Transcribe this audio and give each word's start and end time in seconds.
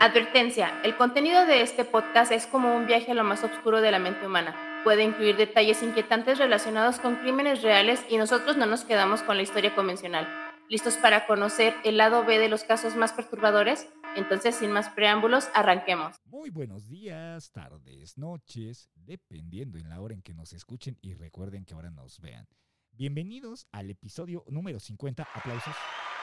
Advertencia, 0.00 0.80
el 0.84 0.96
contenido 0.96 1.44
de 1.44 1.60
este 1.60 1.84
podcast 1.84 2.30
es 2.30 2.46
como 2.46 2.76
un 2.76 2.86
viaje 2.86 3.10
a 3.10 3.14
lo 3.14 3.24
más 3.24 3.42
oscuro 3.42 3.80
de 3.80 3.90
la 3.90 3.98
mente 3.98 4.24
humana. 4.24 4.54
Puede 4.84 5.02
incluir 5.02 5.36
detalles 5.36 5.82
inquietantes 5.82 6.38
relacionados 6.38 7.00
con 7.00 7.16
crímenes 7.16 7.62
reales 7.62 8.04
y 8.08 8.16
nosotros 8.16 8.56
no 8.56 8.66
nos 8.66 8.84
quedamos 8.84 9.24
con 9.24 9.36
la 9.36 9.42
historia 9.42 9.74
convencional. 9.74 10.28
¿Listos 10.68 10.96
para 10.98 11.26
conocer 11.26 11.74
el 11.82 11.96
lado 11.96 12.24
B 12.24 12.38
de 12.38 12.48
los 12.48 12.62
casos 12.62 12.94
más 12.94 13.12
perturbadores? 13.12 13.88
Entonces, 14.14 14.54
sin 14.54 14.70
más 14.70 14.88
preámbulos, 14.88 15.48
arranquemos. 15.52 16.14
Muy 16.26 16.50
buenos 16.50 16.86
días, 16.86 17.50
tardes, 17.50 18.16
noches, 18.16 18.90
dependiendo 18.94 19.78
en 19.78 19.88
la 19.88 20.00
hora 20.00 20.14
en 20.14 20.22
que 20.22 20.32
nos 20.32 20.52
escuchen 20.52 20.96
y 21.02 21.14
recuerden 21.14 21.64
que 21.64 21.74
ahora 21.74 21.90
nos 21.90 22.20
vean. 22.20 22.46
Bienvenidos 22.92 23.66
al 23.72 23.90
episodio 23.90 24.44
número 24.46 24.78
50. 24.78 25.26
Aplausos. 25.34 25.74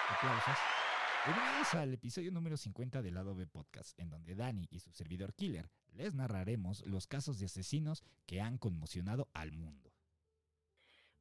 Aplausos. 0.09 0.84
Bienvenidos 1.25 1.73
al 1.73 1.91
episodio 1.91 2.31
número 2.31 2.55
50 2.55 3.01
del 3.01 3.15
Lado 3.15 3.33
B 3.33 3.47
Podcast, 3.47 3.99
en 3.99 4.11
donde 4.11 4.35
Dani 4.35 4.67
y 4.69 4.79
su 4.79 4.91
servidor 4.91 5.33
Killer 5.33 5.71
les 5.93 6.13
narraremos 6.13 6.85
los 6.85 7.07
casos 7.07 7.39
de 7.39 7.47
asesinos 7.47 8.03
que 8.27 8.41
han 8.41 8.59
conmocionado 8.59 9.27
al 9.33 9.51
mundo. 9.51 9.91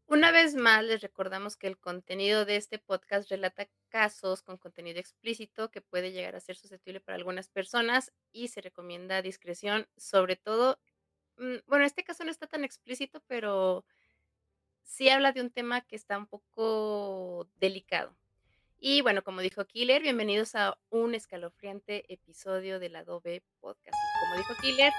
Una 0.04 0.30
vez 0.30 0.56
más, 0.56 0.84
les 0.84 1.00
recordamos 1.00 1.56
que 1.56 1.68
el 1.68 1.78
contenido 1.78 2.44
de 2.44 2.56
este 2.56 2.78
podcast 2.78 3.30
relata 3.30 3.66
casos 3.88 4.42
con 4.42 4.58
contenido 4.58 5.00
explícito 5.00 5.70
que 5.70 5.80
puede 5.80 6.12
llegar 6.12 6.36
a 6.36 6.41
ser 6.41 6.56
susceptible 6.56 7.00
para 7.00 7.16
algunas 7.16 7.48
personas 7.48 8.12
y 8.30 8.48
se 8.48 8.60
recomienda 8.60 9.22
discreción, 9.22 9.88
sobre 9.96 10.36
todo, 10.36 10.78
mm, 11.38 11.60
bueno, 11.66 11.86
este 11.86 12.05
caso 12.05 12.24
no 12.24 12.30
está 12.30 12.46
tan 12.46 12.62
explícito, 12.62 13.22
pero 13.27 13.86
sí 14.82 15.08
habla 15.08 15.32
de 15.32 15.41
un 15.41 15.50
tema 15.50 15.80
que 15.80 15.96
está 15.96 16.18
un 16.18 16.27
poco 16.27 17.48
delicado. 17.56 18.14
Y 18.86 19.00
bueno, 19.00 19.24
como 19.24 19.40
dijo 19.40 19.64
Killer, 19.64 20.02
bienvenidos 20.02 20.54
a 20.54 20.78
un 20.90 21.14
escalofriante 21.14 22.04
episodio 22.12 22.78
del 22.78 22.96
Adobe 22.96 23.42
Podcast. 23.58 23.96
Y 23.96 24.20
como 24.20 24.36
dijo 24.36 24.54
Killer, 24.60 24.92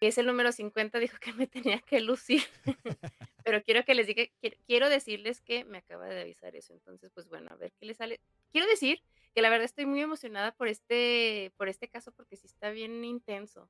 es 0.00 0.16
el 0.16 0.26
número 0.26 0.52
50, 0.52 1.00
dijo 1.00 1.16
que 1.20 1.32
me 1.32 1.48
tenía 1.48 1.80
que 1.80 2.00
lucir. 2.00 2.44
Pero 3.44 3.64
quiero 3.64 3.84
que 3.84 3.96
les 3.96 4.06
diga, 4.06 4.22
quiero 4.64 4.88
decirles 4.88 5.40
que 5.40 5.64
me 5.64 5.78
acaba 5.78 6.06
de 6.06 6.20
avisar 6.20 6.54
eso. 6.54 6.72
Entonces, 6.72 7.10
pues 7.12 7.26
bueno, 7.28 7.48
a 7.50 7.56
ver 7.56 7.72
qué 7.80 7.86
les 7.86 7.96
sale. 7.96 8.20
Quiero 8.52 8.68
decir 8.68 9.02
que 9.34 9.42
la 9.42 9.50
verdad 9.50 9.64
estoy 9.64 9.86
muy 9.86 10.00
emocionada 10.00 10.52
por 10.52 10.68
este, 10.68 11.52
por 11.56 11.68
este 11.68 11.88
caso 11.88 12.12
porque 12.12 12.36
sí 12.36 12.46
está 12.46 12.70
bien 12.70 13.04
intenso. 13.04 13.68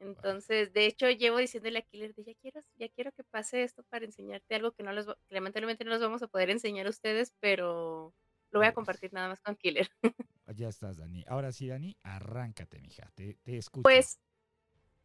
Entonces, 0.00 0.72
de 0.72 0.86
hecho, 0.86 1.10
llevo 1.10 1.36
diciéndole 1.38 1.78
a 1.78 1.82
Killer 1.82 2.14
de 2.14 2.24
ya 2.24 2.34
quiero, 2.40 2.62
ya 2.76 2.88
quiero 2.88 3.12
que 3.12 3.22
pase 3.22 3.62
esto 3.62 3.82
para 3.84 4.06
enseñarte 4.06 4.54
algo 4.54 4.72
que 4.72 4.82
no 4.82 4.92
les, 4.92 5.06
lamentablemente 5.28 5.84
no 5.84 5.90
les 5.90 6.00
vamos 6.00 6.22
a 6.22 6.28
poder 6.28 6.48
enseñar 6.48 6.86
a 6.86 6.90
ustedes, 6.90 7.34
pero 7.38 8.14
lo 8.50 8.58
voy 8.58 8.66
a 8.66 8.72
compartir 8.72 9.12
nada 9.12 9.28
más 9.28 9.40
con 9.40 9.56
Killer. 9.56 9.88
Ya 10.56 10.68
estás, 10.68 10.96
Dani. 10.96 11.24
Ahora 11.28 11.52
sí, 11.52 11.68
Dani, 11.68 11.96
arráncate, 12.02 12.80
mija. 12.80 13.08
Te, 13.14 13.34
te 13.44 13.56
escucho. 13.56 13.84
Pues, 13.84 14.18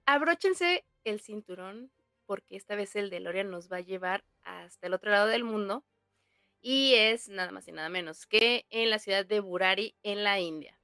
abróchense 0.08 0.88
el 1.04 1.20
cinturón, 1.20 1.92
porque 2.26 2.56
esta 2.56 2.76
vez 2.76 2.96
el 2.96 3.12
DeLorean 3.12 3.52
nos 3.52 3.72
va 3.72 3.78
a 3.78 3.82
llevar 3.82 4.26
hasta 4.42 4.88
el 4.88 4.96
otro 4.96 5.12
lado 5.12 5.28
del 5.28 5.44
mundo. 5.44 5.86
Y 6.62 6.96
es 6.96 7.30
nada 7.30 7.52
más 7.52 7.68
y 7.68 7.74
nada 7.74 7.90
menos 7.90 8.26
que 8.26 8.66
en 8.72 8.90
la 8.90 8.98
ciudad 8.98 9.24
de 9.24 9.40
Burari, 9.40 9.96
en 10.02 10.24
la 10.24 10.40
India, 10.40 10.80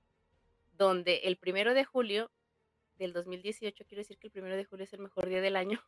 donde 0.73 1.21
el 1.23 1.37
primero 1.37 1.73
de 1.73 1.83
julio 1.83 2.31
del 3.02 3.13
2018, 3.13 3.83
quiero 3.85 4.02
decir 4.02 4.17
que 4.19 4.27
el 4.27 4.31
primero 4.31 4.55
de 4.55 4.63
julio 4.66 4.83
es 4.83 4.94
el 4.94 4.99
mejor 4.99 5.27
día 5.27 5.41
del 5.41 5.55
año. 5.55 5.81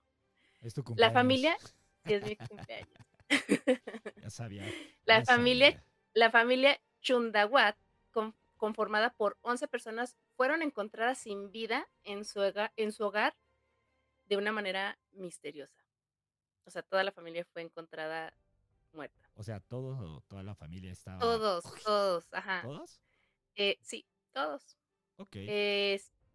Es 0.61 0.73
tu 0.73 0.83
La 0.97 1.11
familia, 1.11 1.57
es 2.05 2.23
mi 2.23 2.35
cumpleaños. 2.35 2.97
ya 4.21 4.29
sabía. 4.29 4.65
La 5.05 5.23
familia, 5.23 5.71
sabía. 5.71 5.85
la 6.13 6.31
familia 6.31 6.81
Chundawat, 7.01 7.77
con- 8.11 8.35
conformada 8.57 9.11
por 9.13 9.37
11 9.41 9.67
personas, 9.67 10.17
fueron 10.35 10.61
encontradas 10.61 11.19
sin 11.19 11.51
vida 11.51 11.87
en 12.03 12.25
su, 12.25 12.39
hogar, 12.39 12.71
en 12.77 12.91
su 12.91 13.03
hogar 13.03 13.35
de 14.25 14.37
una 14.37 14.51
manera 14.51 14.97
misteriosa. 15.11 15.83
O 16.65 16.71
sea, 16.71 16.81
toda 16.81 17.03
la 17.03 17.11
familia 17.11 17.45
fue 17.45 17.61
encontrada 17.61 18.33
muerta. 18.93 19.29
O 19.35 19.43
sea, 19.43 19.59
todo, 19.59 20.21
toda 20.27 20.43
la 20.43 20.55
familia 20.55 20.91
estaba. 20.91 21.19
Todos, 21.19 21.63
todos, 21.83 22.25
ajá. 22.31 22.61
¿Todos? 22.63 23.01
Eh, 23.55 23.77
sí, 23.81 24.05
todos. 24.31 24.77
Ok. 25.17 25.35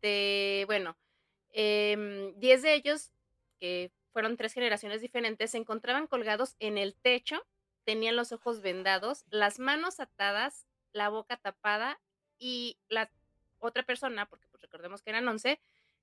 Este, 0.01 0.65
bueno, 0.67 0.97
em, 1.51 2.33
10 2.39 2.63
de 2.63 2.75
ellos, 2.75 3.13
que 3.61 3.91
fueron 4.13 4.37
tres 4.37 4.53
generaciones 4.55 5.01
diferentes, 5.01 5.51
se 5.53 5.59
encontraban 5.59 6.07
colgados 6.07 6.55
en 6.61 6.79
el 6.79 6.95
techo, 6.97 7.45
tenían 7.85 8.15
los 8.17 8.31
ojos 8.33 8.61
vendados, 8.63 9.25
las 9.31 9.59
manos 9.59 9.99
atadas, 10.01 10.67
la 10.93 11.09
boca 11.09 11.37
tapada 11.37 12.01
y 12.39 12.79
la 12.89 13.11
otra 13.59 13.83
persona, 13.85 14.27
porque 14.27 14.47
pues 14.49 14.63
recordemos 14.63 15.03
que 15.03 15.11
eran 15.11 15.27
11, 15.29 15.61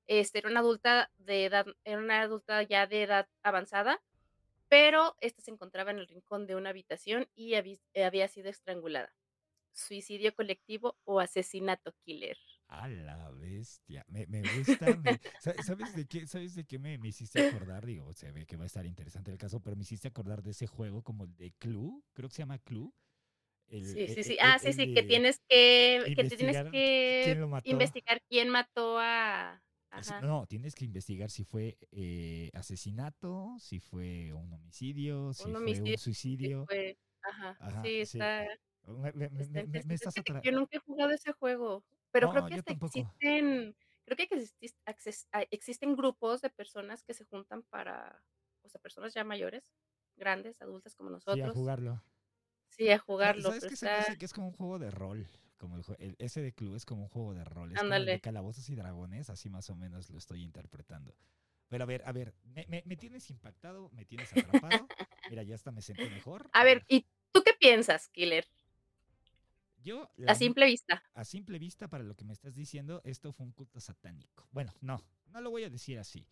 este, 0.07 0.39
era 0.39 0.49
una 0.49 0.59
adulta 0.59 1.11
de 1.17 1.45
edad, 1.45 1.65
era 1.85 1.99
una 1.99 2.21
adulta 2.21 2.61
ya 2.63 2.87
de 2.87 3.03
edad 3.03 3.29
avanzada, 3.43 4.03
pero 4.69 5.17
esta 5.21 5.41
se 5.43 5.51
encontraba 5.51 5.91
en 5.91 5.99
el 5.99 6.07
rincón 6.07 6.47
de 6.47 6.55
una 6.55 6.71
habitación 6.71 7.29
y 7.35 7.55
habí- 7.55 7.81
había 7.95 8.27
sido 8.29 8.49
estrangulada. 8.49 9.13
Suicidio 9.73 10.35
colectivo 10.35 10.97
o 11.05 11.19
asesinato 11.21 11.93
killer. 12.05 12.37
A 12.77 12.87
la 12.87 13.29
bestia. 13.31 14.05
Me, 14.09 14.25
me 14.27 14.41
gusta. 14.55 14.95
me- 14.97 15.19
sa- 15.39 15.53
¿Sabes 15.63 15.95
de 15.95 16.05
qué, 16.05 16.27
¿sabes 16.27 16.55
de 16.55 16.65
qué 16.65 16.77
me, 16.77 16.97
me 16.97 17.07
hiciste 17.07 17.39
acordar? 17.39 17.85
Digo, 17.85 18.13
se 18.13 18.31
ve 18.31 18.45
que 18.45 18.57
va 18.57 18.63
a 18.63 18.67
estar 18.67 18.85
interesante 18.85 19.31
el 19.31 19.37
caso, 19.37 19.59
pero 19.61 19.75
me 19.75 19.83
hiciste 19.83 20.07
acordar 20.09 20.43
de 20.43 20.51
ese 20.51 20.67
juego 20.67 21.01
como 21.01 21.23
el 21.23 21.35
de 21.35 21.51
Clue. 21.53 22.03
Creo 22.13 22.29
que 22.29 22.35
se 22.35 22.41
llama 22.41 22.59
Clue. 22.59 22.91
El- 23.67 23.85
Sí, 23.85 24.07
sí, 24.07 24.21
e- 24.21 24.23
sí. 24.23 24.33
e- 24.33 24.37
Ah, 24.41 24.59
sí, 24.59 24.67
el 24.67 24.73
sí, 24.75 24.93
que 24.93 25.01
de 25.01 25.07
tienes 25.07 25.39
que, 25.49 26.03
que 26.05 26.23
tienes 26.23 26.63
que 26.71 27.19
quién 27.23 27.41
investigar 27.71 28.21
quién 28.29 28.49
mató 28.49 28.99
a... 28.99 29.61
Sí, 30.01 30.11
Ajá. 30.11 30.19
No, 30.21 30.45
tienes 30.45 30.75
que 30.75 30.83
investigar 30.85 31.31
si 31.31 31.45
fue 31.45 31.77
eh, 31.91 32.51
asesinato, 32.53 33.55
si 33.59 33.79
fue 33.79 34.33
un 34.33 34.51
homicidio, 34.51 35.31
si 35.33 35.43
Un 35.45 35.51
fue 35.51 35.61
homicidio, 35.61 35.93
un 35.93 35.97
sí 35.97 36.03
suicidio. 36.03 36.65
fue- 36.65 36.97
Ajá, 37.23 37.57
Ajá, 37.61 37.81
sí, 37.83 38.05
sí. 38.05 38.19
está, 38.19 38.45
Me, 38.87 39.13
me- 39.13 39.29
me- 39.65 39.83
me- 39.83 39.93
estás 39.95 40.15
atra- 40.17 40.41
que 40.41 40.51
Yo 40.51 40.57
nunca 40.57 40.77
he 40.77 40.79
jugado 40.79 41.11
ese 41.11 41.31
juego, 41.31 41.83
pero 42.15 42.29
creo 42.29 42.43
No, 42.43 42.47
que 42.47 42.55
hasta 42.55 42.71
tampoco. 42.71 43.13
existen, 43.19 43.75
creo 44.05 44.17
que 44.17 44.27
existen 45.51 45.97
grupos 45.97 46.41
de 46.41 46.49
personas 46.49 47.03
que 47.03 47.13
se 47.13 47.25
juntan 47.25 47.63
para, 47.63 48.23
o 48.63 48.69
sea, 48.69 48.79
personas 48.79 49.13
ya 49.13 49.25
mayores, 49.25 49.65
grandes, 50.15 50.61
adultas 50.61 50.95
como 50.95 51.09
Sí, 51.27 51.41
a 51.41 51.49
nosotros, 51.49 51.49
jugarlo. 51.49 52.01
sí, 52.69 52.89
a 52.91 52.99
jugarlo, 52.99 53.43
¿Sabes 53.43 53.59
pero 53.59 53.69
qué 53.69 53.75
se 53.75 53.85
está, 53.87 53.97
hace? 53.99 54.17
Que 54.17 54.25
es 54.25 54.33
como 54.33 54.47
un 54.47 54.53
juego 54.53 54.79
de 54.79 54.91
rol. 54.91 55.27
Como 55.57 55.77
el, 55.77 55.83
el- 55.99 56.15
ese 56.19 56.41
de 56.41 56.53
club 56.53 56.75
es 56.75 56.85
como 56.85 57.03
un 57.03 57.09
juego 57.09 57.33
de 57.33 57.43
rol. 57.43 57.71
Es 57.71 57.83
como 57.83 58.03
el 58.03 58.09
de 58.09 58.19
ándale. 58.19 58.21
calabozos 58.21 58.69
y 58.69 58.75
dragones, 58.75 59.29
así 59.29 59.49
más 59.49 59.69
o 59.69 59.75
menos 59.75 60.09
lo 60.09 60.17
estoy 60.17 60.41
interpretando. 60.43 61.15
Pero 61.67 61.83
a 61.83 61.87
ver, 61.87 62.03
a 62.05 62.11
ver, 62.11 62.33
me, 62.43 62.65
me- 62.67 62.83
me 62.85 62.97
tienes 62.97 63.29
impactado, 63.29 63.89
me 63.91 64.05
tienes 64.05 64.33
atrapado. 64.33 64.91
Mira, 65.27 65.43
ya 65.43 65.55
hasta 65.55 65.71
me 65.71 65.81
sentí 65.81 66.09
mejor. 66.09 66.51
A 66.53 66.63
ver, 66.63 66.83
¿y 66.87 67.07
tú 67.31 67.43
qué 67.43 67.53
piensas, 67.53 68.09
Killer? 68.09 68.47
Yo 69.85 70.03
A 70.03 70.09
la- 70.17 70.35
simple 70.35 70.65
vista. 70.65 71.01
a 71.13 71.23
simple 71.23 71.59
vista, 71.59 71.87
para 71.87 72.03
lo 72.03 72.15
que 72.15 72.25
me 72.25 72.33
estás 72.33 72.55
diciendo, 72.55 73.01
esto 73.05 73.31
fue 73.31 73.45
un 73.45 73.51
culto 73.53 73.79
satánico. 73.79 74.47
Bueno, 74.51 74.73
no, 74.81 75.01
no 75.27 75.39
lo 75.41 75.49
voy 75.51 75.63
a 75.63 75.69
decir 75.69 75.99
así. 75.99 76.27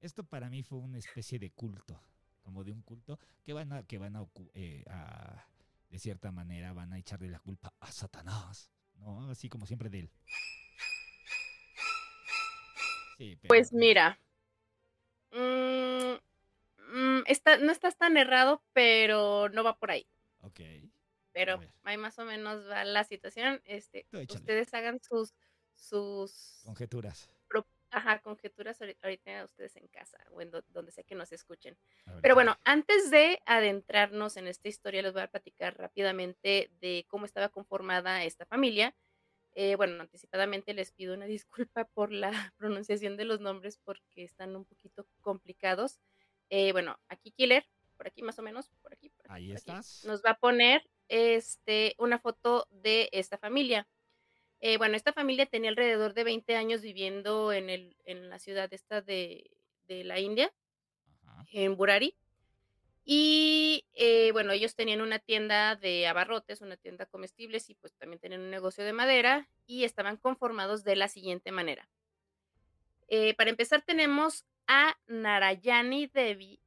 Esto 0.00 0.24
para 0.24 0.48
mí 0.48 0.62
fue 0.62 0.78
una 0.78 0.98
especie 0.98 1.38
de 1.38 1.50
culto, 1.50 2.00
como 2.42 2.64
de 2.64 2.72
un 2.72 2.82
culto 2.82 3.18
que 3.44 3.52
van 3.52 3.72
a, 3.72 3.82
que 3.82 3.98
van 3.98 4.16
a, 4.16 4.24
eh, 4.54 4.84
a- 4.88 5.44
de 5.90 5.98
cierta 5.98 6.30
manera, 6.32 6.72
van 6.72 6.92
a 6.92 6.98
echarle 6.98 7.28
la 7.28 7.38
culpa 7.40 7.74
a 7.80 7.90
Satanás, 7.92 8.70
¿no? 8.94 9.28
Así 9.30 9.48
como 9.48 9.66
siempre 9.66 9.90
de 9.90 9.98
él. 10.00 10.10
Sí, 13.18 13.36
pero... 13.36 13.48
Pues 13.48 13.72
mira, 13.72 14.18
mm, 15.32 16.14
mm, 16.94 17.22
está, 17.26 17.58
no 17.58 17.70
estás 17.72 17.96
tan 17.96 18.16
errado, 18.16 18.62
pero 18.72 19.48
no 19.50 19.62
va 19.64 19.76
por 19.78 19.90
ahí. 19.90 20.06
Ok, 20.40 20.60
Pero 21.32 21.60
ahí 21.84 21.96
más 21.96 22.18
o 22.18 22.24
menos 22.24 22.68
va 22.68 22.84
la 22.84 23.04
situación. 23.04 23.60
Este, 23.64 24.06
Tú 24.10 24.18
ustedes 24.34 24.72
hagan 24.74 25.00
sus, 25.02 25.34
sus 25.74 26.60
conjeturas. 26.64 27.30
pro- 27.48 27.66
ajá, 27.90 28.20
conjeturas 28.20 28.80
ahori- 28.80 28.96
ahorita 29.02 29.44
ustedes 29.44 29.76
en 29.76 29.88
casa 29.88 30.18
o 30.30 30.40
en 30.40 30.50
do- 30.50 30.64
donde 30.68 30.92
sea 30.92 31.04
que 31.04 31.14
nos 31.14 31.32
escuchen. 31.32 31.76
Pero 32.22 32.34
bueno, 32.34 32.56
antes 32.64 33.10
de 33.10 33.40
adentrarnos 33.46 34.36
en 34.36 34.46
esta 34.46 34.68
historia, 34.68 35.02
les 35.02 35.12
voy 35.12 35.22
a 35.22 35.26
platicar 35.30 35.76
rápidamente 35.76 36.70
de 36.80 37.04
cómo 37.08 37.26
estaba 37.26 37.48
conformada 37.50 38.24
esta 38.24 38.46
familia. 38.46 38.94
Eh, 39.54 39.76
bueno, 39.76 40.00
anticipadamente 40.00 40.72
les 40.72 40.92
pido 40.92 41.14
una 41.14 41.26
disculpa 41.66 41.84
por 41.84 42.12
la 42.12 42.54
pronunciación 42.56 43.16
de 43.16 43.24
los 43.26 43.40
nombres 43.40 43.78
porque 43.84 44.24
están 44.24 44.56
un 44.56 44.64
poquito 44.64 45.06
complicados. 45.20 46.00
Eh, 46.48 46.72
bueno, 46.72 46.98
aquí 47.08 47.30
Killer, 47.32 47.66
por 47.96 48.06
aquí 48.06 48.22
más 48.22 48.38
o 48.38 48.42
menos, 48.42 48.70
por 48.82 48.92
aquí, 48.92 49.10
por 49.10 49.26
aquí, 49.26 49.34
Ahí 49.34 49.48
por 49.48 49.56
aquí, 49.58 49.70
estás. 49.70 50.04
nos 50.04 50.22
va 50.24 50.30
a 50.30 50.38
poner 50.38 50.82
este, 51.12 51.94
una 51.98 52.18
foto 52.18 52.66
de 52.70 53.10
esta 53.12 53.36
familia. 53.36 53.86
Eh, 54.60 54.78
bueno, 54.78 54.96
esta 54.96 55.12
familia 55.12 55.44
tenía 55.44 55.68
alrededor 55.68 56.14
de 56.14 56.24
20 56.24 56.56
años 56.56 56.80
viviendo 56.80 57.52
en, 57.52 57.68
el, 57.68 57.98
en 58.06 58.30
la 58.30 58.38
ciudad 58.38 58.72
esta 58.72 59.02
de, 59.02 59.50
de 59.88 60.04
la 60.04 60.20
India, 60.20 60.50
Ajá. 61.26 61.44
en 61.52 61.76
Burari. 61.76 62.16
Y 63.04 63.84
eh, 63.92 64.32
bueno, 64.32 64.52
ellos 64.52 64.74
tenían 64.74 65.02
una 65.02 65.18
tienda 65.18 65.76
de 65.76 66.06
abarrotes, 66.06 66.62
una 66.62 66.78
tienda 66.78 67.04
comestibles 67.04 67.68
y 67.68 67.74
pues 67.74 67.92
también 67.94 68.18
tenían 68.18 68.40
un 68.40 68.50
negocio 68.50 68.82
de 68.82 68.94
madera 68.94 69.50
y 69.66 69.84
estaban 69.84 70.16
conformados 70.16 70.82
de 70.82 70.96
la 70.96 71.08
siguiente 71.08 71.52
manera. 71.52 71.90
Eh, 73.08 73.34
para 73.34 73.50
empezar 73.50 73.82
tenemos 73.82 74.46
a 74.66 74.96
Narayani 75.08 76.06
Devi. 76.06 76.58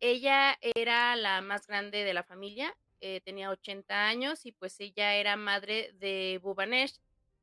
Ella 0.00 0.58
era 0.60 1.16
la 1.16 1.40
más 1.40 1.66
grande 1.66 2.04
de 2.04 2.12
la 2.12 2.24
familia, 2.24 2.76
eh, 3.00 3.20
tenía 3.24 3.50
80 3.50 4.08
años 4.08 4.46
y 4.46 4.52
pues 4.52 4.78
ella 4.80 5.14
era 5.14 5.36
madre 5.36 5.92
de 5.94 6.40
Bhubanesh, 6.42 6.98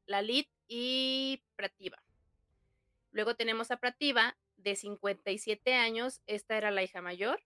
Lalit 0.05 0.49
y 0.67 1.41
Prativa. 1.55 2.01
Luego 3.11 3.35
tenemos 3.35 3.71
a 3.71 3.77
Prativa 3.77 4.35
de 4.57 4.75
57 4.75 5.75
años, 5.75 6.21
esta 6.25 6.57
era 6.57 6.71
la 6.71 6.83
hija 6.83 7.01
mayor. 7.01 7.43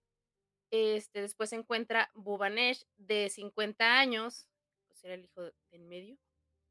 Este, 0.69 1.21
después 1.21 1.49
se 1.49 1.55
encuentra 1.55 2.11
Bhubanesh 2.13 2.85
de 2.97 3.29
50 3.29 3.99
años, 3.99 4.47
pues 4.87 5.03
era 5.03 5.13
el 5.13 5.25
hijo 5.25 5.43
de 5.43 5.53
en 5.71 5.87
medio, 5.87 6.17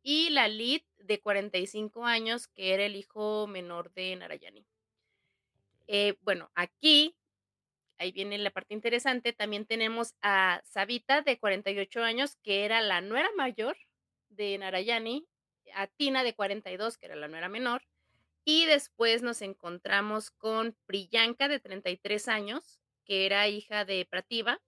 y 0.02 0.30
Lalit 0.30 0.84
de 0.98 1.20
45 1.20 2.04
años, 2.04 2.48
que 2.48 2.74
era 2.74 2.84
el 2.84 2.96
hijo 2.96 3.46
menor 3.46 3.92
de 3.92 4.14
Narayani. 4.16 4.64
Eh, 5.88 6.16
bueno, 6.22 6.50
aquí, 6.54 7.16
ahí 7.98 8.12
viene 8.12 8.38
la 8.38 8.50
parte 8.50 8.74
interesante, 8.74 9.32
también 9.32 9.66
tenemos 9.66 10.14
a 10.22 10.60
Sabita 10.64 11.22
de 11.22 11.38
48 11.38 12.02
años, 12.02 12.36
que 12.42 12.64
era 12.64 12.80
la 12.80 13.00
nuera 13.00 13.28
mayor 13.36 13.76
de 14.28 14.58
Narayani, 14.58 15.26
a 15.74 15.86
Tina 15.86 16.22
de 16.24 16.34
42, 16.34 16.98
que 16.98 17.06
era 17.06 17.16
la 17.16 17.28
nuera 17.28 17.48
menor, 17.48 17.82
y 18.44 18.64
después 18.66 19.22
nos 19.22 19.42
encontramos 19.42 20.30
con 20.30 20.76
Priyanka 20.86 21.48
de 21.48 21.58
33 21.58 22.28
años, 22.28 22.80
que 23.04 23.26
era 23.26 23.48
hija 23.48 23.84
de 23.84 24.06
Prativa, 24.08 24.60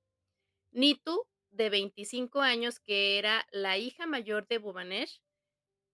Nitu, 0.73 1.27
de 1.51 1.71
25 1.71 2.41
años, 2.41 2.81
que 2.81 3.19
era 3.19 3.47
la 3.53 3.79
hija 3.79 4.07
mayor 4.07 4.47
de 4.49 4.59
Bhubanesh, 4.59 5.23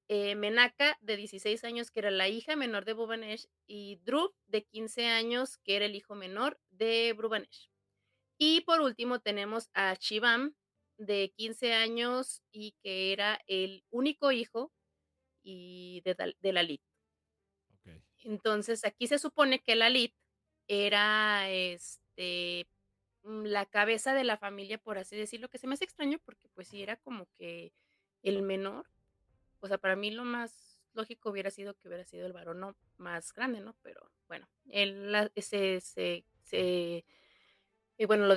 eh, 0.09 0.35
Menaka, 0.35 0.99
de 1.01 1.17
16 1.17 1.65
años, 1.65 1.91
que 1.91 2.01
era 2.01 2.11
la 2.11 2.29
hija 2.29 2.57
menor 2.57 2.85
de 2.85 2.93
Bhubanesh, 2.93 3.49
y 3.67 3.97
Dhruv, 4.05 4.35
de 4.47 4.65
15 4.65 5.07
años, 5.07 5.59
que 5.59 5.77
era 5.77 5.87
el 5.87 5.95
hijo 5.95 6.15
menor 6.15 6.61
de 6.71 7.15
Bhubanesh. 7.15 7.71
Y 8.39 8.63
por 8.63 8.81
último 8.81 9.21
tenemos 9.21 9.71
a 9.75 9.95
Shivam, 9.95 10.55
de 10.99 11.33
15 11.37 11.73
años, 11.73 12.43
y 12.53 12.75
que 12.83 13.13
era 13.13 13.41
el 13.47 13.85
único 13.91 14.33
hijo 14.33 14.73
y 15.43 16.03
de, 16.05 16.35
de 16.41 16.53
Lalit. 16.53 16.83
Okay. 17.81 18.03
Entonces, 18.25 18.85
aquí 18.85 19.07
se 19.07 19.19
supone 19.19 19.61
que 19.61 19.77
Lalit 19.77 20.15
era 20.69 21.51
este 21.51 22.67
mm, 23.23 23.45
la 23.47 23.67
cabeza 23.67 24.15
de 24.15 24.25
la 24.25 24.39
familia, 24.39 24.79
por 24.79 24.99
así 24.99 25.17
decirlo, 25.17 25.49
que 25.49 25.59
se 25.59 25.67
me 25.67 25.75
hace 25.75 25.85
extraño 25.85 26.19
porque 26.25 26.49
pues 26.55 26.69
si 26.69 26.83
era 26.83 26.97
como 26.97 27.27
que 27.39 27.73
el 28.23 28.43
menor, 28.43 28.87
o 29.65 29.69
sea, 29.69 29.79
para 29.79 29.97
mí 29.97 30.11
lo 30.11 30.25
más 30.25 30.79
lógico 30.93 31.31
hubiera 31.31 31.51
sido 31.51 31.75
que 31.75 31.89
hubiera 31.89 32.05
sido 32.05 32.27
el 32.27 32.35
varón 32.35 32.77
más 32.99 33.33
grande, 33.33 33.61
¿no? 33.61 33.75
Pero 33.83 34.11
bueno, 34.29 34.47
él 34.69 35.11
bueno, 38.07 38.27
lo, 38.27 38.35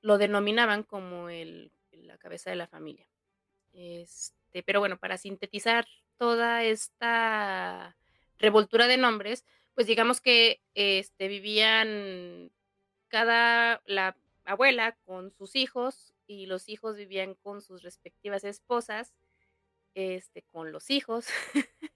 lo 0.00 0.18
denominaban 0.18 0.82
como 0.82 1.28
el, 1.28 1.70
la 1.92 2.16
cabeza 2.16 2.48
de 2.48 2.56
la 2.56 2.66
familia. 2.66 3.06
Este, 3.72 4.62
pero 4.62 4.80
bueno, 4.80 4.96
para 4.98 5.18
sintetizar 5.18 5.86
toda 6.16 6.64
esta 6.64 7.94
revoltura 8.38 8.86
de 8.86 8.96
nombres, 8.96 9.44
pues 9.74 9.86
digamos 9.86 10.22
que 10.22 10.62
este, 10.74 11.28
vivían 11.28 12.50
cada 13.08 13.82
la 13.84 14.16
abuela 14.44 14.96
con 15.04 15.30
sus 15.30 15.56
hijos 15.56 16.14
y 16.26 16.46
los 16.46 16.70
hijos 16.70 16.96
vivían 16.96 17.34
con 17.34 17.60
sus 17.60 17.82
respectivas 17.82 18.44
esposas, 18.44 19.12
este, 19.94 20.42
con 20.42 20.72
los 20.72 20.90
hijos. 20.90 21.26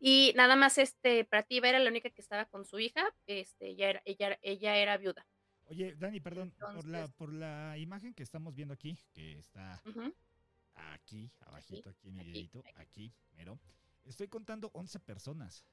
y 0.00 0.32
nada 0.36 0.56
más 0.56 0.78
este 0.78 1.24
Prativa 1.24 1.68
era 1.68 1.78
la 1.78 1.90
única 1.90 2.10
que 2.10 2.20
estaba 2.20 2.44
con 2.46 2.64
su 2.64 2.78
hija, 2.78 3.14
este, 3.26 3.68
ella 3.68 3.90
era, 3.90 4.02
ella, 4.04 4.38
ella 4.42 4.76
era 4.76 4.96
viuda. 4.96 5.26
Oye, 5.66 5.94
Dani, 5.96 6.20
perdón, 6.20 6.52
por, 6.74 6.86
la, 6.86 7.08
por 7.08 7.32
la 7.32 7.78
imagen 7.78 8.12
que 8.12 8.22
estamos 8.22 8.54
viendo 8.54 8.74
aquí, 8.74 8.98
que 9.12 9.38
está 9.38 9.82
aquí, 10.74 11.30
abajito, 11.40 11.90
aquí, 11.90 12.08
en 12.08 12.14
mi 12.14 12.24
dedito, 12.24 12.62
aquí, 12.76 13.12
mero, 13.32 13.58
estoy 14.04 14.28
contando 14.28 14.70
11 14.74 15.00
personas. 15.00 15.64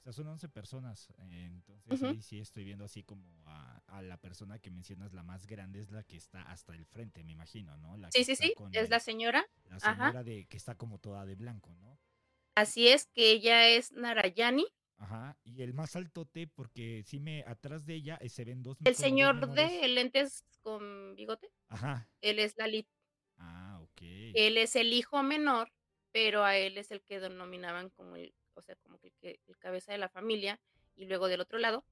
O 0.00 0.02
sea, 0.02 0.12
son 0.14 0.28
11 0.28 0.48
personas. 0.48 1.12
Entonces 1.18 2.02
ahí 2.02 2.22
sí 2.22 2.40
estoy 2.40 2.64
viendo 2.64 2.84
así 2.84 3.02
como 3.02 3.22
a, 3.46 4.02
la 4.02 4.16
persona 4.16 4.58
que 4.58 4.70
mencionas, 4.70 5.12
la 5.12 5.22
más 5.22 5.46
grande 5.46 5.80
es 5.80 5.90
la 5.90 6.02
que 6.04 6.16
está 6.16 6.42
hasta 6.50 6.74
el 6.74 6.86
frente, 6.86 7.22
me 7.22 7.32
imagino, 7.32 7.76
¿no? 7.76 7.96
sí, 8.10 8.24
sí, 8.24 8.34
sí, 8.34 8.54
es 8.72 8.88
la 8.88 8.98
señora. 8.98 9.44
La 9.68 9.78
señora 9.78 10.24
de 10.24 10.46
que 10.46 10.56
está 10.56 10.74
como 10.74 10.98
toda 10.98 11.26
de 11.26 11.34
blanco, 11.34 11.74
¿no? 11.74 11.98
Así 12.54 12.88
es, 12.88 13.06
que 13.08 13.30
ella 13.32 13.68
es 13.68 13.92
Narayani. 13.92 14.66
Ajá, 14.96 15.38
y 15.44 15.62
el 15.62 15.72
más 15.72 15.96
altote, 15.96 16.46
porque 16.46 17.02
sí 17.06 17.20
me, 17.20 17.42
atrás 17.46 17.86
de 17.86 17.94
ella 17.94 18.18
eh, 18.20 18.28
se 18.28 18.44
ven 18.44 18.62
dos. 18.62 18.76
El 18.84 18.94
señor 18.94 19.48
de 19.54 19.88
lentes 19.88 20.44
con 20.60 21.14
bigote. 21.14 21.50
Ajá. 21.68 22.08
Él 22.20 22.38
es 22.38 22.56
Lalit. 22.56 22.86
Ah, 23.38 23.80
ok. 23.82 24.02
Él 24.02 24.58
es 24.58 24.76
el 24.76 24.92
hijo 24.92 25.22
menor, 25.22 25.72
pero 26.12 26.44
a 26.44 26.56
él 26.56 26.76
es 26.76 26.90
el 26.90 27.02
que 27.02 27.18
denominaban 27.18 27.88
como 27.90 28.16
el 28.16 28.34
o 28.60 28.62
sea, 28.62 28.76
como 28.76 28.98
que, 28.98 29.40
el 29.48 29.58
cabeza 29.58 29.92
de 29.92 29.98
la 29.98 30.08
familia, 30.08 30.60
y 30.94 31.06
luego 31.06 31.28
del 31.28 31.40
otro 31.40 31.58
lado, 31.58 31.84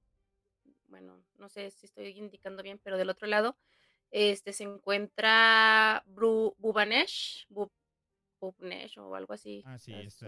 bueno, 0.87 1.23
no 1.37 1.49
sé 1.49 1.71
si 1.71 1.85
estoy 1.85 2.07
indicando 2.09 2.63
bien, 2.63 2.79
pero 2.83 2.97
del 2.97 3.09
otro 3.09 3.27
lado, 3.27 3.57
este 4.11 4.53
se 4.53 4.63
encuentra 4.63 6.03
Bubanesh, 6.07 7.47
Bubnesh 8.39 8.97
o 8.97 9.15
algo 9.15 9.33
así. 9.33 9.63
Ah, 9.65 9.77
sí, 9.77 9.93
esta, 9.93 10.27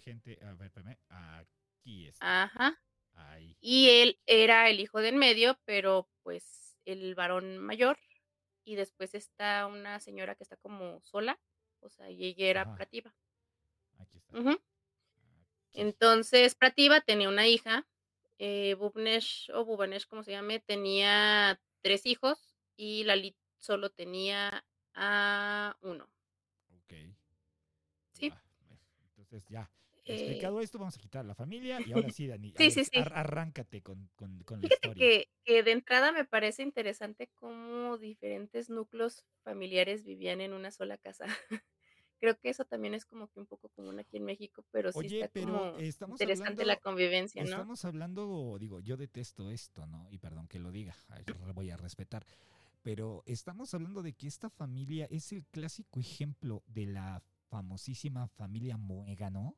gente, 0.00 0.38
a 0.44 0.54
ver, 0.54 0.66
espérame, 0.66 0.98
aquí 1.08 2.06
está. 2.08 2.44
Ajá. 2.44 2.80
Ahí. 3.14 3.56
Y 3.60 3.88
él 3.88 4.20
era 4.26 4.68
el 4.70 4.80
hijo 4.80 5.00
del 5.00 5.16
medio, 5.16 5.58
pero 5.64 6.08
pues 6.22 6.76
el 6.84 7.14
varón 7.14 7.58
mayor, 7.58 7.98
y 8.64 8.76
después 8.76 9.14
está 9.14 9.66
una 9.66 10.00
señora 10.00 10.34
que 10.34 10.44
está 10.44 10.56
como 10.56 11.00
sola, 11.02 11.38
o 11.80 11.88
sea, 11.88 12.10
y 12.10 12.24
ella 12.24 12.46
era 12.46 12.74
prativa. 12.74 13.14
Aquí 13.98 14.18
está. 14.18 14.38
Entonces, 15.74 16.54
Prativa 16.54 17.00
tenía 17.00 17.28
una 17.28 17.46
hija, 17.48 17.86
eh, 18.38 18.74
Bubnesh 18.74 19.50
o 19.54 19.64
Bubanesh, 19.64 20.06
como 20.06 20.22
se 20.22 20.32
llame, 20.32 20.60
tenía 20.60 21.60
tres 21.82 22.06
hijos 22.06 22.54
y 22.76 23.04
Lalit 23.04 23.36
solo 23.58 23.90
tenía 23.90 24.64
a 24.94 25.76
uno. 25.80 26.10
Ok. 26.76 26.92
Sí. 28.12 28.32
entonces 29.16 29.46
ya. 29.48 29.70
Explicado 30.08 30.60
eh 30.60 30.64
esto, 30.64 30.78
vamos 30.78 30.96
a 30.96 31.00
quitar 31.00 31.24
la 31.24 31.34
familia 31.34 31.80
y 31.80 31.92
ahora 31.92 32.10
sí, 32.10 32.26
Dani. 32.26 32.52
sí, 32.56 32.70
sí, 32.70 32.84
sí. 32.84 33.08
arráncate 33.14 33.82
con, 33.82 34.10
con, 34.16 34.42
con 34.42 34.60
la 34.60 34.68
Fíjate 34.70 34.90
Que, 34.94 35.28
que 35.44 35.62
de 35.62 35.72
entrada 35.72 36.12
me 36.12 36.24
parece 36.24 36.62
interesante 36.62 37.28
cómo 37.34 37.98
diferentes 37.98 38.70
núcleos 38.70 39.24
familiares 39.44 40.04
vivían 40.04 40.40
en 40.40 40.52
una 40.52 40.70
sola 40.70 40.96
casa. 40.98 41.26
Creo 42.22 42.38
que 42.38 42.50
eso 42.50 42.64
también 42.64 42.94
es 42.94 43.04
como 43.04 43.26
que 43.26 43.40
un 43.40 43.46
poco 43.46 43.68
común 43.70 43.98
aquí 43.98 44.16
en 44.16 44.24
México, 44.24 44.64
pero 44.70 44.92
sí 44.92 45.20
está 45.20 45.40
como 45.40 45.76
interesante 45.80 46.64
la 46.64 46.76
convivencia, 46.76 47.42
¿no? 47.42 47.50
Estamos 47.50 47.84
hablando, 47.84 48.58
digo, 48.60 48.78
yo 48.78 48.96
detesto 48.96 49.50
esto, 49.50 49.88
¿no? 49.88 50.06
Y 50.08 50.18
perdón 50.18 50.46
que 50.46 50.60
lo 50.60 50.70
diga, 50.70 50.94
voy 51.56 51.70
a 51.70 51.76
respetar, 51.76 52.24
pero 52.80 53.24
estamos 53.26 53.74
hablando 53.74 54.02
de 54.02 54.12
que 54.12 54.28
esta 54.28 54.50
familia 54.50 55.08
es 55.10 55.32
el 55.32 55.44
clásico 55.46 55.98
ejemplo 55.98 56.62
de 56.68 56.86
la 56.86 57.24
famosísima 57.48 58.28
familia 58.28 58.76
Muega, 58.76 59.28
¿no? 59.28 59.56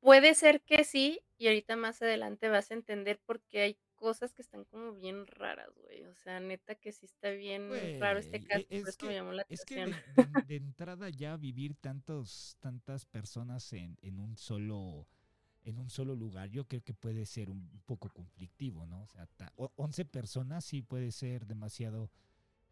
Puede 0.00 0.34
ser 0.34 0.60
que 0.60 0.84
sí, 0.84 1.22
y 1.38 1.46
ahorita 1.46 1.76
más 1.76 2.02
adelante 2.02 2.50
vas 2.50 2.70
a 2.70 2.74
entender 2.74 3.18
por 3.24 3.40
qué 3.44 3.62
hay 3.62 3.78
cosas 3.96 4.32
que 4.34 4.42
están 4.42 4.64
como 4.64 4.92
bien 4.92 5.26
raras, 5.26 5.70
güey. 5.82 6.04
O 6.04 6.14
sea, 6.14 6.40
neta 6.40 6.74
que 6.74 6.92
sí 6.92 7.06
está 7.06 7.30
bien 7.30 7.70
raro 8.00 8.18
este 8.18 8.38
e, 8.38 8.44
caso, 8.44 8.66
es 8.68 8.96
que, 8.96 9.06
me 9.06 9.14
llamó 9.14 9.32
la 9.32 9.42
atención. 9.42 9.92
Es 9.92 9.96
que 10.46 10.46
de, 10.46 10.56
entrada 10.56 11.08
ya 11.10 11.36
vivir 11.36 11.74
tantos, 11.76 12.56
tantas 12.60 13.06
personas 13.06 13.72
en, 13.72 13.96
en 14.02 14.18
un 14.18 14.36
solo 14.36 15.06
en 15.64 15.78
un 15.78 15.88
solo 15.88 16.14
lugar, 16.14 16.50
yo 16.50 16.66
creo 16.66 16.82
que 16.82 16.92
puede 16.92 17.24
ser 17.24 17.48
un 17.48 17.80
poco 17.86 18.10
conflictivo, 18.10 18.86
¿no? 18.86 19.02
O 19.02 19.06
sea, 19.06 19.26
11 19.56 20.04
personas 20.04 20.64
sí 20.64 20.82
puede 20.82 21.10
ser 21.10 21.46
demasiado 21.46 22.10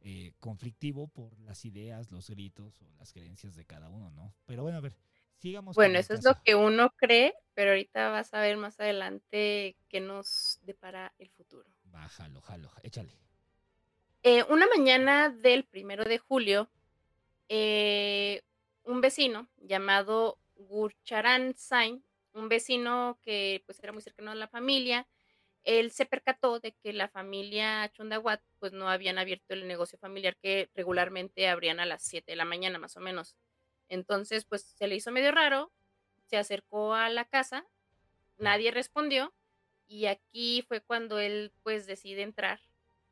eh, 0.01 0.33
conflictivo 0.41 1.09
por 1.09 1.39
las 1.41 1.65
ideas, 1.65 2.11
los 2.11 2.29
gritos 2.29 2.83
o 2.83 2.93
las 2.99 3.13
creencias 3.13 3.55
de 3.55 3.65
cada 3.65 3.89
uno, 3.89 4.11
¿no? 4.11 4.35
Pero 4.47 4.63
bueno, 4.63 4.79
a 4.79 4.81
ver, 4.81 4.97
bueno, 5.75 5.99
eso 5.99 6.15
es 6.15 6.25
lo 6.25 6.41
que 6.45 6.55
uno 6.55 6.91
cree, 6.97 7.35
pero 7.55 7.71
ahorita 7.71 8.11
vas 8.11 8.33
a 8.35 8.41
ver 8.41 8.57
más 8.57 8.79
adelante 8.81 9.77
qué 9.89 10.01
nos 10.01 10.59
depara 10.63 11.13
el 11.19 11.31
futuro. 11.31 11.69
Bájalo, 11.85 12.41
jalo, 12.41 12.71
échale. 12.83 13.13
Eh, 14.23 14.45
una 14.49 14.67
mañana 14.69 15.31
del 15.31 15.65
primero 15.65 16.05
de 16.05 16.19
julio, 16.19 16.71
eh, 17.49 18.43
un 18.85 19.01
vecino 19.01 19.49
llamado 19.57 20.39
Gurcharan 20.55 21.55
Sain, 21.57 22.05
un 22.33 22.49
vecino 22.49 23.19
que 23.23 23.63
pues 23.67 23.83
era 23.83 23.93
muy 23.93 24.03
cercano 24.03 24.31
a 24.31 24.37
la 24.37 24.49
familia, 24.49 25.07
él 25.65 25.91
se 25.91 26.07
percató 26.07 26.61
de 26.61 26.73
que 26.73 26.93
la 26.93 27.09
familia 27.09 27.91
Chundahuat 27.93 28.41
pues 28.59 28.73
no 28.73 28.89
habían 28.89 29.19
abierto 29.19 29.55
el 29.55 29.67
negocio 29.69 29.99
familiar 29.99 30.37
que 30.37 30.71
regularmente 30.75 31.49
abrían 31.49 31.81
a 31.81 31.87
las 31.87 32.03
7 32.03 32.33
de 32.33 32.37
la 32.37 32.45
mañana 32.45 32.79
más 32.79 32.97
o 32.97 33.01
menos. 33.01 33.37
Entonces 33.89 34.45
pues 34.45 34.63
se 34.63 34.87
le 34.87 34.97
hizo 34.97 35.11
medio 35.13 35.33
raro, 35.33 35.73
se 36.27 36.37
acercó 36.37 36.95
a 36.95 37.09
la 37.11 37.25
casa, 37.25 37.67
nadie 38.39 38.71
respondió 38.71 39.35
y 39.87 40.07
aquí 40.07 40.65
fue 40.69 40.81
cuando 40.81 41.19
él 41.19 41.53
pues 41.63 41.87
decide 41.87 42.23
entrar 42.23 42.61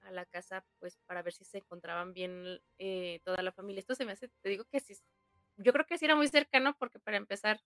a 0.01 0.11
la 0.11 0.25
casa 0.27 0.65
pues 0.79 0.99
para 1.07 1.23
ver 1.23 1.33
si 1.35 1.45
se 1.45 1.59
encontraban 1.59 2.15
bien 2.15 2.61
eh, 2.79 3.21
toda 3.25 3.43
la 3.43 3.53
familia. 3.53 3.81
Esto 3.81 3.95
se 3.95 4.05
me 4.05 4.13
hace, 4.13 4.29
te 4.43 4.49
digo 4.49 4.65
que 4.65 4.81
sí, 4.81 4.95
yo 5.57 5.73
creo 5.73 5.87
que 5.87 5.99
sí 5.99 6.07
era 6.07 6.17
muy 6.17 6.29
cercano 6.29 6.77
porque 6.79 6.99
para 6.99 7.17
empezar 7.19 7.61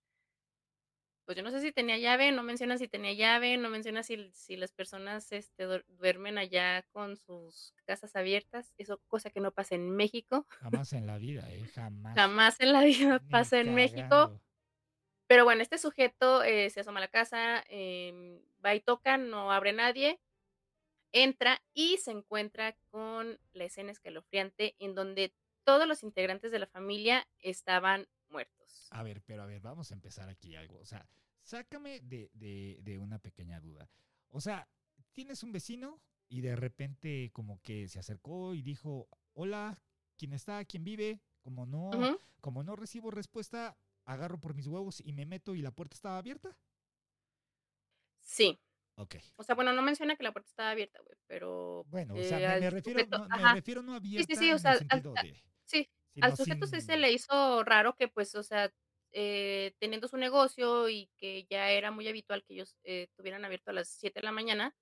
pues 1.25 1.35
yo 1.35 1.43
no 1.43 1.51
sé 1.51 1.59
si 1.59 1.71
tenía 1.71 1.97
llave, 1.97 2.31
no 2.31 2.43
menciona 2.43 2.77
si 2.77 2.87
tenía 2.87 3.13
llave, 3.13 3.57
no 3.57 3.69
menciona 3.69 4.03
si, 4.03 4.31
si 4.31 4.55
las 4.55 4.71
personas 4.71 5.31
este, 5.31 5.65
duermen 5.87 6.37
allá 6.37 6.83
con 6.91 7.17
sus 7.17 7.73
casas 7.85 8.15
abiertas, 8.15 8.73
eso 8.77 9.01
cosa 9.07 9.31
que 9.31 9.39
no 9.39 9.51
pasa 9.51 9.75
en 9.75 9.89
México. 9.89 10.45
Jamás 10.49 10.93
en 10.93 11.07
la 11.07 11.17
vida, 11.17 11.51
¿eh? 11.51 11.65
Jamás. 11.75 12.15
Jamás 12.15 12.59
en 12.59 12.71
la 12.71 12.83
vida 12.83 13.21
pasa 13.29 13.59
en 13.59 13.73
México. 13.73 14.39
Pero 15.27 15.43
bueno, 15.43 15.63
este 15.63 15.79
sujeto 15.79 16.43
eh, 16.43 16.69
se 16.69 16.81
asoma 16.81 16.99
a 16.99 17.01
la 17.01 17.07
casa, 17.07 17.63
em, 17.67 18.39
va 18.63 18.75
y 18.75 18.79
toca, 18.79 19.17
no 19.17 19.51
abre 19.51 19.73
nadie, 19.73 20.19
entra 21.11 21.63
y 21.73 21.97
se 21.97 22.11
encuentra 22.11 22.77
con 22.91 23.39
la 23.53 23.63
escena 23.63 23.91
escalofriante 23.91 24.75
en 24.77 24.93
donde 24.93 25.33
todos 25.63 25.87
los 25.87 26.03
integrantes 26.03 26.51
de 26.51 26.59
la 26.59 26.67
familia 26.67 27.27
estaban 27.39 28.07
muertos. 28.35 28.87
A 28.91 29.01
ver, 29.01 29.21
pero 29.21 29.43
a 29.43 29.45
ver, 29.45 29.61
vamos 29.61 29.91
a 29.91 29.93
empezar 29.93 30.27
aquí 30.27 30.55
algo. 30.55 30.77
O 30.79 30.85
sea, 30.85 31.07
sácame 31.41 32.01
de, 32.01 32.29
de, 32.33 32.97
una 32.97 33.17
pequeña 33.19 33.61
duda. 33.61 33.89
O 34.29 34.41
sea, 34.41 34.67
tienes 35.13 35.41
un 35.41 35.53
vecino 35.53 36.01
y 36.27 36.41
de 36.41 36.57
repente 36.57 37.31
como 37.31 37.61
que 37.61 37.87
se 37.87 37.99
acercó 37.99 38.53
y 38.53 38.61
dijo, 38.61 39.07
hola, 39.33 39.81
¿quién 40.17 40.33
está? 40.33 40.65
¿Quién 40.65 40.83
vive? 40.83 41.21
Como 41.39 41.65
no, 41.65 41.91
como 42.41 42.63
no 42.63 42.75
recibo 42.75 43.09
respuesta, 43.09 43.77
agarro 44.03 44.41
por 44.41 44.53
mis 44.53 44.67
huevos 44.67 45.01
y 45.05 45.13
me 45.13 45.25
meto 45.25 45.55
y 45.55 45.61
la 45.61 45.71
puerta 45.71 45.95
estaba 45.95 46.17
abierta. 46.17 46.57
Sí. 48.19 48.59
Ok. 48.95 49.15
O 49.37 49.43
sea, 49.43 49.55
bueno, 49.55 49.71
no 49.71 49.81
menciona 49.81 50.17
que 50.17 50.23
la 50.23 50.33
puerta 50.33 50.49
estaba 50.49 50.71
abierta, 50.71 50.99
güey, 51.01 51.17
pero... 51.27 51.85
Bueno, 51.87 52.15
o 52.15 52.23
sea, 52.23 52.59
me, 52.59 52.69
refiero, 52.69 53.05
no, 53.07 53.27
me 53.27 53.53
refiero 53.53 53.81
no 53.81 53.93
abierta 53.93 54.27
sí, 54.27 54.35
sí, 54.35 54.45
sí, 54.45 54.51
o 54.51 54.59
sea, 54.59 54.77
Sí, 55.65 55.89
al 56.21 56.35
sujeto 56.35 56.67
sí 56.67 56.81
se 56.81 56.97
le 56.97 57.11
hizo 57.11 57.63
raro 57.63 57.95
que, 57.95 58.07
pues, 58.07 58.35
o 58.35 58.43
sea, 58.43 58.71
eh, 59.11 59.73
teniendo 59.79 60.07
su 60.07 60.17
negocio 60.17 60.89
y 60.89 61.09
que 61.17 61.45
ya 61.49 61.71
era 61.71 61.91
muy 61.91 62.07
habitual 62.07 62.43
que 62.43 62.53
ellos 62.53 62.77
eh, 62.83 63.07
tuvieran 63.15 63.45
abierto 63.45 63.71
a 63.71 63.73
las 63.73 63.87
7 63.87 64.19
de 64.19 64.25
la 64.25 64.31
mañana, 64.31 64.75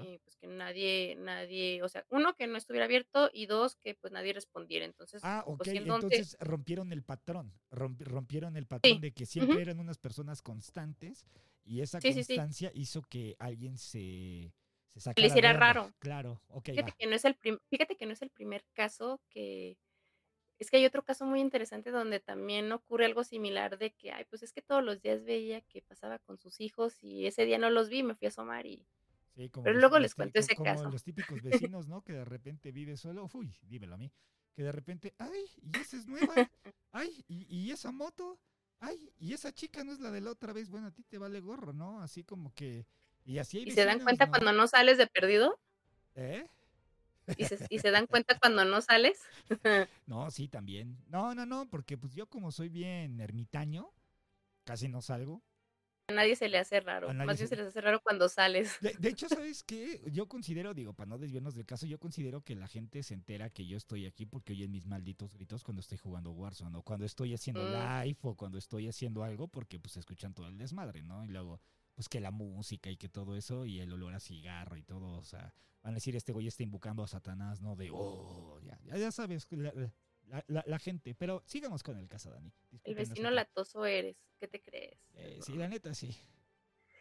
eh, 0.00 0.20
pues 0.24 0.36
que 0.36 0.46
nadie, 0.46 1.16
nadie, 1.18 1.82
o 1.82 1.88
sea, 1.88 2.04
uno 2.08 2.34
que 2.34 2.46
no 2.46 2.56
estuviera 2.56 2.86
abierto 2.86 3.30
y 3.32 3.46
dos 3.46 3.76
que 3.76 3.94
pues 3.94 4.12
nadie 4.12 4.32
respondiera. 4.32 4.84
Entonces, 4.84 5.20
ah, 5.24 5.42
ok, 5.46 5.66
entonces 5.68 6.36
rompieron 6.40 6.92
el 6.92 7.02
patrón, 7.02 7.52
rompieron 7.70 8.56
el 8.56 8.66
patrón 8.66 9.00
de 9.00 9.12
que 9.12 9.26
siempre 9.26 9.60
eran 9.60 9.80
unas 9.80 9.98
personas 9.98 10.42
constantes 10.42 11.26
y 11.64 11.80
esa 11.80 12.00
constancia 12.00 12.70
hizo 12.74 13.02
que 13.02 13.36
alguien 13.38 13.76
se, 13.76 14.52
se 14.88 15.00
sacara. 15.00 15.26
Le 15.26 15.28
hiciera 15.28 15.52
raro. 15.52 15.92
Claro, 15.98 16.40
ok. 16.48 16.70
Fíjate 16.70 16.92
que, 16.98 17.06
no 17.06 17.14
es 17.14 17.24
el 17.24 17.36
fíjate 17.68 17.96
que 17.96 18.06
no 18.06 18.12
es 18.12 18.22
el 18.22 18.30
primer 18.30 18.64
caso 18.74 19.20
que 19.28 19.76
es 20.62 20.70
que 20.70 20.78
hay 20.78 20.86
otro 20.86 21.02
caso 21.02 21.26
muy 21.26 21.40
interesante 21.40 21.90
donde 21.90 22.20
también 22.20 22.70
ocurre 22.72 23.04
algo 23.04 23.24
similar 23.24 23.78
de 23.78 23.92
que, 23.92 24.12
ay, 24.12 24.24
pues 24.30 24.42
es 24.42 24.52
que 24.52 24.62
todos 24.62 24.82
los 24.82 25.00
días 25.02 25.24
veía 25.24 25.60
que 25.60 25.82
pasaba 25.82 26.18
con 26.20 26.38
sus 26.38 26.60
hijos 26.60 27.02
y 27.02 27.26
ese 27.26 27.44
día 27.44 27.58
no 27.58 27.68
los 27.68 27.88
vi, 27.88 28.02
me 28.02 28.14
fui 28.14 28.26
a 28.26 28.28
asomar 28.28 28.66
y... 28.66 28.86
Sí, 29.34 29.48
como 29.48 29.64
Pero 29.64 29.78
luego 29.78 29.98
les 29.98 30.14
cuento 30.14 30.38
ese 30.38 30.54
como 30.54 30.64
caso. 30.64 30.90
los 30.90 31.02
típicos 31.02 31.42
vecinos, 31.70 31.88
¿no? 31.88 32.02
Que 32.02 32.12
de 32.12 32.24
repente 32.24 32.70
vive 32.70 32.96
solo, 32.96 33.28
uy, 33.32 33.54
dímelo 33.62 33.94
a 33.94 33.98
mí, 33.98 34.12
que 34.54 34.62
de 34.62 34.72
repente, 34.72 35.14
ay, 35.18 35.44
y 35.62 35.78
esa 35.78 35.96
es 35.96 36.06
nueva, 36.06 36.34
ay, 36.92 37.24
y, 37.28 37.46
y 37.48 37.70
esa 37.70 37.90
moto, 37.92 38.38
ay, 38.78 39.12
y 39.18 39.32
esa 39.32 39.52
chica 39.52 39.84
no 39.84 39.92
es 39.92 40.00
la 40.00 40.10
de 40.10 40.20
la 40.20 40.30
otra 40.30 40.52
vez, 40.52 40.70
bueno, 40.70 40.88
a 40.88 40.90
ti 40.92 41.02
te 41.02 41.18
vale 41.18 41.40
gorro, 41.40 41.72
¿no? 41.72 42.00
Así 42.02 42.24
como 42.24 42.52
que... 42.54 42.86
Y 43.24 43.38
así 43.38 43.58
hay 43.58 43.68
¿Y 43.68 43.70
se 43.70 43.84
dan 43.84 44.00
cuenta 44.00 44.28
cuando 44.28 44.52
no 44.52 44.66
sales 44.66 44.98
de 44.98 45.06
perdido? 45.06 45.58
¿Eh? 46.14 46.46
¿Y 47.68 47.78
se, 47.78 47.90
dan 47.90 48.06
cuenta 48.06 48.38
cuando 48.38 48.64
no 48.64 48.80
sales? 48.80 49.20
no, 50.06 50.30
sí, 50.30 50.48
también. 50.48 50.98
No, 51.08 51.34
no, 51.34 51.46
no, 51.46 51.68
porque 51.68 51.96
pues 51.96 52.14
yo 52.14 52.26
como 52.26 52.50
soy 52.50 52.68
bien 52.68 53.20
ermitaño, 53.20 53.90
casi 54.64 54.88
no 54.88 55.02
salgo. 55.02 55.42
A 56.08 56.12
nadie 56.12 56.34
se 56.34 56.48
le 56.48 56.58
hace 56.58 56.80
raro. 56.80 57.12
Más 57.14 57.38
bien 57.38 57.48
se... 57.48 57.56
les 57.56 57.68
hace 57.68 57.80
raro 57.80 58.00
cuando 58.02 58.28
sales. 58.28 58.76
De, 58.80 59.08
hecho, 59.08 59.28
¿sabes 59.28 59.62
qué? 59.62 60.02
Yo 60.10 60.26
considero, 60.28 60.74
digo, 60.74 60.92
para 60.94 61.08
no 61.08 61.18
desviarnos 61.18 61.54
del 61.54 61.64
caso, 61.64 61.86
yo 61.86 61.98
considero 61.98 62.42
que 62.42 62.56
la 62.56 62.66
gente 62.66 63.02
se 63.02 63.14
entera 63.14 63.50
que 63.50 63.66
yo 63.66 63.76
estoy 63.76 64.06
aquí 64.06 64.26
porque 64.26 64.52
oyen 64.52 64.72
mis 64.72 64.84
malditos 64.84 65.32
gritos 65.34 65.62
cuando 65.62 65.80
estoy 65.80 65.98
jugando 65.98 66.32
Warzone 66.32 66.76
o 66.76 66.82
cuando 66.82 67.06
estoy 67.06 67.34
haciendo 67.34 67.62
mm. 67.62 68.04
live 68.04 68.18
o 68.22 68.34
cuando 68.34 68.58
estoy 68.58 68.88
haciendo 68.88 69.22
algo 69.22 69.46
porque 69.46 69.78
pues 69.78 69.96
escuchan 69.96 70.34
todo 70.34 70.48
el 70.48 70.58
desmadre, 70.58 71.02
¿no? 71.02 71.24
Y 71.24 71.28
luego, 71.28 71.60
pues 72.02 72.08
que 72.08 72.18
la 72.18 72.32
música 72.32 72.90
y 72.90 72.96
que 72.96 73.08
todo 73.08 73.36
eso 73.36 73.64
y 73.64 73.78
el 73.78 73.92
olor 73.92 74.12
a 74.12 74.18
cigarro 74.18 74.76
y 74.76 74.82
todo, 74.82 75.18
o 75.18 75.24
sea, 75.24 75.54
van 75.82 75.92
a 75.92 75.94
decir, 75.94 76.16
este 76.16 76.32
güey 76.32 76.48
está 76.48 76.64
invocando 76.64 77.04
a 77.04 77.06
Satanás, 77.06 77.60
¿no? 77.60 77.76
De, 77.76 77.90
oh, 77.92 78.58
ya, 78.60 78.76
ya, 78.96 79.12
sabes, 79.12 79.46
la, 80.48 80.78
gente. 80.80 81.14
Pero 81.14 81.44
sigamos 81.46 81.84
con 81.84 81.96
el 81.98 82.08
caso, 82.08 82.30
Dani. 82.30 82.52
el 82.82 82.94
vecino 82.96 83.30
latoso 83.30 83.86
eres, 83.86 84.16
¿qué 84.40 84.48
te 84.48 84.60
crees? 84.60 84.98
Eh, 85.14 85.38
sí, 85.42 85.52
la 85.52 85.68
neta, 85.68 85.94
sí. 85.94 86.10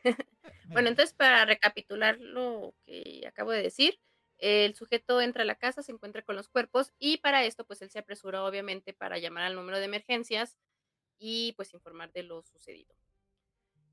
bueno, 0.68 0.90
entonces 0.90 1.16
para 1.16 1.46
recapitular 1.46 2.20
lo 2.20 2.76
que 2.86 3.26
acabo 3.28 3.50
de 3.50 3.64
decir, 3.64 4.00
el 4.38 4.76
sujeto 4.76 5.20
entra 5.20 5.42
a 5.42 5.48
la 5.48 5.56
casa, 5.56 5.82
se 5.82 5.92
encuentra 5.92 6.22
con 6.22 6.36
los 6.36 6.48
cuerpos 6.48 6.94
y 7.00 7.18
para 7.18 7.44
esto 7.44 7.66
pues 7.66 7.82
él 7.82 7.90
se 7.90 7.98
apresura 7.98 8.44
obviamente 8.44 8.94
para 8.94 9.18
llamar 9.18 9.46
al 9.46 9.56
número 9.56 9.80
de 9.80 9.86
emergencias 9.86 10.60
y 11.18 11.54
pues 11.54 11.74
informar 11.74 12.12
de 12.12 12.22
lo 12.22 12.44
sucedido. 12.44 13.01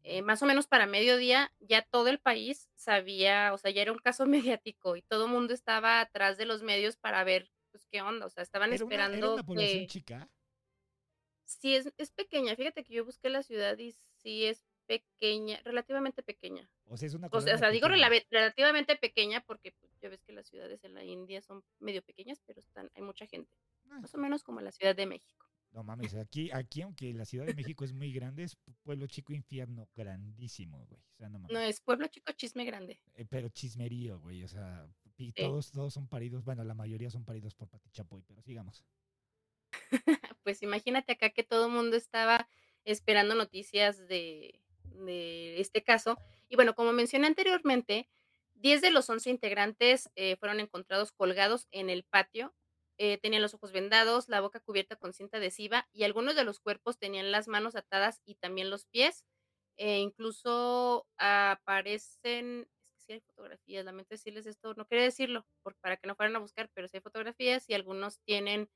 Eh, 0.04 0.22
más 0.22 0.42
o 0.42 0.46
menos 0.46 0.66
para 0.66 0.86
mediodía, 0.86 1.52
ya 1.60 1.82
todo 1.82 2.08
el 2.08 2.18
país 2.18 2.68
sabía, 2.74 3.52
o 3.52 3.58
sea, 3.58 3.70
ya 3.70 3.82
era 3.82 3.92
un 3.92 3.98
caso 3.98 4.26
mediático 4.58 4.96
y 4.96 5.02
todo 5.02 5.26
el 5.26 5.32
mundo 5.32 5.52
estaba 5.54 6.00
atrás 6.00 6.38
de 6.38 6.46
los 6.46 6.62
medios 6.62 6.96
para 6.96 7.24
ver, 7.24 7.50
pues, 7.70 7.86
qué 7.90 8.02
onda, 8.02 8.26
o 8.26 8.30
sea, 8.30 8.42
estaban 8.42 8.72
esperando. 8.72 9.34
Una, 9.34 9.42
población 9.42 9.86
chica? 9.86 10.28
Sí, 11.44 11.74
es, 11.74 11.92
es 11.96 12.10
pequeña. 12.10 12.54
Fíjate 12.56 12.84
que 12.84 12.94
yo 12.94 13.04
busqué 13.04 13.30
la 13.30 13.42
ciudad 13.42 13.78
y 13.78 13.92
sí 14.16 14.44
es 14.44 14.66
pequeña, 14.86 15.60
relativamente 15.64 16.22
pequeña. 16.22 16.68
O 16.86 16.96
sea, 16.96 17.06
es 17.06 17.14
una 17.14 17.28
O 17.30 17.40
sea, 17.40 17.70
digo 17.70 17.88
relativamente 17.88 18.96
pequeña 18.96 19.42
porque 19.42 19.72
pues, 19.72 19.92
ya 20.00 20.08
ves 20.08 20.22
que 20.22 20.32
las 20.32 20.46
ciudades 20.46 20.82
en 20.84 20.94
la 20.94 21.04
India 21.04 21.42
son 21.42 21.62
medio 21.78 22.02
pequeñas, 22.02 22.40
pero 22.46 22.58
están, 22.58 22.90
hay 22.94 23.02
mucha 23.02 23.26
gente. 23.26 23.54
Ah. 23.90 24.00
Más 24.00 24.14
o 24.14 24.18
menos 24.18 24.42
como 24.42 24.60
la 24.60 24.72
Ciudad 24.72 24.96
de 24.96 25.06
México. 25.06 25.47
No 25.72 25.84
mames, 25.84 26.14
aquí, 26.14 26.50
aquí 26.52 26.82
aunque 26.82 27.12
la 27.12 27.24
Ciudad 27.24 27.46
de 27.46 27.54
México 27.54 27.84
es 27.84 27.92
muy 27.92 28.12
grande, 28.12 28.42
es 28.44 28.56
pueblo 28.82 29.06
chico 29.06 29.32
infierno 29.32 29.88
grandísimo, 29.94 30.84
güey. 30.86 31.00
O 31.00 31.16
sea, 31.16 31.28
no, 31.28 31.38
no 31.38 31.60
es 31.60 31.80
pueblo 31.80 32.06
chico 32.08 32.32
chisme 32.32 32.64
grande. 32.64 33.00
Eh, 33.14 33.26
pero 33.28 33.48
chismerío, 33.48 34.18
güey. 34.20 34.42
O 34.42 34.48
sea, 34.48 34.88
todos, 35.34 35.70
todos 35.70 35.92
son 35.92 36.08
paridos, 36.08 36.44
bueno, 36.44 36.64
la 36.64 36.74
mayoría 36.74 37.10
son 37.10 37.24
paridos 37.24 37.54
por 37.54 37.68
Pati 37.68 37.90
Chapoy, 37.90 38.22
pero 38.26 38.42
sigamos. 38.42 38.84
pues 40.42 40.62
imagínate 40.62 41.12
acá 41.12 41.30
que 41.30 41.42
todo 41.42 41.66
el 41.66 41.72
mundo 41.72 41.96
estaba 41.96 42.48
esperando 42.84 43.34
noticias 43.34 44.06
de, 44.08 44.60
de, 44.84 45.60
este 45.60 45.82
caso. 45.82 46.18
Y 46.48 46.56
bueno, 46.56 46.74
como 46.74 46.92
mencioné 46.92 47.26
anteriormente, 47.26 48.08
10 48.54 48.80
de 48.80 48.90
los 48.90 49.08
11 49.08 49.30
integrantes 49.30 50.10
eh, 50.16 50.36
fueron 50.36 50.60
encontrados 50.60 51.12
colgados 51.12 51.68
en 51.70 51.90
el 51.90 52.04
patio 52.04 52.54
eh, 52.98 53.18
tenían 53.18 53.42
los 53.42 53.54
ojos 53.54 53.72
vendados, 53.72 54.28
la 54.28 54.40
boca 54.40 54.60
cubierta 54.60 54.96
con 54.96 55.12
cinta 55.12 55.38
adhesiva 55.38 55.88
y 55.92 56.04
algunos 56.04 56.34
de 56.34 56.44
los 56.44 56.60
cuerpos 56.60 56.98
tenían 56.98 57.30
las 57.30 57.48
manos 57.48 57.76
atadas 57.76 58.20
y 58.24 58.34
también 58.34 58.70
los 58.70 58.86
pies. 58.86 59.24
E 59.76 59.98
incluso 59.98 61.06
aparecen, 61.16 62.68
es 62.82 62.90
que 62.90 63.00
sí 63.00 63.12
hay 63.12 63.20
fotografías, 63.20 63.84
lamento 63.84 64.08
decirles 64.10 64.46
esto, 64.46 64.74
no 64.74 64.86
quería 64.86 65.04
decirlo 65.04 65.46
por, 65.62 65.76
para 65.76 65.96
que 65.96 66.08
no 66.08 66.16
fueran 66.16 66.34
a 66.34 66.40
buscar, 66.40 66.68
pero 66.74 66.88
sí 66.88 66.96
hay 66.96 67.00
fotografías 67.00 67.68
y 67.68 67.74
algunos 67.74 68.18
tienen 68.22 68.68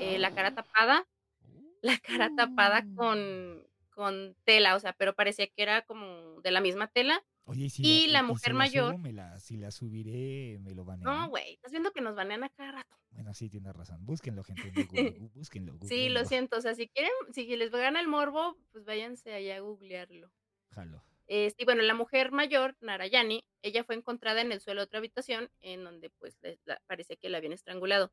eh, 0.00 0.18
la 0.18 0.34
cara 0.34 0.54
tapada, 0.54 1.06
la 1.82 1.98
cara 1.98 2.30
tapada 2.34 2.86
con, 2.96 3.68
con 3.90 4.34
tela, 4.44 4.76
o 4.76 4.80
sea, 4.80 4.94
pero 4.94 5.14
parecía 5.14 5.46
que 5.48 5.62
era 5.62 5.82
como 5.82 6.40
de 6.40 6.50
la 6.50 6.62
misma 6.62 6.88
tela 6.88 7.22
Oye, 7.48 7.68
y, 7.78 8.08
la, 8.08 8.24
mujer 8.24 8.54
mayor. 8.54 8.96
si 9.38 9.56
la 9.56 9.70
subiré, 9.70 10.58
me 10.58 10.74
lo 10.74 10.84
banean. 10.84 11.04
No, 11.04 11.28
güey, 11.28 11.54
estás 11.54 11.70
viendo 11.70 11.92
que 11.92 12.00
nos 12.00 12.16
banean 12.16 12.42
a 12.42 12.48
cada 12.48 12.72
rato. 12.72 12.96
Bueno, 13.12 13.32
sí, 13.34 13.48
tienes 13.48 13.72
razón. 13.72 14.04
Búsquenlo, 14.04 14.42
gente. 14.42 14.62
búsquenlo. 15.34 15.78
sí, 15.86 16.08
lo 16.08 16.24
siento. 16.24 16.56
O 16.56 16.60
sea, 16.60 16.74
si 16.74 16.88
quieren, 16.88 17.12
si 17.32 17.46
les 17.56 17.70
gana 17.70 18.00
el 18.00 18.08
morbo, 18.08 18.58
pues 18.72 18.84
váyanse 18.84 19.32
allá 19.32 19.56
a 19.56 19.60
googlearlo. 19.60 20.28
Jalo. 20.70 21.04
Este, 21.28 21.62
y 21.62 21.66
bueno, 21.66 21.82
la 21.82 21.94
mujer 21.94 22.32
mayor, 22.32 22.76
Narayani, 22.80 23.44
ella 23.62 23.84
fue 23.84 23.94
encontrada 23.94 24.40
en 24.40 24.50
el 24.50 24.60
suelo 24.60 24.80
de 24.80 24.86
otra 24.86 24.98
habitación, 24.98 25.48
en 25.60 25.84
donde 25.84 26.10
pues 26.10 26.36
parece 26.88 27.16
que 27.16 27.28
la 27.28 27.38
habían 27.38 27.52
estrangulado. 27.52 28.12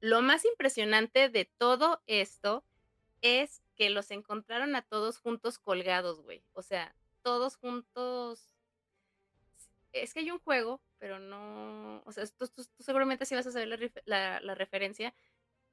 Lo 0.00 0.22
más 0.22 0.44
impresionante 0.44 1.28
de 1.28 1.44
todo 1.58 2.02
esto 2.06 2.64
es 3.20 3.62
que 3.74 3.90
los 3.90 4.10
encontraron 4.12 4.76
a 4.76 4.82
todos 4.82 5.18
juntos 5.18 5.58
colgados, 5.58 6.22
güey. 6.22 6.44
O 6.52 6.62
sea, 6.62 6.94
todos 7.22 7.56
juntos. 7.56 8.54
es 9.92 10.14
que 10.14 10.20
hay 10.20 10.30
un 10.30 10.38
juego, 10.40 10.80
pero 10.98 11.18
no, 11.18 12.02
o 12.04 12.12
sea, 12.12 12.24
tú, 12.26 12.48
tú- 12.48 12.64
tú 12.76 12.82
seguramente 12.82 13.26
sí 13.26 13.34
vas 13.34 13.46
a 13.46 13.52
saber 13.52 13.68
la, 13.68 13.78
la- 14.06 14.40
la 14.40 14.54
referencia, 14.54 15.14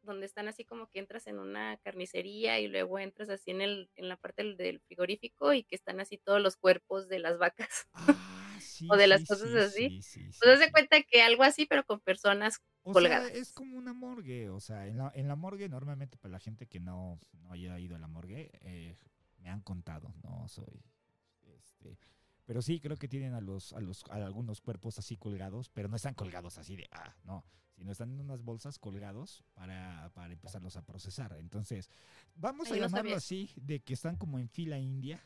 donde 0.03 0.25
están 0.25 0.47
así 0.47 0.65
como 0.65 0.87
que 0.89 0.99
entras 0.99 1.27
en 1.27 1.39
una 1.39 1.77
carnicería 1.77 2.59
y 2.59 2.67
luego 2.67 2.99
entras 2.99 3.29
así 3.29 3.51
en 3.51 3.61
el, 3.61 3.91
en 3.95 4.09
la 4.09 4.17
parte 4.17 4.43
del, 4.55 4.79
frigorífico 4.81 5.53
y 5.53 5.63
que 5.63 5.75
están 5.75 5.99
así 5.99 6.17
todos 6.17 6.41
los 6.41 6.57
cuerpos 6.57 7.07
de 7.09 7.19
las 7.19 7.37
vacas 7.37 7.87
Ah, 7.93 8.57
sí, 8.59 8.87
o 8.89 8.97
de 8.97 9.07
las 9.07 9.21
sí, 9.21 9.25
cosas 9.25 9.53
sí, 9.53 9.55
así. 9.55 9.95
sí, 10.01 10.31
Pues 10.39 10.59
sí. 10.59 10.71
cuenta 10.71 11.01
que 11.03 11.21
algo 11.21 11.43
así, 11.43 11.65
pero 11.65 11.85
con 11.85 11.99
personas 12.01 12.59
O 12.83 12.95
sea, 12.95 13.27
colgadas. 13.27 13.31
es 13.33 13.51
como 13.51 13.77
una 13.77 13.93
morgue, 13.93 14.49
o 14.49 14.59
sea, 14.59 14.87
en 14.87 14.97
la, 14.97 15.11
en 15.13 15.27
la 15.27 15.35
morgue 15.35 15.69
normalmente 15.69 16.17
para 16.17 16.31
la 16.33 16.39
gente 16.39 16.67
que 16.67 16.79
no, 16.79 17.19
no 17.33 17.51
haya 17.51 17.77
ido 17.79 17.95
a 17.95 17.99
la 17.99 18.07
morgue, 18.07 18.49
eh, 18.61 18.97
me 19.37 19.49
han 19.49 19.61
contado, 19.61 20.13
no 20.23 20.47
soy, 20.47 20.81
este, 21.79 21.97
pero 22.45 22.61
sí 22.61 22.79
creo 22.79 22.97
que 22.97 23.07
tienen 23.07 23.33
a 23.33 23.41
los, 23.41 23.73
a 23.73 23.79
los, 23.79 24.03
a 24.09 24.15
algunos 24.15 24.61
cuerpos 24.61 24.97
así 24.99 25.17
colgados, 25.17 25.69
pero 25.69 25.87
no 25.87 25.95
están 25.95 26.13
colgados 26.13 26.57
así 26.57 26.75
de, 26.75 26.87
ah, 26.91 27.15
no, 27.23 27.43
sino 27.75 27.91
están 27.91 28.11
en 28.11 28.19
unas 28.19 28.41
bolsas 28.43 28.79
colgados 28.79 29.43
para, 29.53 30.09
para 30.13 30.33
empezarlos 30.33 30.75
a 30.75 30.81
procesar. 30.83 31.35
Entonces, 31.39 31.89
vamos 32.35 32.71
a 32.71 32.73
Ay, 32.73 32.81
llamarlo 32.81 33.15
así, 33.15 33.51
de 33.55 33.79
que 33.81 33.93
están 33.93 34.17
como 34.17 34.39
en 34.39 34.49
fila 34.49 34.77
india. 34.79 35.23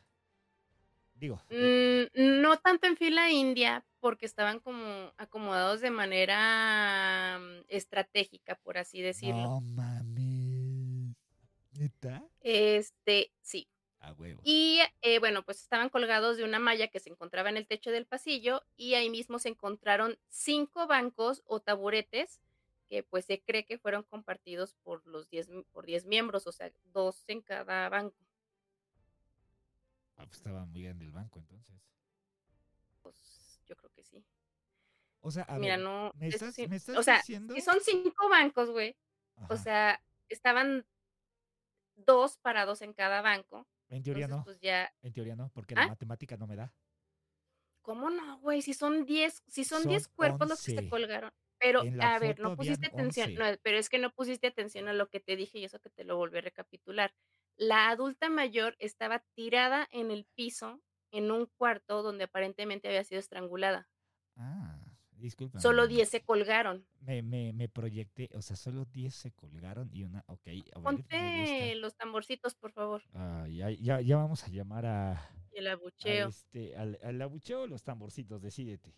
Digo, 1.15 1.41
Mm, 1.49 2.41
no 2.41 2.57
tanto 2.57 2.87
en 2.87 2.97
fila 2.97 3.31
india, 3.31 3.85
porque 3.99 4.25
estaban 4.25 4.59
como 4.59 5.13
acomodados 5.17 5.79
de 5.81 5.91
manera 5.91 7.39
mm, 7.39 7.65
estratégica, 7.69 8.55
por 8.55 8.77
así 8.77 9.01
decirlo. 9.01 9.43
no 9.43 9.61
mames, 9.61 11.15
¿neta? 11.71 12.23
Este, 12.41 13.31
sí. 13.41 13.67
Huevo. 14.11 14.41
Y 14.43 14.79
eh, 15.01 15.19
bueno, 15.19 15.43
pues 15.43 15.61
estaban 15.61 15.87
colgados 15.89 16.35
de 16.35 16.43
una 16.43 16.59
malla 16.59 16.89
que 16.89 16.99
se 16.99 17.09
encontraba 17.09 17.49
en 17.49 17.55
el 17.57 17.65
techo 17.67 17.89
del 17.91 18.05
pasillo 18.05 18.61
y 18.75 18.95
ahí 18.95 19.09
mismo 19.09 19.39
se 19.39 19.47
encontraron 19.49 20.19
cinco 20.27 20.85
bancos 20.87 21.41
o 21.45 21.61
taburetes 21.61 22.41
que 22.89 23.01
pues 23.03 23.23
se 23.25 23.41
cree 23.41 23.65
que 23.65 23.77
fueron 23.77 24.03
compartidos 24.03 24.75
por 24.83 25.05
los 25.07 25.29
10 25.29 25.47
mi- 25.47 25.63
por 25.71 25.85
10 25.85 26.05
miembros, 26.05 26.45
o 26.47 26.51
sea, 26.51 26.69
dos 26.83 27.23
en 27.27 27.41
cada 27.41 27.87
banco. 27.89 28.17
Ah, 30.17 30.25
pues 30.25 30.37
estaba 30.37 30.65
muy 30.65 30.83
grande 30.83 31.05
el 31.05 31.11
banco 31.11 31.39
entonces. 31.39 31.75
Pues 33.01 33.61
yo 33.65 33.75
creo 33.75 33.91
que 33.91 34.03
sí. 34.03 34.23
O 35.21 35.31
sea, 35.31 35.43
a 35.43 35.57
Mira, 35.57 35.77
ver, 35.77 35.85
no, 35.85 36.11
¿me 36.15 36.27
estás, 36.27 36.53
sí- 36.53 36.67
me 36.67 36.75
estás 36.75 36.97
o 36.97 37.03
sea, 37.03 37.17
diciendo? 37.17 37.53
si 37.55 37.61
son 37.61 37.79
cinco 37.81 38.27
bancos, 38.29 38.69
güey, 38.69 38.95
o 39.49 39.55
sea, 39.57 40.03
estaban 40.29 40.85
dos 41.95 42.37
parados 42.37 42.81
en 42.81 42.93
cada 42.93 43.21
banco. 43.21 43.65
En 43.95 44.03
teoría 44.03 44.27
Entonces, 44.27 44.27
no, 44.27 44.41
pues 44.43 44.59
ya, 44.59 44.93
en 45.01 45.13
teoría 45.13 45.35
no, 45.35 45.49
porque 45.51 45.75
la 45.75 45.83
¿Ah? 45.83 45.87
matemática 45.87 46.37
no 46.37 46.47
me 46.47 46.55
da. 46.55 46.73
¿cómo 47.81 48.09
no, 48.09 48.39
güey? 48.39 48.61
Si 48.61 48.73
son 48.73 49.05
10, 49.05 49.43
si 49.47 49.63
son 49.65 49.83
Son 49.83 49.87
10 49.87 50.07
cuerpos 50.07 50.47
los 50.47 50.61
que 50.61 50.71
se 50.71 50.83
11. 50.83 50.87
colgaron. 50.87 51.31
Pero, 51.59 51.87
a 51.97 52.19
ver, 52.19 52.39
no 52.39 52.53
pusiste 52.53 52.87
atención, 52.87 53.31
11. 53.31 53.37
no, 53.37 53.45
pero 53.63 53.77
es 53.77 53.89
que 53.89 53.99
no 53.99 54.11
pusiste 54.11 54.47
atención 54.47 54.87
a 54.89 54.93
lo 54.93 55.09
que 55.09 55.19
te 55.21 55.35
dije 55.37 55.59
y 55.59 55.65
eso 55.65 55.79
que 55.79 55.89
te 55.89 56.03
lo 56.03 56.17
volví 56.17 56.39
a 56.39 56.41
recapitular. 56.41 57.13
La 57.55 57.89
adulta 57.89 58.29
mayor 58.29 58.75
estaba 58.79 59.23
tirada 59.35 59.87
en 59.91 60.11
el 60.11 60.25
piso 60.35 60.81
en 61.11 61.31
un 61.31 61.45
cuarto 61.57 62.01
donde 62.03 62.25
aparentemente 62.25 62.87
había 62.89 63.03
sido 63.03 63.19
estrangulada. 63.19 63.89
Ah, 64.37 64.72
disculpa. 65.23 65.59
Solo 65.59 65.87
10 65.87 66.09
se 66.09 66.21
colgaron. 66.21 66.85
Me, 66.99 67.21
me, 67.23 67.53
me 67.53 67.69
proyecté, 67.69 68.29
o 68.35 68.41
sea, 68.41 68.55
solo 68.55 68.85
10 68.85 69.15
se 69.15 69.31
colgaron 69.31 69.89
y 69.91 70.03
una, 70.03 70.23
ok, 70.27 70.47
a 70.47 70.51
ver, 70.51 70.63
me 70.75 70.81
Ponte 70.81 71.75
los 71.75 71.95
tamborcitos, 71.95 72.55
por 72.55 72.71
favor. 72.73 73.01
Ah, 73.13 73.47
ya, 73.49 73.71
ya, 73.71 74.01
ya 74.01 74.17
vamos 74.17 74.43
a 74.43 74.49
llamar 74.49 74.85
a, 74.85 75.29
el 75.51 75.67
al, 75.67 75.73
abucheo. 75.73 76.29
este, 76.29 76.75
al, 76.75 76.99
al 77.01 77.21
abucheo 77.21 77.61
o 77.61 77.67
los 77.67 77.83
tamborcitos, 77.83 78.41
decídete. 78.41 78.95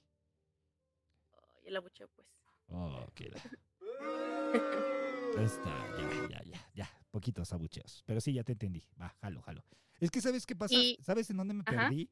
Ay, 1.31 1.67
el 1.67 1.75
abucheo, 1.77 2.07
pues. 2.09 2.27
Oh, 2.67 3.05
ok. 3.07 3.21
Está, 5.37 5.97
ya, 5.97 6.27
ya, 6.29 6.43
ya, 6.43 6.69
ya, 6.73 6.99
poquitos 7.11 7.51
abucheos. 7.53 8.03
Pero 8.05 8.21
sí, 8.21 8.33
ya 8.33 8.43
te 8.43 8.53
entendí. 8.53 8.83
Va, 8.99 9.09
jalo, 9.21 9.41
jalo. 9.41 9.63
Es 9.99 10.09
que, 10.09 10.21
¿sabes 10.21 10.45
qué 10.45 10.55
pasa? 10.55 10.73
Y- 10.75 10.97
¿Sabes 11.01 11.29
en 11.29 11.37
dónde 11.37 11.53
me 11.53 11.63
Ajá. 11.65 11.89
perdí? 11.89 12.09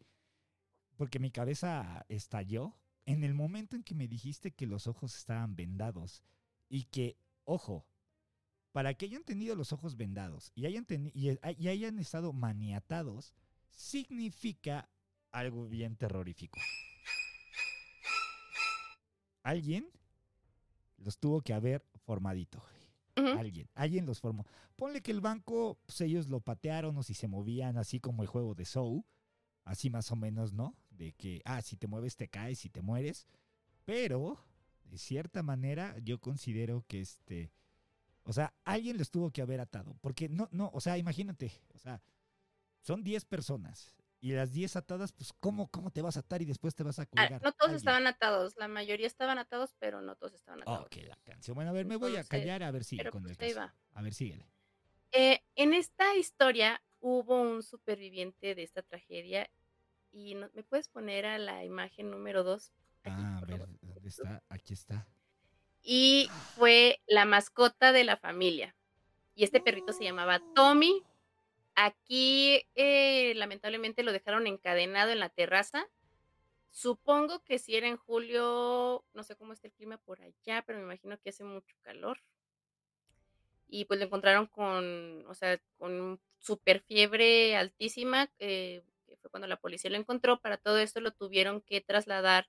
Porque 0.97 1.19
mi 1.19 1.31
cabeza 1.31 2.05
estalló 2.09 2.75
en 3.05 3.23
el 3.23 3.33
momento 3.33 3.75
en 3.75 3.83
que 3.83 3.95
me 3.95 4.07
dijiste 4.07 4.51
que 4.51 4.67
los 4.67 4.87
ojos 4.87 5.15
estaban 5.15 5.55
vendados 5.55 6.23
y 6.69 6.85
que, 6.85 7.17
ojo, 7.43 7.85
para 8.71 8.93
que 8.93 9.05
hayan 9.05 9.23
tenido 9.23 9.55
los 9.55 9.71
ojos 9.73 9.95
vendados 9.95 10.51
y 10.55 10.65
hayan, 10.65 10.85
y, 11.13 11.29
eh, 11.29 11.39
y 11.57 11.67
hayan 11.67 11.99
estado 11.99 12.33
maniatados, 12.33 13.33
significa 13.69 14.89
algo 15.31 15.67
bien 15.67 15.95
terrorífico. 15.95 16.59
Alguien 19.43 19.89
los 20.97 21.17
tuvo 21.19 21.41
que 21.41 21.53
haber 21.53 21.85
formadito. 22.05 22.63
Alguien, 23.15 23.69
alguien 23.75 24.05
los 24.05 24.19
formó. 24.19 24.45
Ponle 24.75 25.01
que 25.01 25.11
el 25.11 25.21
banco, 25.21 25.77
pues 25.85 26.01
ellos 26.01 26.27
lo 26.27 26.39
patearon 26.39 26.97
o 26.97 27.03
si 27.03 27.13
se 27.13 27.27
movían 27.27 27.77
así 27.77 27.99
como 27.99 28.23
el 28.23 28.27
juego 28.27 28.55
de 28.55 28.65
Soul, 28.65 29.03
así 29.65 29.89
más 29.89 30.11
o 30.11 30.15
menos, 30.15 30.53
¿no? 30.53 30.75
De 30.97 31.13
que, 31.13 31.41
ah, 31.45 31.61
si 31.61 31.75
te 31.77 31.87
mueves 31.87 32.15
te 32.17 32.29
caes, 32.29 32.59
si 32.59 32.69
te 32.69 32.81
mueres. 32.81 33.27
Pero, 33.85 34.39
de 34.85 34.97
cierta 34.99 35.43
manera, 35.43 35.97
yo 35.99 36.19
considero 36.21 36.85
que 36.87 37.01
este, 37.01 37.51
o 38.23 38.33
sea, 38.33 38.55
alguien 38.65 38.97
los 38.99 39.11
tuvo 39.11 39.31
que 39.31 39.41
haber 39.43 39.59
atado. 39.61 39.97
Porque 40.01 40.29
no, 40.29 40.49
no, 40.51 40.71
o 40.73 40.81
sea, 40.81 40.97
imagínate, 40.99 41.51
o 41.75 41.79
sea, 41.79 42.03
son 42.81 43.03
10 43.03 43.25
personas 43.25 43.95
y 44.21 44.33
las 44.33 44.51
10 44.53 44.75
atadas, 44.77 45.13
pues, 45.13 45.33
¿cómo, 45.39 45.69
¿cómo 45.69 45.91
te 45.91 46.01
vas 46.03 46.17
a 46.17 46.21
atar 46.21 46.41
y 46.41 46.45
después 46.45 46.75
te 46.75 46.83
vas 46.83 46.99
a 46.99 47.05
Ah, 47.15 47.29
colgar? 47.29 47.41
no 47.41 47.51
todos 47.53 47.73
Alguien. 47.73 47.73
estaban 47.73 48.07
atados, 48.07 48.53
la 48.57 48.67
mayoría 48.67 49.07
estaban 49.07 49.37
atados, 49.37 49.75
pero 49.79 50.01
no 50.01 50.15
todos 50.15 50.33
estaban 50.33 50.61
atados. 50.63 50.87
Ok, 50.87 50.95
la 51.07 51.17
canción. 51.23 51.55
Bueno, 51.55 51.69
a 51.71 51.73
ver, 51.73 51.85
me 51.85 51.97
voy 51.97 52.15
a 52.15 52.23
Entonces, 52.23 52.27
callar 52.27 52.63
a 52.63 52.71
ver 52.71 52.83
si 52.83 53.05
con 53.05 53.27
el 53.27 53.37
pues 53.37 53.41
ahí 53.41 53.53
caso. 53.53 53.73
A 53.93 54.01
ver, 54.01 54.13
síguele. 54.13 54.49
Eh, 55.11 55.41
en 55.55 55.73
esta 55.73 56.15
historia 56.15 56.83
hubo 56.99 57.39
un 57.41 57.61
superviviente 57.61 58.55
de 58.55 58.63
esta 58.63 58.81
tragedia 58.81 59.49
y 60.13 60.35
no- 60.35 60.49
me 60.53 60.63
puedes 60.63 60.87
poner 60.87 61.25
a 61.25 61.37
la 61.37 61.65
imagen 61.65 62.09
número 62.11 62.43
dos. 62.43 62.71
Aquí, 63.03 63.15
Ah, 63.17 63.39
a 63.41 63.45
ver, 63.45 63.59
favor. 63.59 63.77
¿dónde 63.81 64.07
está? 64.09 64.43
Aquí 64.47 64.73
está. 64.73 65.07
Y 65.81 66.29
fue 66.55 67.01
la 67.07 67.25
mascota 67.25 67.91
de 67.91 68.05
la 68.05 68.15
familia. 68.15 68.75
Y 69.35 69.43
este 69.43 69.59
perrito 69.59 69.91
se 69.91 70.03
llamaba 70.05 70.41
Tommy. 70.55 71.03
Aquí, 71.75 72.61
eh, 72.75 73.33
lamentablemente, 73.35 74.03
lo 74.03 74.13
dejaron 74.13 74.47
encadenado 74.47 75.11
en 75.11 75.19
la 75.19 75.29
terraza. 75.29 75.85
Supongo 76.69 77.43
que 77.43 77.59
si 77.59 77.75
era 77.75 77.87
en 77.87 77.97
julio, 77.97 79.03
no 79.13 79.23
sé 79.23 79.35
cómo 79.35 79.53
está 79.53 79.67
el 79.67 79.73
clima 79.73 79.97
por 79.97 80.21
allá, 80.21 80.63
pero 80.65 80.77
me 80.79 80.85
imagino 80.85 81.19
que 81.19 81.29
hace 81.29 81.43
mucho 81.43 81.75
calor. 81.81 82.19
Y 83.67 83.85
pues 83.85 83.99
lo 83.99 84.05
encontraron 84.05 84.45
con, 84.47 85.25
o 85.27 85.33
sea, 85.33 85.59
con 85.77 86.19
super 86.37 86.79
fiebre 86.81 87.55
altísima, 87.57 88.29
eh, 88.39 88.83
que 89.13 89.17
fue 89.21 89.29
cuando 89.31 89.47
la 89.47 89.57
policía 89.57 89.89
lo 89.91 89.97
encontró. 89.97 90.39
Para 90.41 90.57
todo 90.57 90.77
esto 90.79 91.01
lo 91.01 91.11
tuvieron 91.11 91.61
que 91.61 91.81
trasladar 91.81 92.47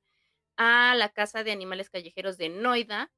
a 0.59 0.94
la 0.96 1.11
casa 1.11 1.44
de 1.44 1.53
animales 1.53 1.90
callejeros 1.90 2.38
de 2.38 2.50
Noida. 2.50 3.12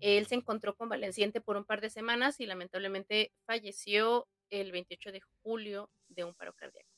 Él 0.00 0.26
se 0.26 0.34
encontró 0.36 0.76
convaleciente 0.76 1.40
por 1.40 1.56
un 1.56 1.64
par 1.64 1.80
de 1.80 1.90
semanas 1.90 2.40
y 2.40 2.46
lamentablemente 2.46 3.32
falleció 3.46 4.28
el 4.50 4.72
28 4.72 5.12
de 5.12 5.22
julio 5.42 5.90
de 6.08 6.24
un 6.24 6.34
paro 6.34 6.54
cardíaco. 6.54 6.88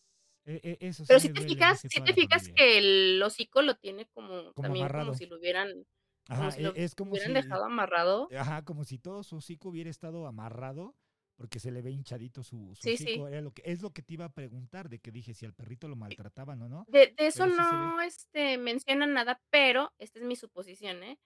Eh, 0.47 0.61
eh, 0.63 0.77
eso 0.81 1.05
sí 1.07 1.17
Pero 1.17 1.21
si 1.21 1.29
te 1.31 1.43
fijas, 1.43 1.85
si 1.89 2.01
te 2.03 2.15
fijas 2.15 2.49
que 2.55 2.79
el 2.79 3.23
hocico 3.23 3.63
lo 3.63 3.77
tiene 3.77 4.07
como, 4.09 4.55
Como 4.55 4.73
también 4.73 4.73
amarrado. 4.73 4.95
como 4.95 5.15
si 5.15 5.27
lo 5.27 5.37
hubieran, 5.39 5.87
como 6.35 6.51
si 6.51 6.61
e- 6.67 6.73
lo 6.73 6.77
es 6.85 6.95
como 6.95 7.17
hubieran 7.17 7.35
si, 7.35 7.35
dejado 7.35 7.65
amarrado. 7.67 8.35
ajá, 8.37 8.65
como 8.65 8.85
si 8.85 8.99
todo 8.99 9.23
su 9.25 9.37
hocico 9.37 9.71
hubiera 9.71 9.91
estado 9.91 10.27
amarrado 10.27 10.97
porque 11.37 11.59
se 11.59 11.71
le 11.71 11.83
ve 11.83 11.91
hinchadito 11.91 12.43
su, 12.43 12.75
su 12.75 12.83
Sí, 12.83 12.97
sí. 12.97 13.15
Era 13.15 13.41
lo 13.41 13.53
que, 13.53 13.63
es 13.65 13.83
lo 13.83 13.91
que 13.91 14.03
te 14.03 14.15
iba 14.15 14.27
a 14.27 14.33
preguntar, 14.33 14.89
de 14.89 15.01
que 15.01 15.11
dije 15.11 15.35
si 15.35 15.45
al 15.45 15.55
perrito 15.55 15.89
lo 15.89 15.97
maltrataban 15.97 16.63
o 16.63 16.69
no. 16.69 16.85
De, 16.89 17.15
de 17.17 17.27
eso 17.27 17.47
sí 17.47 17.55
no 17.57 18.01
este, 18.01 18.59
mencionan 18.59 19.13
nada, 19.13 19.41
pero 19.51 19.93
esta 19.99 20.19
es 20.19 20.25
mi 20.25 20.37
suposición, 20.37 21.03
¿eh? 21.03 21.19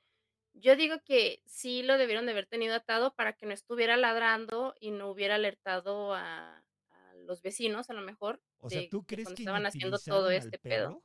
Yo 0.54 0.76
digo 0.76 0.96
que 1.04 1.42
sí 1.44 1.82
lo 1.82 1.98
debieron 1.98 2.26
de 2.26 2.32
haber 2.32 2.46
tenido 2.46 2.74
atado 2.74 3.14
para 3.14 3.34
que 3.34 3.46
no 3.46 3.52
estuviera 3.52 3.96
ladrando 3.96 4.74
y 4.80 4.90
no 4.90 5.10
hubiera 5.10 5.36
alertado 5.36 6.14
a, 6.14 6.64
a 6.90 7.14
los 7.26 7.42
vecinos, 7.42 7.90
a 7.90 7.92
lo 7.92 8.00
mejor, 8.00 8.40
O 8.58 8.70
sea, 8.70 8.82
¿tú 8.88 9.04
crees 9.04 9.28
que 9.28 9.42
estaban 9.42 9.66
haciendo 9.66 9.98
todo 9.98 10.30
este 10.30 10.58
pedo. 10.58 11.02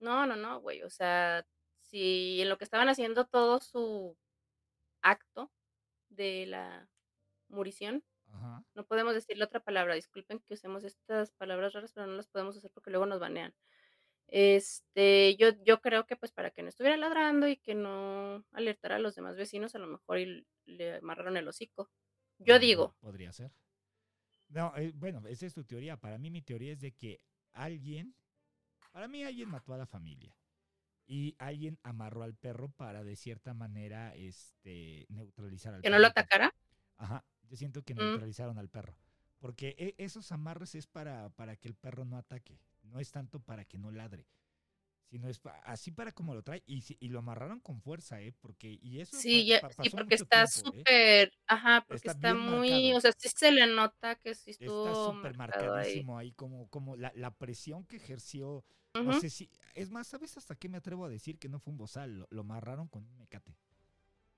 No, 0.00 0.26
no, 0.26 0.34
no, 0.34 0.60
güey. 0.60 0.82
O 0.82 0.90
sea, 0.90 1.46
si 1.82 2.40
en 2.40 2.48
lo 2.48 2.58
que 2.58 2.64
estaban 2.64 2.88
haciendo 2.88 3.26
todo 3.26 3.60
su 3.60 4.16
acto 5.02 5.52
de 6.08 6.46
la 6.46 6.88
murición, 7.48 8.04
Ajá. 8.32 8.64
no 8.74 8.84
podemos 8.86 9.14
decirle 9.14 9.44
otra 9.44 9.60
palabra. 9.60 9.94
Disculpen 9.94 10.40
que 10.40 10.54
usemos 10.54 10.84
estas 10.84 11.32
palabras 11.32 11.72
raras, 11.74 11.92
pero 11.92 12.06
no 12.06 12.14
las 12.16 12.28
podemos 12.28 12.56
usar 12.56 12.70
porque 12.72 12.90
luego 12.90 13.06
nos 13.06 13.20
banean. 13.20 13.54
Este, 14.28 15.36
yo, 15.36 15.50
yo 15.64 15.80
creo 15.80 16.06
que 16.06 16.16
pues 16.16 16.32
para 16.32 16.50
que 16.50 16.62
no 16.62 16.68
estuviera 16.68 16.96
ladrando 16.98 17.48
y 17.48 17.56
que 17.56 17.74
no 17.74 18.44
alertara 18.52 18.96
a 18.96 18.98
los 18.98 19.14
demás 19.14 19.36
vecinos, 19.36 19.74
a 19.74 19.78
lo 19.78 19.86
mejor 19.86 20.18
y 20.18 20.46
le 20.66 20.96
amarraron 20.96 21.36
el 21.36 21.48
hocico. 21.48 21.90
Yo 22.38 22.58
digo, 22.58 22.94
Podría 23.00 23.32
ser. 23.32 23.52
No, 24.48 24.72
eh, 24.76 24.92
bueno, 24.94 25.22
esa 25.26 25.46
es 25.46 25.54
tu 25.54 25.64
teoría. 25.64 25.96
Para 25.98 26.18
mí 26.18 26.30
mi 26.30 26.42
teoría 26.42 26.72
es 26.72 26.80
de 26.80 26.92
que 26.92 27.20
alguien, 27.52 28.14
para 28.92 29.08
mí 29.08 29.24
alguien 29.24 29.48
mató 29.48 29.74
a 29.74 29.78
la 29.78 29.86
familia. 29.86 30.34
y 31.06 31.34
alguien 31.38 31.78
amarró 31.82 32.22
al 32.22 32.34
perro 32.36 32.70
para 32.70 33.02
de 33.04 33.16
cierta 33.16 33.54
manera 33.54 34.14
este 34.14 35.06
neutralizar 35.08 35.74
al 35.74 35.82
¿Que 35.82 35.90
no 35.90 35.98
lo 35.98 36.06
atacara? 36.08 36.54
Ajá, 36.96 37.24
yo 37.48 37.56
siento 37.56 37.82
que 37.82 37.94
Mm. 37.94 38.00
neutralizaron 38.04 38.58
al 38.58 38.68
perro. 38.68 38.96
Porque 39.40 39.74
e- 39.78 39.94
esos 40.04 40.32
amarres 40.32 40.74
es 40.74 40.86
para, 40.86 41.30
para 41.30 41.56
que 41.56 41.68
el 41.68 41.74
perro 41.74 42.04
no 42.04 42.16
ataque, 42.16 42.60
no 42.82 43.00
es 43.00 43.10
tanto 43.12 43.40
para 43.40 43.64
que 43.64 43.78
no 43.78 43.90
ladre, 43.92 44.26
sino 45.10 45.28
es 45.28 45.38
pa- 45.38 45.60
así 45.64 45.90
para 45.92 46.12
como 46.12 46.34
lo 46.34 46.42
trae 46.42 46.62
y, 46.66 46.84
y 47.00 47.08
lo 47.08 47.20
amarraron 47.20 47.60
con 47.60 47.80
fuerza, 47.80 48.20
¿eh? 48.20 48.32
Porque, 48.40 48.78
y 48.82 49.00
eso 49.00 49.16
Sí, 49.20 49.52
pa- 49.60 49.70
pasó 49.70 49.96
porque 49.96 50.14
está 50.16 50.46
¿eh? 50.46 50.50
súper, 50.50 51.32
ajá, 51.46 51.84
porque 51.86 52.08
Está 52.08 52.14
está, 52.14 52.34
muy, 52.34 52.68
marcado. 52.68 52.96
o 52.96 53.00
sea, 53.00 53.12
sí 53.16 53.28
se 53.34 53.52
le 53.52 53.66
nota 53.66 54.14
que 54.16 54.34
sí 54.34 54.50
Está 54.50 54.66
estuvo 54.66 54.94
súper 54.94 55.36
marcado 55.36 55.74
ahí. 55.74 55.92
marcadísimo 55.92 56.18
ahí, 56.18 56.32
como, 56.32 56.68
como 56.68 56.96
la, 56.96 57.12
la 57.14 57.30
presión 57.30 57.84
que 57.84 57.96
ejerció. 57.96 58.64
No 59.00 59.12
Ujú. 59.12 59.20
sé 59.20 59.30
si, 59.30 59.48
es 59.74 59.90
más, 59.90 60.08
¿sabes 60.08 60.36
hasta 60.36 60.56
qué 60.56 60.68
me 60.68 60.78
atrevo 60.78 61.04
a 61.04 61.08
decir 61.08 61.38
que 61.38 61.48
no 61.48 61.60
fue 61.60 61.70
un 61.72 61.78
bozal? 61.78 62.18
Lo, 62.18 62.26
lo 62.30 62.40
amarraron 62.40 62.88
con 62.88 63.04
un 63.04 63.16
mecate. 63.18 63.56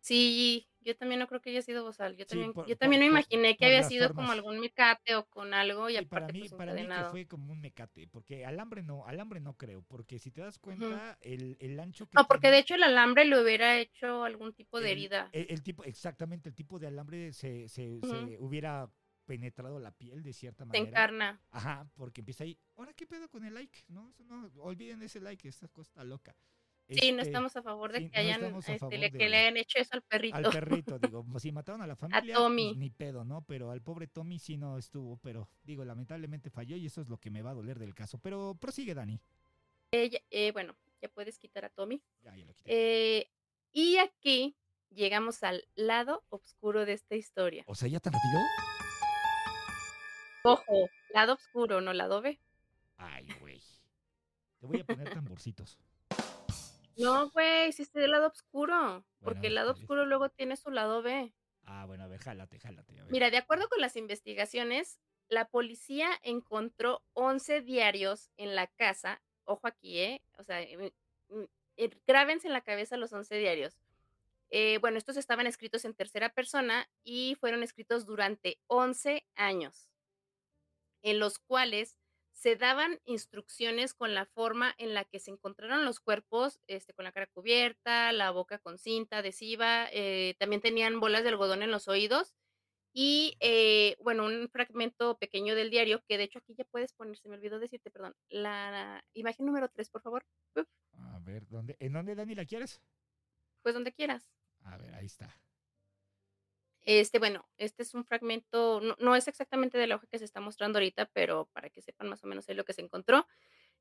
Sí, 0.01 0.67
yo 0.81 0.97
también 0.97 1.19
no 1.21 1.27
creo 1.29 1.41
que 1.41 1.51
haya 1.51 1.63
sido 1.63 1.85
bozal. 1.85 2.17
Yo 2.17 2.25
Sí, 2.25 2.31
también, 2.31 2.53
por- 2.55 2.67
yo 2.67 2.77
también 2.77 3.01
por- 3.03 3.07
me 3.13 3.19
imaginé 3.21 3.57
que 3.57 3.67
había 3.67 3.83
sido 3.83 4.13
como 4.15 4.33
algún 4.33 4.59
mecate 4.59 5.15
o 5.15 5.27
con 5.27 5.53
algo 5.53 5.91
y 5.91 6.01
para 6.03 6.27
aparte 6.27 6.33
mí, 6.33 6.39
pues 6.41 6.53
para 6.53 6.73
mí 6.75 6.89
que 6.89 7.05
fue 7.11 7.27
como 7.27 7.53
un 7.53 7.61
mecate, 7.61 8.07
porque 8.09 8.47
alambre 8.47 8.83
no, 8.83 9.07
alambre 9.07 9.41
no 9.41 9.55
creo, 9.57 9.83
porque 9.83 10.19
si 10.19 10.31
te 10.31 10.41
das 10.41 10.59
cuenta, 10.59 11.19
el, 11.21 11.57
el 11.61 11.79
ancho 11.79 12.07
que 12.09 12.17
No, 12.17 12.27
porque 12.27 12.43
tiene- 12.43 12.57
de 12.57 12.61
hecho 12.63 12.75
el 12.77 12.83
alambre 12.83 13.25
le 13.27 13.41
hubiera 13.43 13.79
hecho 13.79 14.25
algún 14.25 14.55
tipo 14.55 14.81
de 14.81 14.87
el- 14.93 14.99
herida. 14.99 15.29
El, 15.33 15.47
el 15.51 15.63
tipo, 15.63 15.85
exactamente, 15.85 16.49
el 16.49 16.55
tipo 16.55 16.79
de 16.79 16.87
alambre 16.87 17.33
se, 17.35 17.69
se, 17.69 18.01
se 18.03 18.39
hubiera 18.39 18.91
penetrado 19.27 19.79
la 19.79 19.93
piel 19.93 20.23
de 20.23 20.33
cierta 20.33 20.65
Se 20.65 20.69
manera. 20.69 20.89
encarna. 20.89 21.41
Ajá, 21.53 21.89
porque 21.95 22.23
empieza 22.23 22.45
ahí, 22.45 22.59
ahora 22.77 22.95
qué 22.95 23.07
pedo 23.07 23.29
con 23.29 23.45
el 23.45 23.53
like, 23.55 23.85
¿no? 23.89 24.09
Eso 24.09 24.25
no, 24.25 24.51
olviden 24.63 25.03
ese 25.03 25.21
like, 25.21 25.47
esta 25.47 25.69
cosa 25.69 25.91
está 25.91 26.05
loca. 26.05 26.35
Sí, 26.91 27.13
no 27.13 27.19
Este, 27.19 27.31
estamos 27.31 27.57
a 27.57 27.63
favor 27.63 27.93
de 27.93 27.99
sí, 28.01 28.11
que 28.11 28.19
hayan, 28.19 28.43
a 28.45 28.59
este, 28.59 28.99
le- 28.99 29.11
de- 29.11 29.19
que 29.19 29.29
le 29.29 29.37
hayan 29.37 29.57
hecho 29.57 29.79
eso 29.79 29.91
al 29.93 30.03
perrito. 30.03 30.37
Al 30.37 30.45
perrito, 30.51 30.99
digo, 31.15 31.25
si 31.39 31.53
mataron 31.53 31.83
a 31.83 31.87
la 31.87 31.95
familia, 31.97 32.21
pues, 32.23 32.35
Tommy. 32.35 32.75
ni 32.77 32.91
pedo, 32.91 33.25
¿no? 33.25 33.43
Pero 33.43 33.71
al 33.71 33.81
pobre 33.81 34.07
Tommy 34.09 34.39
sí 34.39 34.57
no 34.57 34.77
estuvo, 34.77 35.17
pero 35.19 35.49
digo, 35.63 35.85
lamentablemente 35.85 36.51
falló 36.51 36.77
y 36.77 36.87
eso 36.87 37.01
es 37.01 37.09
lo 37.09 37.19
que 37.19 37.31
me 37.31 37.43
va 37.43 37.51
a 37.51 37.55
doler 37.55 37.79
del 37.79 37.95
caso. 37.95 38.19
Pero 38.19 38.57
prosigue, 38.61 38.95
Dani. 38.95 39.21
Ella- 39.93 40.21
eh, 40.31 40.51
bueno, 40.53 40.75
ya 41.01 41.09
puedes 41.09 41.39
quitar 41.39 41.65
a 41.65 41.69
Tommy. 41.71 42.03
Ya, 42.23 42.37
ya 42.37 42.45
lo 42.45 42.55
quité. 42.55 42.71
Eh, 43.21 43.31
y 43.73 43.99
aquí 43.99 44.57
llegamos 44.91 45.43
al 45.45 45.65
lado 45.77 46.25
oscuro 46.29 46.85
de 46.87 46.95
esta 46.95 47.15
historia. 47.15 47.63
o 47.67 47.75
sea, 47.77 47.89
¿ya 47.89 48.01
tan 48.01 48.13
rápido? 48.13 48.41
Ojo, 50.43 50.89
lado 51.13 51.35
oscuro, 51.35 51.81
no 51.81 51.93
lado 51.93 52.23
B. 52.23 52.41
Ay, 52.97 53.27
güey. 53.41 53.63
Te 54.59 54.67
voy 54.67 54.81
a 54.81 54.85
poner 54.85 55.11
tamborcitos. 55.11 55.79
No, 56.97 57.31
güey, 57.31 57.73
sí 57.73 57.83
es 57.83 57.95
el 57.97 58.11
lado 58.11 58.29
oscuro. 58.29 59.05
Porque 59.23 59.49
el 59.49 59.55
lado 59.55 59.73
oscuro 59.73 60.07
luego 60.07 60.31
tiene 60.31 60.57
su 60.57 60.71
lado 60.71 61.03
B. 61.03 61.33
Ah, 61.65 61.85
bueno, 61.87 62.05
a 62.05 62.07
ver, 62.07 62.21
jálate, 62.21 62.59
jálate. 62.59 62.99
A 62.99 63.03
ver. 63.05 63.13
Mira, 63.13 63.31
de 63.31 63.37
acuerdo 63.37 63.69
con 63.69 63.81
las 63.81 63.97
investigaciones, 63.97 64.99
la 65.29 65.47
policía 65.47 66.09
encontró 66.23 67.03
11 67.13 67.61
diarios 67.61 68.31
en 68.37 68.55
la 68.55 68.67
casa. 68.67 69.23
Ojo 69.45 69.67
aquí, 69.67 69.99
¿eh? 70.01 70.23
O 70.39 70.43
sea, 70.43 70.61
eh, 70.63 70.93
mm, 71.29 71.43
eh, 71.77 71.91
grábense 72.07 72.47
en 72.49 72.53
la 72.53 72.63
cabeza 72.63 72.97
los 72.97 73.13
11 73.13 73.37
diarios. 73.37 73.79
Eh, 74.51 74.79
bueno, 74.79 74.99
estos 74.99 75.17
estaban 75.17 75.47
escritos 75.47 75.85
en 75.85 75.95
tercera 75.95 76.31
persona 76.31 76.89
y 77.05 77.37
fueron 77.39 77.63
escritos 77.63 78.05
durante 78.05 78.59
11 78.67 79.25
años, 79.37 79.89
en 81.03 81.21
los 81.21 81.39
cuales 81.39 82.00
se 82.41 82.57
daban 82.57 82.99
instrucciones 83.05 83.93
con 83.93 84.15
la 84.15 84.25
forma 84.25 84.75
en 84.79 84.95
la 84.95 85.05
que 85.05 85.21
se 85.21 85.31
encontraron 85.31 85.85
los 85.85 86.01
cuerpos, 86.01 86.59
este, 86.69 86.95
con 86.95 87.05
la 87.05 87.13
cara 87.13 87.27
cubierta, 87.27 88.13
la 88.13 88.31
boca 88.31 88.59
con 88.59 88.79
cinta 88.79 89.19
adhesiva, 89.19 89.89
eh, 89.93 90.37
también 90.39 90.63
tenían 90.63 91.01
bolas 91.01 91.23
de 91.23 91.29
algodón 91.29 91.63
en 91.63 91.71
los 91.71 91.87
oídos 91.87 92.35
y, 92.95 93.37
eh, 93.41 93.95
bueno, 94.01 94.25
un 94.25 94.49
fragmento 94.49 95.19
pequeño 95.19 95.55
del 95.55 95.69
diario, 95.69 96.03
que 96.09 96.17
de 96.17 96.25
hecho 96.25 96.39
aquí 96.39 96.55
ya 96.57 96.65
puedes 96.65 96.95
poner, 96.95 97.19
se 97.19 97.29
me 97.29 97.35
olvidó 97.35 97.59
decirte, 97.59 97.91
perdón, 97.91 98.15
la 98.31 99.05
imagen 99.13 99.45
número 99.45 99.69
3, 99.69 99.91
por 99.91 100.01
favor, 100.01 100.25
Uf, 100.57 100.67
A 100.95 101.19
ver, 101.19 101.47
¿dónde, 101.47 101.77
¿en 101.79 101.93
dónde, 101.93 102.15
Dani, 102.15 102.35
la 102.35 102.47
quieres? 102.47 102.81
pues 103.63 103.75
donde 103.75 103.93
quieras. 103.93 104.33
A 104.65 104.79
ver, 104.79 104.95
ahí 104.95 105.05
está. 105.05 105.29
Este, 106.83 107.19
bueno, 107.19 107.49
este 107.59 107.83
es 107.83 107.95
un 107.95 108.05
fragmento, 108.05 108.81
no, 108.81 108.97
no 108.99 109.15
es 109.17 109.29
exactamente 109.29 109.79
de 109.79 109.87
la 109.87 109.97
hoja 109.97 110.07
que 110.11 110.19
se 110.19 110.25
está 110.25 110.41
mostrando 110.41 110.79
ahorita, 110.79 111.07
pero 111.13 111.47
para 111.53 111.71
que 111.71 111.83
sepan 111.83 112.09
más 112.09 112.25
o 112.25 112.27
menos 112.27 112.49
es 112.49 112.57
lo 112.57 112.65
que 112.65 112.73
se 112.73 112.81
encontró. 112.83 113.27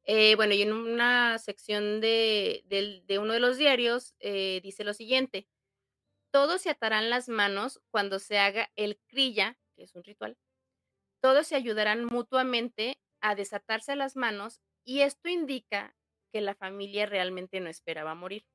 Eh, 0.04 0.36
bueno, 0.36 0.54
y 0.54 0.62
en 0.64 0.74
una 0.74 1.38
sección 1.40 2.02
de, 2.02 2.64
de 3.06 3.20
uno 3.20 3.34
de 3.34 3.40
los 3.42 3.58
diarios 3.58 4.16
eh, 4.20 4.62
dice 4.64 4.84
lo 4.84 4.94
siguiente, 4.94 5.48
todos 6.32 6.62
se 6.62 6.70
atarán 6.70 7.10
las 7.10 7.30
manos 7.30 7.82
cuando 7.92 8.20
se 8.20 8.40
haga 8.40 8.72
el 8.76 9.00
crilla, 9.08 9.58
que 9.76 9.84
es 9.84 9.96
un 9.96 10.04
ritual, 10.04 10.38
todos 11.22 11.48
se 11.48 11.56
ayudarán 11.56 12.06
mutuamente 12.06 13.02
a 13.22 13.36
desatarse 13.36 13.96
las 13.96 14.16
manos 14.16 14.62
y 14.86 15.02
esto 15.02 15.30
indica 15.30 15.96
que 16.34 16.42
la 16.42 16.56
familia 16.56 17.06
realmente 17.06 17.60
no 17.60 17.70
esperaba 17.70 18.16
morir. 18.16 18.46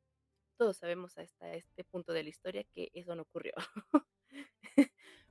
Todos 0.59 0.79
sabemos 0.79 1.19
hasta 1.19 1.55
este 1.55 1.85
punto 1.85 2.13
de 2.13 2.25
la 2.25 2.31
historia 2.31 2.65
que 2.75 2.91
eso 2.95 3.15
no 3.17 3.23
ocurrió. 3.23 3.55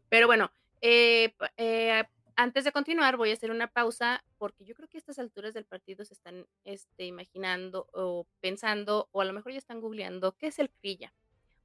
Pero 0.09 0.27
bueno, 0.27 0.51
eh, 0.81 1.33
eh, 1.57 2.03
antes 2.35 2.63
de 2.63 2.71
continuar 2.71 3.17
voy 3.17 3.31
a 3.31 3.33
hacer 3.33 3.51
una 3.51 3.67
pausa 3.67 4.23
porque 4.37 4.65
yo 4.65 4.75
creo 4.75 4.87
que 4.87 4.97
a 4.97 4.99
estas 4.99 5.19
alturas 5.19 5.53
del 5.53 5.65
partido 5.65 6.03
se 6.05 6.13
están 6.13 6.47
este, 6.63 7.05
imaginando 7.05 7.87
o 7.93 8.27
pensando 8.41 9.07
o 9.11 9.21
a 9.21 9.25
lo 9.25 9.33
mejor 9.33 9.51
ya 9.51 9.57
están 9.59 9.81
googleando 9.81 10.35
qué 10.37 10.47
es 10.47 10.59
el 10.59 10.69
crilla 10.69 11.13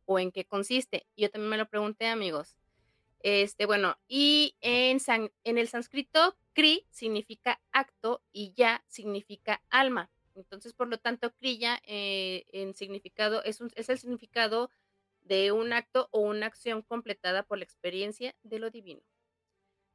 o 0.05 0.18
en 0.18 0.33
qué 0.33 0.44
consiste. 0.46 1.07
Yo 1.16 1.31
también 1.31 1.51
me 1.51 1.59
lo 1.59 1.68
pregunté, 1.68 2.07
amigos. 2.07 2.57
Este, 3.20 3.66
bueno, 3.66 3.98
y 4.07 4.57
en, 4.61 5.01
san- 5.01 5.33
en 5.44 5.59
el 5.59 5.68
sánscrito, 5.68 6.37
kri 6.53 6.87
significa 6.90 7.61
acto 7.72 8.22
y 8.33 8.53
ya 8.57 8.85
significa 8.87 9.62
alma. 9.70 10.11
Entonces, 10.35 10.72
por 10.72 10.88
lo 10.88 10.98
tanto, 10.98 11.35
kriya 11.35 11.81
eh, 11.85 12.44
en 12.53 12.74
significado 12.74 13.42
es, 13.42 13.61
un- 13.61 13.72
es 13.74 13.88
el 13.88 13.98
significado 13.98 14.70
de 15.29 15.53
un 15.53 15.73
acto 15.73 16.09
o 16.12 16.21
una 16.21 16.47
acción 16.47 16.83
completada 16.83 17.45
por 17.45 17.59
la 17.59 17.64
experiencia 17.64 18.35
de 18.43 18.59
lo 18.59 18.71
divino. 18.71 19.03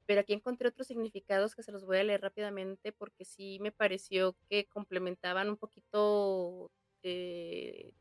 Pero 0.05 0.21
aquí 0.21 0.33
encontré 0.33 0.67
otros 0.67 0.87
significados 0.87 1.55
que 1.55 1.63
se 1.63 1.71
los 1.71 1.85
voy 1.85 1.97
a 1.97 2.03
leer 2.03 2.21
rápidamente 2.21 2.91
porque 2.91 3.23
sí 3.25 3.57
me 3.61 3.71
pareció 3.71 4.35
que 4.49 4.65
complementaban 4.67 5.49
un 5.49 5.57
poquito 5.57 6.71
eh, 7.03 7.93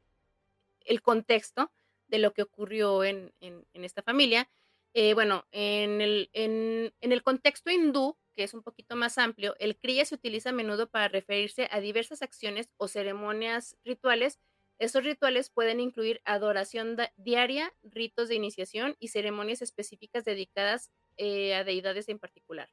el 0.81 1.03
contexto 1.03 1.73
de 2.09 2.18
lo 2.18 2.33
que 2.35 2.42
ocurrió 2.42 3.05
en, 3.05 3.35
en- 3.40 3.66
esta 3.75 4.03
familia. 4.03 4.51
Eh, 4.95 5.14
bueno, 5.14 5.47
en 5.53 6.01
el, 6.01 6.31
en- 6.35 6.95
en 7.01 7.12
el 7.12 7.23
contexto 7.23 7.71
hindú, 7.71 8.18
que 8.37 8.45
es 8.45 8.55
un 8.55 8.62
poquito 8.62 8.97
más 8.97 9.18
amplio, 9.18 9.57
el 9.59 9.79
kriya 9.79 10.05
se 10.05 10.14
utiliza 10.16 10.51
a 10.51 10.53
menudo 10.53 10.88
para 10.90 11.09
referirse 11.09 11.68
a 11.71 11.81
diversas 11.81 12.23
acciones 12.23 12.71
o 12.79 12.88
ceremonias 12.88 13.77
rituales. 13.85 14.40
Estos 14.83 15.05
rituales 15.05 15.49
pueden 15.49 15.79
incluir 15.79 16.21
adoración 16.25 16.97
diaria, 17.14 17.73
ritos 17.85 18.29
de 18.29 18.35
iniciación 18.35 18.97
y 18.99 19.09
ceremonias 19.09 19.62
específicas 19.62 20.25
dedicadas 20.25 20.90
eh, 21.16 21.55
a 21.55 21.62
deidades 21.62 22.09
en 22.09 22.18
particular. 22.18 22.68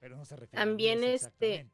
Pero 0.00 0.18
no 0.18 0.26
se 0.26 0.36
refiere 0.36 0.60
a 0.60 0.66
También, 0.66 1.00
Dios 1.00 1.22
este. 1.22 1.66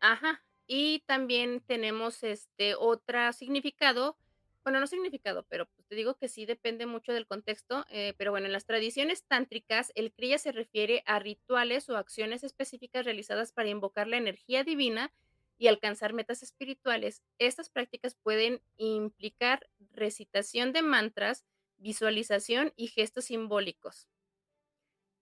Ajá. 0.00 0.44
Y 0.66 1.04
también 1.06 1.60
tenemos 1.60 2.24
este 2.24 2.74
otro 2.74 3.32
significado, 3.32 4.18
bueno, 4.64 4.80
no 4.80 4.88
significado, 4.88 5.46
pero 5.48 5.66
pues, 5.66 5.86
te 5.86 5.94
digo 5.94 6.16
que 6.16 6.26
sí 6.26 6.44
depende 6.44 6.86
mucho 6.86 7.12
del 7.12 7.28
contexto, 7.28 7.86
eh, 7.88 8.14
pero 8.18 8.32
bueno, 8.32 8.46
en 8.46 8.52
las 8.52 8.66
tradiciones 8.66 9.22
tántricas, 9.22 9.92
el 9.94 10.12
kriya 10.12 10.38
se 10.38 10.50
refiere 10.50 11.04
a 11.06 11.20
rituales 11.20 11.88
o 11.88 11.96
acciones 11.96 12.42
específicas 12.42 13.04
realizadas 13.04 13.52
para 13.52 13.68
invocar 13.68 14.08
la 14.08 14.16
energía 14.16 14.64
divina 14.64 15.12
y 15.58 15.66
alcanzar 15.66 16.12
metas 16.12 16.42
espirituales. 16.42 17.22
Estas 17.38 17.68
prácticas 17.68 18.14
pueden 18.14 18.62
implicar 18.76 19.68
recitación 19.92 20.72
de 20.72 20.82
mantras, 20.82 21.44
visualización 21.76 22.72
y 22.76 22.86
gestos 22.86 23.26
simbólicos. 23.26 24.08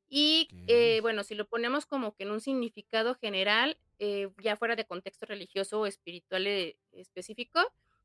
Y 0.08 0.48
eh, 0.68 1.00
bueno, 1.00 1.24
si 1.24 1.34
lo 1.34 1.48
ponemos 1.48 1.86
como 1.86 2.14
que 2.14 2.24
en 2.24 2.30
un 2.30 2.40
significado 2.40 3.16
general, 3.16 3.78
eh, 3.98 4.28
ya 4.42 4.56
fuera 4.56 4.76
de 4.76 4.84
contexto 4.86 5.26
religioso 5.26 5.80
o 5.80 5.86
espiritual 5.86 6.46
eh, 6.46 6.76
específico, 6.92 7.60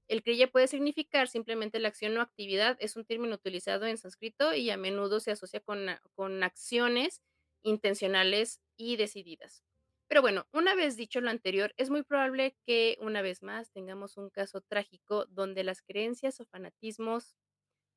el 0.08 0.24
kriya 0.24 0.48
puede 0.52 0.68
significar 0.68 1.28
simplemente 1.28 1.80
la 1.80 1.90
acción 1.90 2.18
o 2.18 2.22
actividad, 2.22 2.76
es 2.80 2.96
un 2.96 3.06
término 3.06 3.36
utilizado 3.36 3.86
en 3.86 3.98
sánscrito 3.98 4.54
y 4.54 4.70
a 4.70 4.78
menudo 4.78 5.20
se 5.20 5.32
asocia 5.32 5.62
con 5.62 6.44
acciones 6.44 7.22
intencionales 7.62 8.62
y 8.76 8.98
decididas. 8.98 9.64
Pero 10.12 10.22
bueno, 10.22 10.46
una 10.52 10.76
vez 10.76 10.98
dicho 10.98 11.22
lo 11.22 11.30
anterior, 11.30 11.74
es 11.78 11.90
muy 11.90 12.04
probable 12.04 12.58
que 12.66 12.98
una 13.00 13.22
vez 13.22 13.42
más 13.42 13.72
tengamos 13.72 14.18
un 14.18 14.30
caso 14.30 14.60
trágico 14.60 15.26
donde 15.28 15.64
las 15.64 15.82
creencias 15.82 16.42
o 16.42 16.46
fanatismos 16.46 17.38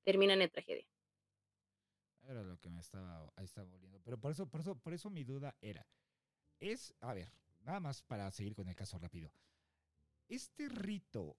terminan 0.04 0.40
en 0.40 0.48
tragedia. 0.48 0.86
Era 2.22 2.44
lo 2.44 2.56
que 2.60 2.70
me 2.70 2.78
estaba, 2.78 3.28
ahí 3.34 3.46
estaba 3.46 3.66
volviendo. 3.66 3.98
Pero 4.04 4.16
por 4.20 4.30
eso, 4.30 4.46
por 4.46 4.60
eso, 4.60 4.76
por 4.76 4.94
eso 4.94 5.10
mi 5.10 5.24
duda 5.24 5.56
era, 5.60 5.88
es, 6.60 6.94
a 7.00 7.14
ver, 7.14 7.32
nada 7.64 7.80
más 7.80 8.00
para 8.04 8.30
seguir 8.30 8.54
con 8.54 8.68
el 8.68 8.76
caso 8.76 8.96
rápido. 8.96 9.32
Este 10.28 10.68
rito 10.68 11.36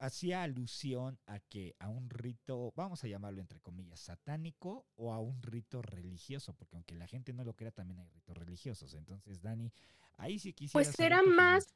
hacía 0.00 0.42
alusión 0.42 1.18
a 1.26 1.38
que 1.40 1.76
a 1.78 1.88
un 1.88 2.10
rito, 2.10 2.72
vamos 2.74 3.04
a 3.04 3.08
llamarlo 3.08 3.40
entre 3.40 3.60
comillas, 3.60 4.00
satánico 4.00 4.86
o 4.96 5.12
a 5.12 5.20
un 5.20 5.42
rito 5.42 5.82
religioso, 5.82 6.54
porque 6.54 6.76
aunque 6.76 6.94
la 6.96 7.06
gente 7.06 7.32
no 7.32 7.44
lo 7.44 7.54
crea, 7.54 7.70
también 7.70 8.00
hay 8.00 8.08
ritos 8.08 8.36
religiosos. 8.36 8.94
Entonces, 8.94 9.40
Dani, 9.42 9.72
ahí 10.16 10.38
sí 10.38 10.52
quisiera 10.52 10.88
Pues 10.88 10.98
era 11.00 11.22
más, 11.22 11.74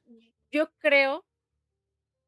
yo 0.50 0.72
creo, 0.78 1.24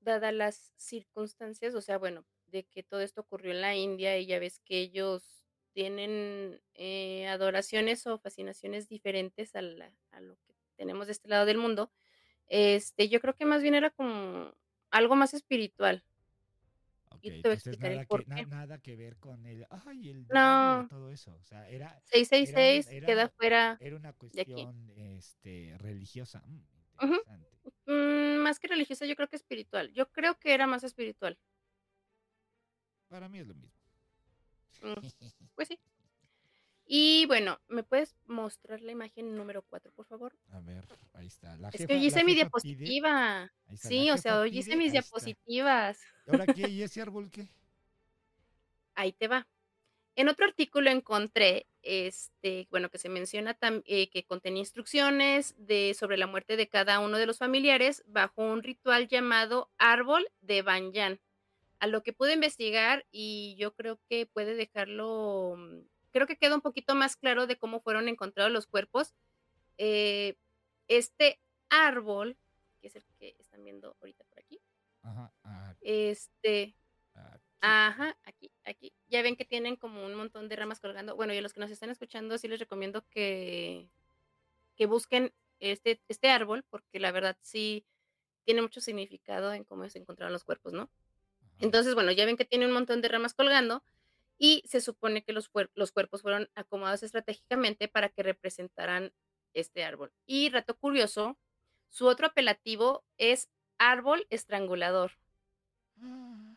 dadas 0.01 0.33
las 0.35 0.73
circunstancias, 0.77 1.75
o 1.75 1.81
sea, 1.81 1.99
bueno, 1.99 2.25
de 2.47 2.65
que 2.65 2.83
todo 2.83 3.01
esto 3.01 3.23
ocurrió 3.23 3.51
en 3.53 3.61
la 3.61 3.75
India 3.75 4.19
y 4.19 4.27
ya 4.27 4.39
ves 4.39 4.61
que 4.61 4.79
ellos 4.81 5.43
tienen 5.73 6.61
eh, 6.75 7.27
adoraciones 7.29 8.07
o 8.07 8.19
fascinaciones 8.19 8.89
diferentes 8.89 9.55
a, 9.57 9.63
la- 9.63 9.93
a 10.13 10.21
lo 10.21 10.37
que 10.47 10.55
tenemos 10.77 11.07
de 11.07 11.13
este 11.13 11.29
lado 11.29 11.45
del 11.47 11.59
mundo. 11.59 11.91
Este, 12.47 13.09
yo 13.09 13.21
creo 13.21 13.35
que 13.35 13.47
más 13.47 13.63
bien 13.63 13.75
era 13.75 13.91
como 13.91 14.55
algo 14.97 15.17
más 15.17 15.35
espiritual. 15.35 16.03
Y 17.23 17.29
te 17.31 17.31
voy 17.31 17.35
a 17.35 17.37
entonces 17.55 17.67
explicar 17.67 17.91
nada 17.91 18.01
el 18.01 18.07
que, 18.07 18.09
por 18.09 18.29
na- 18.29 18.37
qué. 18.37 18.47
nada 18.47 18.79
que 18.79 18.97
ver 18.97 19.17
con 19.17 19.47
el, 19.47 19.67
ay, 19.71 20.11
el 20.11 20.27
No. 20.29 20.87
todo 20.89 21.11
eso. 21.11 21.35
O 21.35 21.45
sea, 21.45 21.69
era, 21.69 21.87
era, 21.89 21.97
un- 21.97 22.07
666 22.07 23.05
queda 23.05 23.23
era, 23.23 23.29
fuera 23.31 23.77
era 23.81 23.97
una 23.97 24.13
cuestión 24.13 24.91
este, 24.97 25.77
religiosa. 25.79 26.43
Mm. 26.47 27.91
Mm, 27.91 28.37
más 28.43 28.59
que 28.61 28.69
religiosa, 28.69 29.07
yo 29.07 29.17
creo 29.17 29.29
que 29.29 29.37
espiritual. 29.37 29.93
Yo 29.93 30.11
creo 30.13 30.39
que 30.39 30.55
era 30.55 30.67
más 30.67 30.85
espiritual. 30.85 31.39
Para 33.09 33.29
mí 33.29 33.39
es 33.39 33.47
lo 33.47 33.55
mismo. 33.55 33.75
Mm, 34.83 34.95
pues 35.55 35.69
sí. 35.69 35.79
Y 36.87 37.27
bueno, 37.27 37.61
¿me 37.67 37.83
puedes 37.83 38.17
mostrar 38.27 38.81
la 38.81 38.93
imagen 38.93 39.35
número 39.35 39.63
4, 39.63 39.91
por 39.93 40.07
favor? 40.07 40.37
A 40.53 40.61
ver, 40.61 40.85
ahí 41.15 41.27
está. 41.27 41.57
La 41.57 41.69
Es 41.69 41.79
jefa, 41.79 41.89
que 41.89 41.95
hoy 41.95 42.07
hice 42.07 42.23
mi 42.25 42.35
diapositiva. 42.35 43.53
está, 43.69 43.89
Sí, 43.89 44.11
o 44.11 44.17
sea, 44.17 44.39
hoy 44.41 44.57
hice 44.57 44.77
mis 44.77 44.93
diapositivas. 44.93 46.01
¿Ahora 46.29 46.47
qué? 46.47 46.69
¿Y 46.69 46.83
ese 46.83 47.03
árbol 47.03 47.29
qué? 47.31 47.49
Ahí 48.95 49.13
te 49.13 49.27
va. 49.27 49.49
En 50.15 50.29
otro 50.31 50.47
artículo 50.47 50.91
encontré, 50.91 51.67
este, 51.83 52.69
bueno, 52.71 52.89
que 52.89 52.99
se 52.99 53.11
menciona 53.11 53.59
eh, 53.85 54.09
que 54.09 54.25
contenía 54.25 54.61
instrucciones 54.61 55.55
de, 55.59 55.93
sobre 55.93 56.17
la 56.17 56.27
muerte 56.27 56.57
de 56.57 56.69
cada 56.69 57.01
uno 57.01 57.19
de 57.19 57.27
los 57.27 57.39
familiares 57.39 58.03
bajo 58.07 58.43
un 58.43 58.63
ritual 58.63 59.09
llamado 59.09 59.71
árbol 59.77 60.27
de 60.41 60.63
Banyan. 60.63 61.21
A 61.81 61.87
lo 61.87 62.03
que 62.03 62.15
pude 62.15 62.33
investigar 62.33 63.05
y 63.11 63.57
yo 63.59 63.75
creo 63.75 64.01
que 64.09 64.25
puede 64.25 64.55
dejarlo, 64.55 65.57
mm, 65.59 65.81
creo 66.17 66.27
que 66.27 66.39
queda 66.39 66.55
un 66.55 66.63
poquito 66.63 66.95
más 66.95 67.15
claro 67.15 67.47
de 67.47 67.59
cómo 67.59 67.81
fueron 67.81 68.09
encontrados 68.09 68.51
los 68.51 68.67
cuerpos. 68.67 69.15
Eh, 69.77 70.39
este 70.89 71.39
árbol, 71.69 72.39
que 72.81 72.89
es 72.89 72.97
el 72.97 73.05
que 73.19 73.37
están 73.39 73.63
viendo 73.63 73.99
ahorita 74.01 74.25
por 74.25 74.39
aquí, 74.39 74.59
Ajá, 75.03 75.31
ah, 75.45 75.75
este, 75.83 76.75
aquí. 77.13 77.45
Ajá, 77.61 78.17
aquí, 78.25 78.51
aquí. 78.65 78.95
Ya 79.09 79.21
ven 79.21 79.37
que 79.37 79.45
tienen 79.45 79.77
como 79.77 80.07
un 80.07 80.15
montón 80.15 80.49
de 80.49 80.57
ramas 80.57 80.81
colgando. 80.81 81.17
Bueno, 81.17 81.35
y 81.35 81.37
a 81.37 81.43
los 81.43 81.53
que 81.53 81.61
nos 81.61 81.71
están 81.71 81.91
escuchando, 81.91 82.39
sí 82.39 82.49
les 82.49 82.61
recomiendo 82.61 83.05
que, 83.11 83.91
que 84.75 84.87
busquen 84.87 85.35
este, 85.61 86.01
este 86.09 86.31
árbol, 86.31 86.65
porque 86.71 86.99
la 86.99 87.13
verdad 87.13 87.37
sí 87.43 87.85
tiene 88.45 88.63
mucho 88.63 88.81
significado 88.81 89.53
en 89.53 89.65
cómo 89.65 89.87
se 89.91 89.99
encontraron 89.99 90.33
los 90.33 90.45
cuerpos, 90.45 90.73
¿no? 90.73 90.85
Ajá. 90.85 91.57
Entonces, 91.61 91.95
bueno, 91.95 92.11
ya 92.11 92.25
ven 92.25 92.39
que 92.39 92.47
tiene 92.47 92.65
un 92.65 92.73
montón 92.73 93.03
de 93.03 93.09
ramas 93.09 93.35
colgando 93.35 93.85
y 94.39 94.63
se 94.67 94.81
supone 94.81 95.23
que 95.25 95.33
los, 95.33 95.51
los 95.75 95.93
cuerpos 95.93 96.23
fueron 96.23 96.49
acomodados 96.55 97.03
estratégicamente 97.03 97.89
para 97.89 98.09
que 98.11 98.23
representaran 98.23 99.13
este 99.55 99.85
árbol. 99.85 100.13
Y 100.27 100.51
rato 100.51 100.77
curioso, 100.77 101.39
su 101.89 102.07
otro 102.07 102.27
apelativo 102.27 103.05
es 103.17 103.49
árbol 103.79 104.27
estrangulador. 104.31 105.13
Ah, 106.01 106.57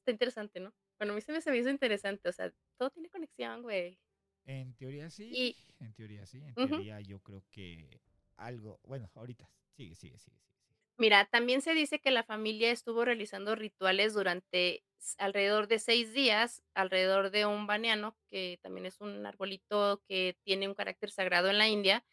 Está 0.00 0.10
interesante, 0.10 0.60
¿no? 0.60 0.72
Bueno, 0.98 1.12
a 1.12 1.16
mí 1.16 1.22
se 1.22 1.32
me, 1.32 1.40
se 1.40 1.50
me 1.50 1.58
hizo 1.58 1.70
interesante, 1.70 2.28
o 2.28 2.32
sea, 2.32 2.52
todo 2.76 2.90
tiene 2.90 3.08
conexión, 3.08 3.62
güey. 3.62 3.98
En 4.44 4.74
teoría 4.74 5.10
sí, 5.10 5.30
Y- 5.32 5.56
en 5.84 5.92
teoría 5.94 6.26
sí, 6.26 6.38
en 6.42 6.54
teoría 6.54 7.00
yo 7.00 7.20
creo 7.20 7.44
que 7.50 8.00
algo, 8.36 8.80
bueno, 8.84 9.10
ahorita, 9.14 9.48
sigue, 9.76 9.94
sigue, 9.94 10.18
sigue, 10.18 10.38
sigue. 10.40 10.51
Mira, 10.98 11.24
también 11.26 11.62
se 11.62 11.74
dice 11.74 12.00
que 12.00 12.10
la 12.10 12.22
familia 12.22 12.70
estuvo 12.70 13.04
realizando 13.04 13.54
rituales 13.54 14.14
durante 14.14 14.84
alrededor 15.18 15.66
de 15.66 15.78
seis 15.78 16.12
días, 16.12 16.62
alrededor 16.74 17.30
de 17.30 17.46
un 17.46 17.66
baniano, 17.66 18.16
que 18.30 18.58
también 18.62 18.86
es 18.86 19.00
un 19.00 19.26
arbolito 19.26 20.02
que 20.08 20.36
tiene 20.44 20.68
un 20.68 20.74
carácter 20.74 21.10
sagrado 21.10 21.48
en 21.50 21.58
la 21.58 21.68
India, 21.68 22.04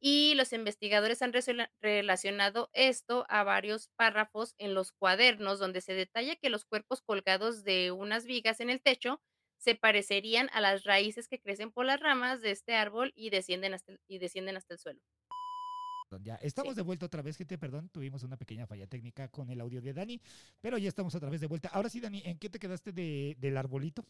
y 0.00 0.34
los 0.36 0.52
investigadores 0.52 1.22
han 1.22 1.32
relacionado 1.80 2.70
esto 2.74 3.26
a 3.30 3.44
varios 3.44 3.88
párrafos 3.96 4.54
en 4.58 4.74
los 4.74 4.92
cuadernos, 4.92 5.58
donde 5.58 5.80
se 5.82 5.94
detalla 5.94 6.36
que 6.36 6.50
los 6.50 6.64
cuerpos 6.66 7.02
colgados 7.02 7.64
de 7.64 7.92
unas 7.92 8.26
vigas 8.26 8.60
en 8.60 8.70
el 8.70 8.82
techo 8.82 9.22
se 9.58 9.74
parecerían 9.76 10.50
a 10.52 10.60
las 10.60 10.84
raíces 10.84 11.28
que 11.28 11.40
crecen 11.40 11.72
por 11.72 11.86
las 11.86 12.00
ramas 12.00 12.42
de 12.42 12.52
este 12.52 12.74
árbol 12.76 13.12
y 13.16 13.30
descienden 13.30 13.74
hasta 13.74 13.92
el, 13.92 14.00
y 14.08 14.18
descienden 14.18 14.56
hasta 14.58 14.74
el 14.74 14.80
suelo. 14.80 15.02
Ya 16.22 16.36
estamos 16.36 16.74
Sí. 16.74 16.76
de 16.76 16.82
vuelta 16.82 17.06
otra 17.06 17.22
vez, 17.22 17.36
gente, 17.36 17.58
perdón, 17.58 17.88
tuvimos 17.88 18.22
una 18.22 18.36
pequeña 18.36 18.66
falla 18.66 18.86
técnica 18.86 19.28
con 19.28 19.50
el 19.50 19.60
audio 19.60 19.80
de 19.82 19.92
Dani, 19.92 20.20
pero 20.60 20.78
ya 20.78 20.88
estamos 20.88 21.14
otra 21.14 21.30
vez 21.30 21.40
de 21.40 21.48
vuelta. 21.48 21.68
Ahora 21.68 21.88
sí, 21.88 22.00
Dani, 22.00 22.22
¿en 22.24 22.38
qué 22.38 22.48
te 22.48 22.58
quedaste 22.60 22.92
de, 22.92 23.36
del 23.38 23.56
arbolito? 23.56 24.04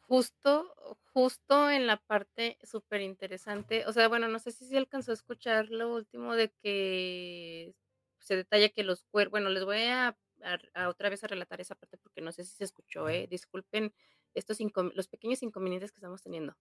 Justo, 0.00 0.72
justo 1.12 1.68
en 1.70 1.86
la 1.88 1.96
parte 1.96 2.58
súper 2.62 3.00
interesante, 3.00 3.84
o 3.86 3.92
sea, 3.92 4.06
bueno, 4.08 4.28
no 4.28 4.38
sé 4.38 4.52
si 4.52 4.64
se 4.64 4.76
alcanzó 4.78 5.10
a 5.10 5.14
escuchar 5.14 5.68
lo 5.68 5.92
último 5.92 6.36
de 6.36 6.50
que 6.62 7.74
se 8.20 8.36
detalla 8.36 8.68
que 8.68 8.84
los 8.84 9.02
cuerpos, 9.02 9.32
bueno, 9.32 9.50
les 9.50 9.64
voy 9.64 9.78
a, 9.82 10.16
a- 10.42 10.58
a 10.74 10.88
otra 10.88 11.08
vez 11.10 11.24
a 11.24 11.26
relatar 11.26 11.60
esa 11.60 11.74
parte 11.74 11.98
porque 11.98 12.20
no 12.20 12.30
sé 12.30 12.44
si 12.44 12.54
se 12.54 12.62
escuchó, 12.64 13.08
eh, 13.08 13.26
disculpen 13.28 13.92
estos 14.34 14.58
los 14.94 15.08
pequeños 15.08 15.42
inconvenientes 15.42 15.90
que 15.90 15.96
estamos 15.98 16.22
teniendo. 16.22 16.56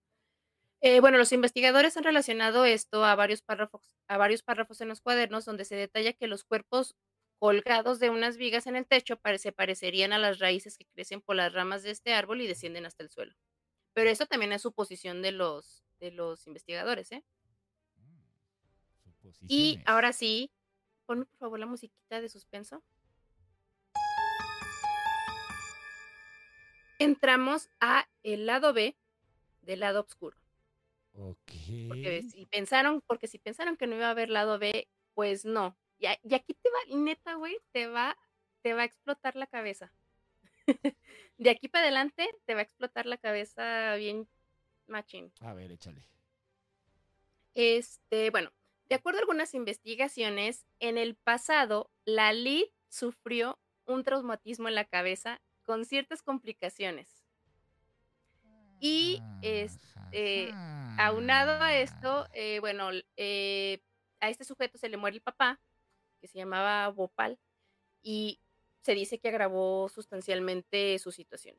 Eh, 0.88 1.00
bueno, 1.00 1.18
los 1.18 1.32
investigadores 1.32 1.98
han 1.98 2.04
relacionado 2.04 2.64
esto 2.64 3.04
a 3.04 3.16
varios 3.16 3.42
párrafos, 3.42 3.98
a 4.08 4.20
varios 4.20 4.44
párrafos 4.44 4.82
en 4.82 4.88
los 4.88 5.02
cuadernos 5.02 5.44
donde 5.44 5.66
se 5.66 5.76
detalla 5.76 6.14
que 6.14 6.28
los 6.28 6.44
cuerpos 6.44 6.96
colgados 7.40 7.98
de 7.98 8.12
unas 8.12 8.38
vigas 8.38 8.68
en 8.68 8.76
el 8.76 8.86
techo 8.86 9.20
se 9.40 9.52
parecerían 9.52 10.14
a 10.14 10.20
las 10.20 10.38
raíces 10.38 10.78
que 10.78 10.86
crecen 10.86 11.22
por 11.22 11.38
las 11.38 11.54
ramas 11.54 11.82
de 11.82 11.90
este 11.90 12.14
árbol 12.14 12.40
y 12.42 12.46
descienden 12.46 12.86
hasta 12.86 13.02
el 13.02 13.10
suelo. 13.10 13.34
Pero 13.94 14.12
eso 14.12 14.28
también 14.28 14.54
es 14.54 14.62
suposición 14.62 15.24
de 15.24 15.32
los, 15.32 15.84
de 16.00 16.12
los 16.12 16.46
investigadores, 16.46 17.12
¿eh? 17.14 17.24
Mm, 19.24 19.30
Y 19.48 19.80
ahora 19.88 20.14
sí, 20.14 20.52
ponme 21.08 21.26
por 21.26 21.40
favor 21.40 21.58
la 21.58 21.66
musiquita 21.66 22.22
de 22.22 22.30
suspenso. 22.30 22.84
Entramos 27.00 27.70
a 27.80 28.08
el 28.22 28.46
lado 28.46 28.72
B 28.72 28.96
del 29.64 29.80
lado 29.80 30.02
oscuro. 30.02 30.45
Ok. 31.18 31.52
Porque 31.88 32.24
si 32.24 32.46
pensaron, 32.48 33.02
porque 33.08 33.28
si 33.28 33.40
pensaron 33.40 33.78
que 33.78 33.88
no 33.88 33.96
iba 33.96 34.08
a 34.08 34.12
haber 34.12 34.30
lado 34.30 34.60
B, 34.60 34.88
pues 35.14 35.46
no. 35.46 35.78
Y 35.98 36.08
aquí 36.08 36.54
te 36.54 36.70
va, 36.70 36.98
neta, 36.98 37.36
güey, 37.36 37.58
te 37.72 37.88
va, 37.88 38.18
te 38.62 38.74
va 38.74 38.82
a 38.82 38.86
explotar 38.86 39.36
la 39.36 39.48
cabeza. 39.48 39.92
de 41.38 41.50
aquí 41.50 41.68
para 41.68 41.84
adelante 41.84 42.28
te 42.46 42.54
va 42.54 42.60
a 42.60 42.64
explotar 42.64 43.06
la 43.06 43.18
cabeza 43.18 43.96
bien 43.96 44.28
machín. 44.88 45.32
A 45.40 45.54
ver, 45.54 45.72
échale. 45.72 46.04
Este, 47.54 48.30
bueno, 48.32 48.52
de 48.90 48.96
acuerdo 48.96 49.20
a 49.20 49.22
algunas 49.22 49.54
investigaciones, 49.54 50.66
en 50.80 50.98
el 50.98 51.16
pasado, 51.16 51.90
la 52.04 52.34
Lid 52.34 52.66
sufrió 52.90 53.58
un 53.86 54.04
traumatismo 54.04 54.68
en 54.68 54.76
la 54.76 54.86
cabeza 54.86 55.42
con 55.64 55.86
ciertas 55.86 56.22
complicaciones. 56.22 57.25
Y, 58.80 59.22
este, 59.42 60.54
Aunado 60.98 61.62
a 61.62 61.76
esto, 61.76 62.26
eh, 62.32 62.60
bueno, 62.62 62.90
eh, 63.18 63.82
a 64.22 64.30
este 64.30 64.46
sujeto 64.46 64.78
se 64.78 64.88
le 64.88 64.96
muere 64.96 65.18
el 65.18 65.22
papá, 65.22 65.60
que 66.22 66.28
se 66.28 66.38
llamaba 66.38 66.88
Bhopal, 66.90 67.38
y 68.02 68.40
se 68.82 68.96
dice 68.96 69.20
que 69.20 69.28
agravó 69.28 69.90
sustancialmente 69.90 70.98
su 71.00 71.12
situación. 71.12 71.58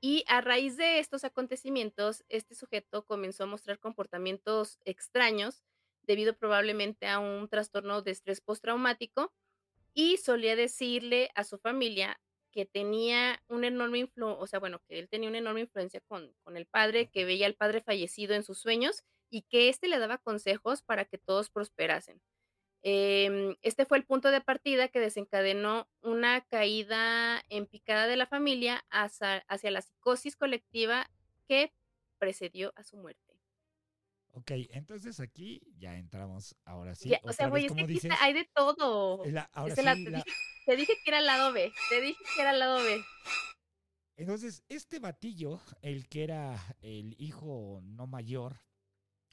Y 0.00 0.24
a 0.28 0.40
raíz 0.40 0.76
de 0.76 1.00
estos 1.00 1.24
acontecimientos, 1.24 2.24
este 2.28 2.54
sujeto 2.54 3.04
comenzó 3.04 3.42
a 3.42 3.46
mostrar 3.46 3.80
comportamientos 3.80 4.78
extraños 4.84 5.64
debido 6.02 6.36
probablemente 6.36 7.08
a 7.08 7.18
un 7.18 7.48
trastorno 7.48 8.02
de 8.02 8.12
estrés 8.12 8.40
postraumático 8.40 9.32
y 9.94 10.18
solía 10.18 10.54
decirle 10.54 11.30
a 11.34 11.42
su 11.42 11.58
familia 11.58 12.20
que 12.54 12.66
tenía 12.66 13.42
una 13.48 13.66
enorme 13.66 13.98
influencia, 13.98 14.40
o 14.40 14.46
sea, 14.46 14.60
bueno, 14.60 14.80
que 14.88 14.98
él 15.00 15.08
tenía 15.08 15.28
una 15.28 15.38
enorme 15.38 15.62
influencia 15.62 16.00
con, 16.06 16.32
con 16.44 16.56
el 16.56 16.66
padre, 16.66 17.10
que 17.10 17.24
veía 17.24 17.46
al 17.46 17.54
padre 17.54 17.80
fallecido 17.80 18.34
en 18.34 18.44
sus 18.44 18.58
sueños 18.58 19.02
y 19.28 19.42
que 19.42 19.68
éste 19.68 19.88
le 19.88 19.98
daba 19.98 20.18
consejos 20.18 20.82
para 20.82 21.04
que 21.04 21.18
todos 21.18 21.50
prosperasen. 21.50 22.20
Em, 22.86 23.56
este 23.62 23.86
fue 23.86 23.96
el 23.98 24.04
punto 24.04 24.30
de 24.30 24.42
partida 24.42 24.88
que 24.88 25.00
desencadenó 25.00 25.88
una 26.02 26.42
caída 26.42 27.42
en 27.48 27.66
picada 27.66 28.06
de 28.06 28.16
la 28.16 28.26
familia 28.26 28.84
hacia, 28.90 29.38
hacia 29.48 29.70
la 29.70 29.80
psicosis 29.80 30.36
colectiva 30.36 31.10
que 31.48 31.72
precedió 32.18 32.72
a 32.76 32.84
su 32.84 32.98
muerte. 32.98 33.23
Ok, 34.36 34.50
entonces 34.70 35.20
aquí 35.20 35.62
ya 35.78 35.96
entramos, 35.96 36.56
ahora 36.64 36.96
sí. 36.96 37.08
Ya, 37.08 37.20
o 37.22 37.32
sea, 37.32 37.46
güey, 37.48 37.66
es 37.66 37.72
que 37.72 37.86
dices, 37.86 38.12
hay 38.20 38.32
de 38.32 38.44
todo. 38.52 39.24
la- 39.26 39.48
ahora 39.52 39.76
te, 39.76 39.82
la- 39.84 39.94
dije, 39.94 40.24
te 40.66 40.76
dije 40.76 40.92
que 41.04 41.10
era 41.10 41.20
el 41.20 41.26
lado 41.26 41.52
B. 41.52 41.72
Te 41.88 42.00
dije 42.00 42.18
que 42.34 42.40
era 42.40 42.50
el 42.50 42.58
lado 42.58 42.82
B. 42.82 43.00
Entonces, 44.16 44.64
este 44.68 44.98
batillo, 44.98 45.60
el 45.82 46.08
que 46.08 46.24
era 46.24 46.76
el 46.80 47.14
hijo 47.18 47.80
no 47.84 48.08
mayor, 48.08 48.58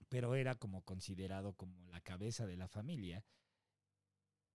pero 0.08 0.36
era 0.36 0.54
como 0.56 0.84
considerado 0.84 1.54
como 1.54 1.84
la 1.90 2.02
cabeza 2.02 2.46
de 2.46 2.58
la 2.58 2.68
familia, 2.68 3.26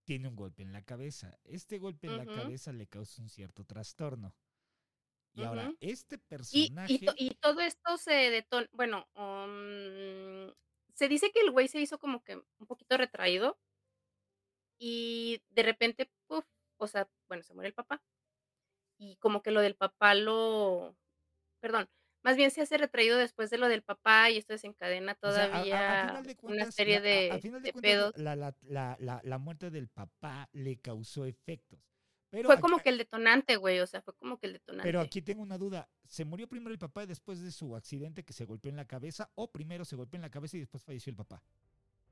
tiene 0.05 0.29
un 0.29 0.37
golpe 0.37 0.63
en 0.63 0.73
la 0.73 0.83
cabeza. 0.83 1.37
Este 1.43 1.79
golpe 1.79 2.07
en 2.07 2.19
la 2.19 2.27
cabeza 2.27 2.73
le 2.73 2.87
causa 2.87 3.21
un 3.21 3.29
cierto 3.29 3.65
trastorno. 3.65 4.33
Y 5.35 5.43
ahora, 5.45 5.71
este 5.81 6.17
personaje... 6.17 6.99
y 7.19 7.35
todo 7.35 7.61
esto 7.61 7.99
se 7.99 8.13
detona. 8.31 8.67
Bueno, 8.73 9.07
um, 9.17 10.26
se 10.97 11.09
dice 11.09 11.31
que 11.31 11.41
el 11.41 11.51
güey 11.53 11.69
se 11.69 11.81
hizo 11.81 11.99
como 11.99 12.25
que 12.25 12.37
un 12.37 12.67
poquito 12.67 12.97
retraído. 12.97 13.59
Y 14.79 15.43
de 15.51 15.63
repente, 15.63 16.11
puf, 16.27 16.45
o 16.79 16.87
sea, 16.87 17.09
bueno, 17.29 17.43
se 17.43 17.55
muere 17.55 17.69
el 17.69 17.75
papá. 17.75 18.03
Y 18.99 19.17
como 19.17 19.43
que 19.43 19.51
lo 19.51 19.61
del 19.61 19.75
papá 19.77 20.15
lo. 20.15 20.97
Perdón, 21.61 21.89
más 22.23 22.37
bien 22.37 22.51
se 22.51 22.63
hace 22.63 22.77
retraído 22.79 23.17
después 23.19 23.51
de 23.51 23.59
lo 23.59 23.69
del 23.69 23.83
papá 23.83 24.31
y 24.31 24.39
esto 24.39 24.53
desencadena 24.53 25.17
O 25.23 25.33
sea, 25.33 25.45
a- 25.45 25.47
a- 25.47 25.51
a, 25.51 26.23
todavía 26.23 26.37
una 26.43 26.71
serie 26.73 27.01
de, 27.01 27.39
final 27.41 27.63
de 27.63 27.67
de 27.69 27.73
cuentas, 27.73 27.83
pedos. 27.83 28.17
la, 28.19 28.37
la, 28.37 28.55
la, 28.63 28.97
la, 29.01 29.21
la 29.25 29.39
muerte 29.39 29.71
del 29.71 29.89
papá 29.89 30.49
le 30.53 30.79
causó 30.81 31.25
efectos. 31.25 31.81
Pero 32.31 32.49
Fue 32.49 32.55
aquí, 32.55 32.63
como 32.63 32.79
que 32.79 32.89
el 32.89 32.99
detonante, 32.99 33.57
güey, 33.57 33.79
o 33.81 33.87
sea, 33.87 34.03
fue 34.03 34.15
como 34.15 34.39
que 34.39 34.47
el 34.49 34.55
pero 34.61 34.75
detonante. 34.79 34.99
aquí 35.07 35.23
tengo 35.23 35.43
una 35.43 35.57
duda. 35.59 35.89
¿Se 36.09 36.25
murió 36.25 36.49
primero 36.49 36.73
el 36.73 36.79
papá 36.79 37.07
después 37.07 37.41
de 37.41 37.51
su 37.53 37.77
accidente 37.77 38.25
que 38.25 38.33
se 38.33 38.45
golpeó 38.45 38.69
en 38.71 38.77
la 38.77 38.85
cabeza 38.85 39.31
o 39.35 39.51
primero 39.51 39.85
se 39.85 39.97
golpeó 39.97 40.17
en 40.19 40.23
la 40.23 40.31
cabeza 40.31 40.57
y 40.57 40.61
después 40.61 40.83
falleció 40.83 41.11
el 41.11 41.17
papá? 41.17 41.43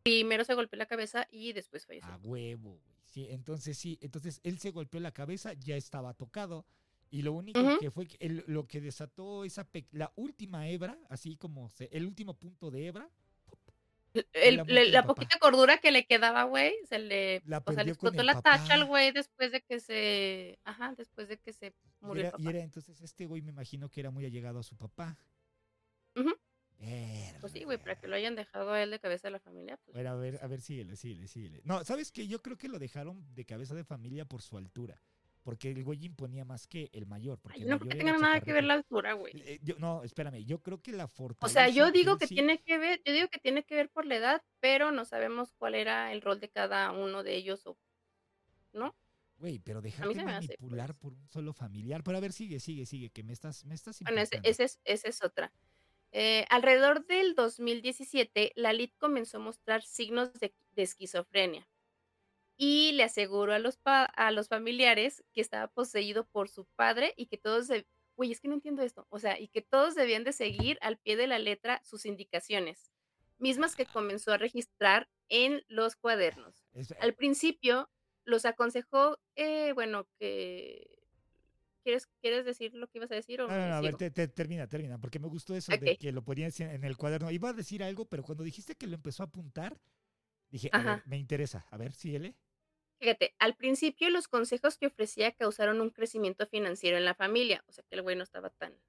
Primero 0.03 0.45
se 0.45 0.55
golpeó 0.55 0.77
la 0.79 0.87
cabeza 0.87 1.27
y 1.31 1.53
después 1.53 1.87
falleció. 1.87 2.11
A 2.13 2.17
huevo, 2.19 2.71
güey. 2.71 2.95
Sí, 3.07 3.27
entonces 3.31 3.79
sí, 3.79 3.99
entonces 4.01 4.41
él 4.43 4.59
se 4.59 4.71
golpeó 4.71 5.01
la 5.01 5.13
cabeza, 5.13 5.53
ya 5.55 5.77
estaba 5.77 6.15
tocado. 6.15 6.67
Y 7.11 7.23
lo 7.23 7.33
único 7.33 7.61
Ujú. 7.61 7.79
que 7.79 7.91
fue 7.91 8.07
que 8.07 8.17
el- 8.21 8.45
lo 8.49 8.67
que 8.67 8.81
desató 8.81 9.45
esa 9.45 9.69
la 9.93 10.13
última 10.17 10.69
hebra, 10.69 10.99
así 11.09 11.37
como 11.37 11.69
se- 11.71 11.89
el 11.97 12.07
último 12.07 12.35
punto 12.35 12.71
de 12.73 12.87
hebra, 12.89 13.09
El- 14.33 14.93
la 14.93 15.05
poquita 15.07 15.39
cordura 15.41 15.79
que 15.79 15.91
le 15.91 16.07
quedaba, 16.07 16.45
güey, 16.45 16.75
se 16.89 16.99
le, 16.99 17.43
La 17.47 17.63
o 17.65 17.73
sea, 17.73 17.83
le 17.83 17.91
explotó 17.91 18.23
la 18.23 18.41
tacha 18.41 18.75
al 18.75 18.85
güey 18.87 19.11
después 19.13 19.51
de 19.51 19.61
que 19.61 19.81
se, 19.81 20.59
ajá, 20.65 20.95
después 20.97 21.29
de 21.29 21.39
que 21.39 21.53
se 21.53 21.67
y 21.67 22.05
murió 22.07 22.33
el 22.37 22.43
y 22.45 22.49
era 22.49 22.61
entonces 22.61 23.01
este 23.01 23.27
güey 23.27 23.43
me 23.43 23.51
imagino 23.51 23.89
que 23.89 24.01
era 24.01 24.11
muy 24.11 24.25
allegado 24.25 24.61
a 24.61 24.63
su 24.63 24.77
papá. 24.77 25.19
Pues 27.41 27.53
sí, 27.53 27.65
güey, 27.65 27.79
para 27.79 27.99
que 27.99 28.09
lo 28.09 28.15
hayan 28.17 28.37
dejado 28.37 28.73
a 28.73 28.83
él 28.83 28.91
de 28.91 28.99
cabeza 28.99 29.29
de 29.29 29.33
la 29.33 29.41
familia, 29.41 29.79
pues. 29.85 29.95
Bueno, 29.95 30.11
a 30.11 30.17
ver, 30.17 30.39
a 30.43 30.47
ver, 30.47 30.61
síguele, 30.61 30.97
síguele, 30.97 31.29
síguele. 31.29 31.61
No, 31.65 31.85
¿sabes 31.85 32.13
qué? 32.13 32.27
Yo 32.27 32.43
creo 32.43 32.57
que 32.57 32.69
lo 32.69 32.79
dejaron 32.79 33.35
de 33.35 33.45
cabeza 33.45 33.75
de 33.75 33.85
familia 33.85 34.25
por 34.25 34.43
su 34.43 34.57
altura. 34.57 35.01
Porque 35.45 35.71
el 35.71 35.85
güey 35.85 36.05
imponía 36.07 36.45
más 36.45 36.67
que 36.67 36.91
el 36.93 37.07
mayor. 37.07 37.39
Porque 37.39 37.59
Ay, 37.59 37.63
el 37.65 37.69
no 37.71 37.79
creo 37.79 37.91
que 37.91 37.99
tenga 37.99 38.17
nada 38.19 38.41
que 38.41 38.53
ver 38.53 38.65
la 38.65 38.75
altura, 38.75 39.13
güey. 39.13 39.35
Eh, 39.37 39.61
yo- 39.63 39.77
no, 39.79 40.03
espérame, 40.03 40.43
yo 40.45 40.61
creo 40.63 40.81
que 40.83 40.91
la 40.93 41.05
O 41.05 41.09
fortaleza. 41.09 41.61
sea, 41.61 41.69
yo 41.69 41.93
digo 41.93 42.17
que 42.19 42.27
sí- 42.27 42.35
tiene 42.35 42.63
que 42.63 42.79
ver, 42.79 43.01
yo 43.05 43.13
digo 43.13 43.29
que 43.29 43.39
tiene 43.39 43.63
que 43.63 43.75
ver 43.75 43.91
por 43.91 44.07
la 44.07 44.17
edad, 44.17 44.43
pero 44.61 44.91
no 44.91 45.05
sabemos 45.05 45.53
cuál 45.53 45.75
era 45.75 46.13
el 46.13 46.23
rol 46.23 46.41
de 46.41 46.49
cada 46.49 46.91
uno 46.93 47.23
de 47.23 47.37
ellos 47.37 47.67
o 47.67 47.79
¿no? 48.73 48.97
Güey, 49.37 49.59
pero 49.59 49.83
dejarte 49.83 50.15
hace, 50.21 50.25
manipular 50.25 50.95
pues. 50.95 50.99
por 51.01 51.13
un 51.13 51.29
solo 51.29 51.53
familiar. 51.53 52.03
Pero 52.03 52.17
a 52.17 52.21
ver, 52.21 52.33
sigue, 52.33 52.59
sigue, 52.59 52.87
sigue, 52.87 53.11
que 53.11 53.23
me 53.23 53.33
estás, 53.35 53.65
me 53.67 53.75
estás 53.75 54.01
Bueno, 54.01 54.23
ese 54.23 54.65
esa 54.85 55.09
es 55.09 55.23
otra. 55.23 55.53
Eh, 56.13 56.47
alrededor 56.49 57.05
del 57.07 57.35
2017, 57.35 58.53
la 58.55 58.73
LID 58.73 58.91
comenzó 58.97 59.37
a 59.37 59.41
mostrar 59.41 59.83
signos 59.83 60.33
de, 60.35 60.55
de 60.73 60.83
esquizofrenia 60.83 61.69
y 62.57 62.93
le 62.93 63.03
aseguró 63.05 63.53
a 63.53 63.59
los, 63.59 63.77
pa- 63.77 64.05
a 64.05 64.31
los 64.31 64.49
familiares 64.49 65.25
que 65.33 65.41
estaba 65.41 65.69
poseído 65.69 66.25
por 66.27 66.49
su 66.49 66.67
padre 66.77 67.13
y 67.17 67.27
que 67.27 67.37
todos, 67.39 67.69
güey, 68.17 68.31
es 68.33 68.41
que 68.41 68.49
no 68.49 68.55
entiendo 68.55 68.83
esto, 68.83 69.07
o 69.11 69.19
sea, 69.19 69.39
y 69.41 69.49
que 69.49 69.63
todos 69.63 69.95
debían 69.95 70.25
de 70.25 70.33
seguir 70.33 70.79
al 70.81 70.99
pie 70.99 71.17
de 71.17 71.27
la 71.27 71.39
letra 71.39 71.81
sus 71.85 72.07
indicaciones, 72.07 72.93
mismas 73.39 73.75
que 73.75 73.87
comenzó 73.87 74.33
a 74.33 74.39
registrar 74.39 75.09
en 75.29 75.65
los 75.69 75.97
cuadernos. 75.97 76.65
Es- 76.73 76.93
Al 77.01 77.15
principio 77.15 77.91
los 78.25 78.45
aconsejó, 78.45 79.19
eh, 79.37 79.73
bueno, 79.73 80.07
que... 80.19 80.91
¿Quieres, 81.83 82.07
¿Quieres 82.23 82.47
decir 82.47 82.73
lo 82.75 82.89
que 82.89 82.97
ibas 82.97 83.11
a 83.13 83.15
decir 83.15 83.43
o 83.43 83.47
No, 83.49 83.55
no, 83.59 83.67
no, 83.69 83.75
a 83.75 83.81
ver, 83.83 83.97
te- 83.97 84.11
te- 84.11 84.27
termina, 84.29 84.67
termina, 84.67 84.99
porque 84.99 85.19
me 85.19 85.29
gustó 85.29 85.55
eso 85.55 85.71
de 85.71 85.99
que 85.99 86.13
lo 86.13 86.25
ponías 86.25 86.59
en, 86.61 86.83
el 86.83 86.97
cuaderno. 86.97 87.31
Iba 87.31 87.51
a 87.51 87.53
decir 87.53 87.83
algo, 87.83 88.07
pero 88.07 88.23
cuando 88.23 88.43
dijiste 88.43 88.75
que 88.75 88.87
lo 88.87 88.95
empezó 88.95 89.23
a 89.23 89.27
apuntar, 89.27 89.79
dije, 90.49 90.71
a 90.73 90.79
ver, 90.83 91.03
me 91.05 91.19
interesa. 91.19 91.67
A 91.71 91.77
ver, 91.77 91.93
síguele. 91.93 92.37
Fíjate, 93.05 93.37
al 93.39 93.55
principio 93.55 94.11
los 94.11 94.27
consejos 94.27 94.79
que 94.79 94.87
ofrecía 94.89 95.31
causaron 95.31 95.81
un 95.81 95.91
crecimiento 95.91 96.45
financiero 96.49 96.97
en 96.97 97.05
la 97.05 97.15
familia, 97.15 97.63
o 97.69 97.73
sea 97.73 97.85
que 97.85 97.95
el 97.95 98.03
güey 98.03 98.17
no 98.17 98.25
estaba 98.25 98.51
tan, 98.51 98.81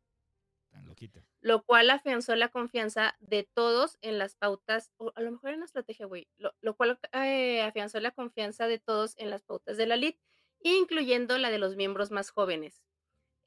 Tan 0.69 0.85
loquito. 0.85 1.25
lo 1.41 1.63
cual 1.63 1.89
afianzó 1.91 2.35
la 2.35 2.49
confianza 2.49 3.15
de 3.19 3.43
todos 3.43 3.97
en 4.01 4.17
las 4.17 4.35
pautas, 4.35 4.91
o 4.97 5.11
a 5.15 5.21
lo 5.21 5.31
mejor 5.31 5.49
era 5.49 5.57
una 5.57 5.65
estrategia, 5.65 6.05
güey, 6.07 6.27
lo, 6.37 6.53
lo 6.61 6.75
cual 6.75 6.99
eh, 7.13 7.61
afianzó 7.61 7.99
la 7.99 8.11
confianza 8.11 8.67
de 8.67 8.79
todos 8.79 9.13
en 9.17 9.29
las 9.29 9.43
pautas 9.43 9.77
de 9.77 9.85
la 9.85 9.95
LID, 9.95 10.15
incluyendo 10.61 11.37
la 11.37 11.51
de 11.51 11.59
los 11.59 11.75
miembros 11.75 12.11
más 12.11 12.31
jóvenes. 12.31 12.83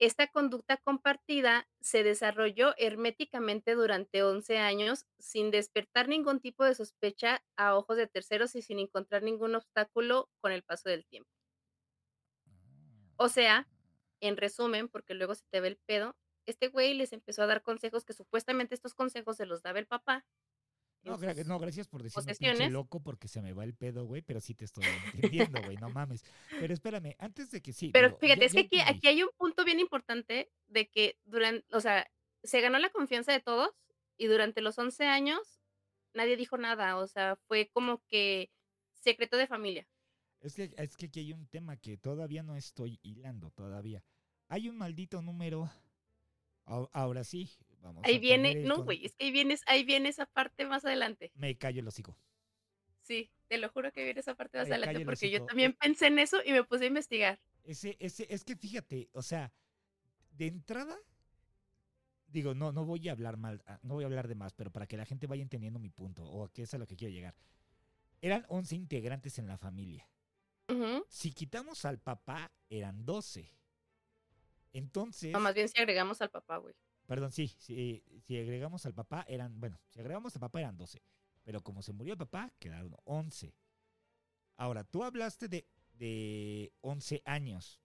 Esta 0.01 0.27
conducta 0.27 0.77
compartida 0.77 1.69
se 1.81 2.03
desarrolló 2.03 2.75
herméticamente 2.79 3.77
durante 3.77 4.25
11 4.25 4.59
años 4.59 5.07
sin 5.21 5.53
despertar 5.53 6.09
ningún 6.09 6.41
tipo 6.41 6.65
de 6.65 6.75
sospecha 6.75 7.45
a 7.57 7.77
ojos 7.77 7.97
de 7.97 8.09
terceros 8.09 8.57
y 8.57 8.63
sin 8.63 8.81
encontrar 8.81 9.23
ningún 9.23 9.55
obstáculo 9.55 10.31
con 10.41 10.51
el 10.51 10.65
paso 10.65 10.89
del 10.89 11.07
tiempo. 11.07 11.31
O 13.17 13.29
sea, 13.29 13.69
En 14.23 14.37
resumen, 14.37 14.91
porque 14.91 15.15
luego 15.15 15.35
se 15.35 15.47
te 15.51 15.63
ve 15.63 15.71
el 15.71 15.79
pedo, 15.79 16.19
este 16.47 16.69
güey 16.69 16.95
les 16.95 17.15
empezó 17.15 17.43
a 17.43 17.47
dar 17.49 17.63
consejos 17.65 18.05
que 18.05 18.13
supuestamente 18.13 18.77
estos 18.77 18.95
consejos 18.95 19.39
se 19.39 19.47
los 19.47 19.63
daba 19.63 19.81
el 19.81 19.89
papá. 19.89 20.27
No, 21.03 21.19
gra- 21.19 21.45
no, 21.47 21.59
gracias 21.59 21.87
por 21.89 22.03
decirme 22.03 22.35
pinche 22.35 22.71
loco 22.71 23.01
porque 23.01 23.29
se 23.29 23.41
me 23.41 23.53
va 23.53 23.65
el 23.65 23.75
pedo, 23.75 24.05
güey, 24.05 24.21
pero 24.23 24.41
sí 24.41 24.55
te 24.55 24.65
estoy 24.65 24.85
entendiendo, 25.15 25.63
güey, 25.63 25.77
no 25.77 25.89
mames. 25.91 26.23
Pero 26.61 26.75
espérame, 26.75 27.15
antes 27.19 27.51
de 27.51 27.63
que 27.63 27.73
sí. 27.73 27.91
Pero 27.93 28.09
digo, 28.09 28.19
fíjate, 28.19 28.41
ya- 28.41 28.47
es 28.47 28.53
ya 28.53 28.61
que 28.61 28.67
aquí, 28.67 28.81
aquí 28.81 29.09
hay 29.09 29.23
un 29.23 29.31
punto 29.37 29.65
bien 29.65 29.81
importante 29.81 30.51
de 30.67 30.89
que 30.89 31.17
durante, 31.25 31.65
o 31.75 31.81
sea, 31.81 32.07
se 32.43 32.61
ganó 32.61 32.79
la 32.79 32.91
confianza 32.91 33.33
de 33.33 33.41
todos 33.41 33.71
y 34.17 34.27
durante 34.27 34.61
los 34.61 34.77
11 34.79 35.07
años 35.07 35.61
nadie 36.15 36.37
dijo 36.37 36.59
nada, 36.59 36.97
o 36.97 37.07
sea, 37.07 37.37
fue 37.47 37.69
como 37.73 38.03
que 38.09 38.51
secreto 38.95 39.37
de 39.37 39.47
familia. 39.47 39.87
Es 40.41 40.55
que, 40.55 40.73
es 40.77 40.97
que 40.97 41.07
aquí 41.07 41.21
hay 41.21 41.33
un 41.33 41.47
tema 41.47 41.77
que 41.77 41.97
todavía 41.97 42.43
no 42.43 42.55
estoy 42.57 42.99
hilando 43.03 43.51
todavía. 43.51 44.05
Hay 44.49 44.69
un 44.69 44.77
maldito 44.77 45.23
número. 45.23 45.71
Ahora 46.93 47.25
sí, 47.25 47.51
vamos 47.81 48.05
Ahí 48.05 48.19
viene, 48.19 48.55
no, 48.57 48.85
güey, 48.85 49.05
es 49.05 49.15
que 49.15 49.27
ahí 49.27 49.31
viene, 49.31 49.57
ahí 49.67 49.85
viene 49.85 50.09
esa 50.09 50.27
parte 50.27 50.67
más 50.67 50.85
adelante. 50.85 51.33
Me 51.35 51.57
callo 51.57 51.81
el 51.81 51.89
hocico. 51.89 52.17
Sí, 53.01 53.31
te 53.47 53.59
lo 53.59 53.71
juro 53.71 53.91
que 53.93 54.05
viene 54.05 54.21
esa 54.21 54.35
parte 54.35 54.59
más 54.59 54.69
Me 54.69 54.75
adelante 54.75 55.05
porque 55.05 55.31
yo 55.31 55.45
también 55.45 55.73
pensé 55.73 56.09
en 56.09 56.19
eso 56.19 56.39
y 56.45 56.53
me 56.53 56.65
puse 56.65 56.85
a 56.85 56.89
investigar. 56.89 57.41
Ese, 57.65 57.97
ese, 58.01 58.27
es 58.29 58.45
que 58.45 58.57
fíjate, 58.57 59.09
o 59.13 59.23
sea, 59.23 59.53
de 60.31 60.47
entrada, 60.47 60.97
digo, 62.27 62.55
no, 62.55 62.73
no 62.73 62.85
voy 62.85 63.09
a 63.09 63.13
hablar 63.13 63.37
mal, 63.37 63.63
ah, 63.67 63.79
no 63.83 63.95
voy 63.95 64.05
a 64.05 64.07
hablar 64.07 64.29
de 64.29 64.35
más, 64.35 64.53
pero 64.53 64.71
para 64.71 64.87
que 64.87 64.97
la 64.97 65.07
gente 65.07 65.27
vaya 65.27 65.43
entendiendo 65.43 65.79
mi 65.79 65.91
punto, 65.91 66.25
o 66.25 66.45
a 66.45 66.53
qué 66.53 66.63
es 66.63 66.75
a 66.75 66.79
lo 66.79 66.87
que 66.87 66.97
quiero 66.97 67.13
llegar. 67.13 67.35
Eran 68.21 68.45
11 68.49 68.75
integrantes 68.75 69.39
en 69.39 69.47
la 69.47 69.59
familia. 69.59 70.09
Si 71.09 71.33
quitamos 71.33 71.87
al 71.87 71.99
papá, 71.99 72.53
eran 72.69 73.07
12. 73.07 73.51
Entonces, 74.75 75.33
No, 75.33 75.41
más 75.41 75.55
bien 75.55 75.69
si 75.69 75.81
agregamos 75.81 76.21
al 76.21 76.31
papá, 76.31 76.59
güey. 76.59 76.75
Perdón, 77.09 77.33
sí, 77.33 77.49
si, 77.59 78.05
si 78.27 78.39
agregamos 78.39 78.85
al 78.85 78.95
papá, 78.95 79.25
eran, 79.27 79.59
bueno, 79.59 79.81
si 79.89 79.99
agregamos 79.99 80.37
al 80.37 80.41
papá 80.41 80.61
eran 80.61 80.77
12. 80.77 81.03
Pero 81.43 81.63
como 81.63 81.83
se 81.83 81.95
murió 81.95 82.13
el 82.13 82.19
papá, 82.19 82.53
quedaron 82.59 82.95
11. 83.05 83.55
Ahora, 84.57 84.85
tú 84.85 85.03
hablaste 85.03 85.49
de, 85.49 85.67
de 85.95 86.71
11 86.83 87.23
años. 87.25 87.81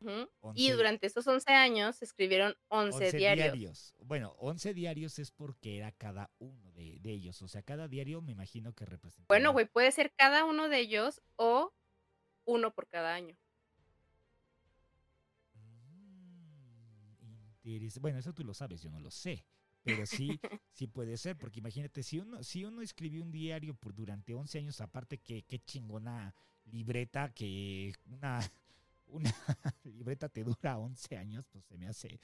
Ujú. 0.00 0.30
11 0.40 0.60
Y 0.60 0.70
durante 0.70 1.06
esos 1.06 1.26
11 1.26 1.52
años 1.52 2.00
escribieron 2.00 2.56
11, 2.68 3.04
11 3.04 3.16
diarios. 3.18 3.94
Bueno, 4.00 4.34
11 4.38 4.72
diarios 4.72 5.18
es 5.18 5.30
porque 5.30 5.76
era 5.76 5.92
cada 5.92 6.30
uno 6.38 6.72
de, 6.72 6.98
de 7.00 7.10
ellos. 7.12 7.42
O 7.42 7.48
sea, 7.48 7.62
cada 7.62 7.86
diario 7.86 8.22
me 8.22 8.32
imagino 8.32 8.72
que 8.72 8.86
representa. 8.86 9.26
Bueno, 9.28 9.52
güey, 9.52 9.66
puede 9.66 9.92
ser 9.92 10.10
cada 10.16 10.46
uno 10.46 10.70
de 10.70 10.78
ellos 10.78 11.20
o 11.36 11.74
uno 12.46 12.72
por 12.72 12.88
cada 12.88 13.14
año. 13.14 13.36
Bueno, 18.00 18.18
eso 18.18 18.32
tú 18.32 18.44
lo 18.44 18.54
sabes, 18.54 18.82
yo 18.82 18.90
no 18.90 19.00
lo 19.00 19.10
sé. 19.10 19.44
Pero 19.82 20.06
sí, 20.06 20.40
sí 20.72 20.86
puede 20.86 21.16
ser, 21.16 21.36
porque 21.36 21.60
imagínate, 21.60 22.02
si 22.02 22.18
uno, 22.18 22.42
si 22.42 22.64
uno 22.64 22.82
escribió 22.82 23.22
un 23.22 23.32
diario 23.32 23.74
por 23.74 23.94
durante 23.94 24.34
11 24.34 24.58
años, 24.58 24.80
aparte 24.80 25.18
que 25.18 25.42
qué 25.42 25.58
chingona 25.58 26.34
libreta, 26.66 27.32
que 27.34 27.92
una, 28.06 28.40
una 29.06 29.34
libreta 29.84 30.28
te 30.28 30.44
dura 30.44 30.78
11 30.78 31.16
años, 31.16 31.46
pues 31.48 31.64
se 31.64 31.76
me 31.76 31.88
hace, 31.88 32.20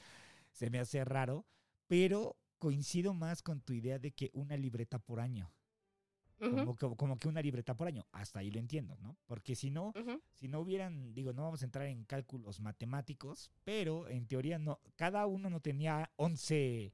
se 0.53 0.71
me 0.71 0.79
hace 0.79 1.05
raro. 1.05 1.45
Pero 1.89 2.37
coincido 2.59 3.15
más 3.15 3.43
con 3.43 3.61
tu 3.61 3.73
idea 3.73 3.99
de 3.99 4.13
que 4.13 4.31
una 4.35 4.57
libreta 4.57 4.99
por 4.99 5.21
año. 5.21 5.51
Como, 6.39 6.77
como, 6.77 6.97
como 6.97 7.19
que 7.19 7.29
una 7.29 7.43
libreta 7.43 7.75
por 7.75 7.89
año. 7.89 8.07
Hasta 8.13 8.41
ahí 8.41 8.51
lo 8.51 8.61
entiendo, 8.61 8.97
¿no? 9.01 9.17
Porque 9.27 9.55
si 9.57 9.71
no, 9.71 9.93
si 10.35 10.49
no 10.49 10.61
hubieran, 10.61 11.13
digo, 11.15 11.33
no 11.33 11.43
vamos 11.43 11.63
a 11.63 11.65
entrar 11.65 11.87
en 11.87 12.05
cálculos 12.05 12.61
matemáticos, 12.61 13.51
pero 13.65 14.09
en 14.09 14.27
teoría 14.27 14.59
no, 14.59 14.81
cada 14.97 15.27
uno 15.27 15.51
no 15.51 15.61
tenía 15.61 16.11
11, 16.17 16.93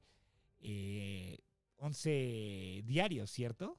eh, 0.61 1.39
11 1.77 2.81
diarios, 2.85 3.29
¿cierto? 3.29 3.77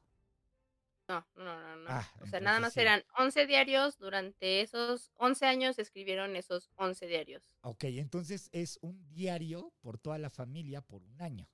No, 1.08 1.24
no, 1.36 1.44
no, 1.44 1.76
no. 1.76 1.86
Ah, 1.88 2.08
o 2.20 2.26
sea, 2.26 2.40
nada 2.40 2.58
más 2.58 2.72
sí. 2.72 2.80
eran 2.80 3.04
11 3.16 3.46
diarios. 3.46 3.96
Durante 3.98 4.60
esos 4.60 5.12
11 5.16 5.46
años 5.46 5.78
escribieron 5.78 6.34
esos 6.34 6.70
11 6.76 7.06
diarios. 7.06 7.54
Ok, 7.60 7.84
entonces 7.84 8.48
es 8.52 8.78
un 8.82 9.06
diario 9.12 9.72
por 9.80 9.98
toda 9.98 10.18
la 10.18 10.30
familia 10.30 10.80
por 10.80 11.02
un 11.02 11.22
año. 11.22 11.48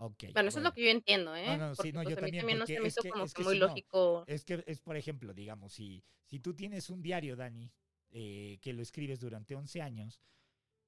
Ujú. 0.00 0.06
Ok. 0.12 0.24
Bueno, 0.32 0.48
eso 0.48 0.58
es 0.58 0.64
lo 0.64 0.72
que 0.72 0.84
yo 0.84 0.90
entiendo, 0.90 1.36
¿eh? 1.36 1.56
no, 1.58 1.74
sí, 1.74 1.76
Porque, 1.76 1.92
no, 1.92 2.02
pues, 2.02 2.08
yo 2.08 2.18
a 2.18 2.24
mí 2.24 2.32
también, 2.32 2.40
también 2.42 2.58
no 2.58 2.66
se 2.66 2.80
me 2.80 2.88
es 2.88 2.92
hizo 2.94 3.02
que- 3.02 3.10
como 3.10 3.24
es 3.24 3.34
que 3.34 3.44
muy 3.44 3.54
si 3.54 3.60
no, 3.60 3.66
lógico. 3.66 4.24
Es 4.26 4.44
que 4.44 4.64
es, 4.66 4.80
por 4.80 4.96
ejemplo, 4.96 5.34
digamos, 5.34 5.72
si, 5.72 6.02
si 6.24 6.38
tú 6.40 6.54
tienes 6.54 6.88
un 6.90 7.02
diario, 7.02 7.36
Dani, 7.36 7.70
eh, 8.12 8.58
que 8.62 8.72
lo 8.72 8.82
escribes 8.82 9.20
durante 9.20 9.54
11 9.54 9.82
años, 9.82 10.20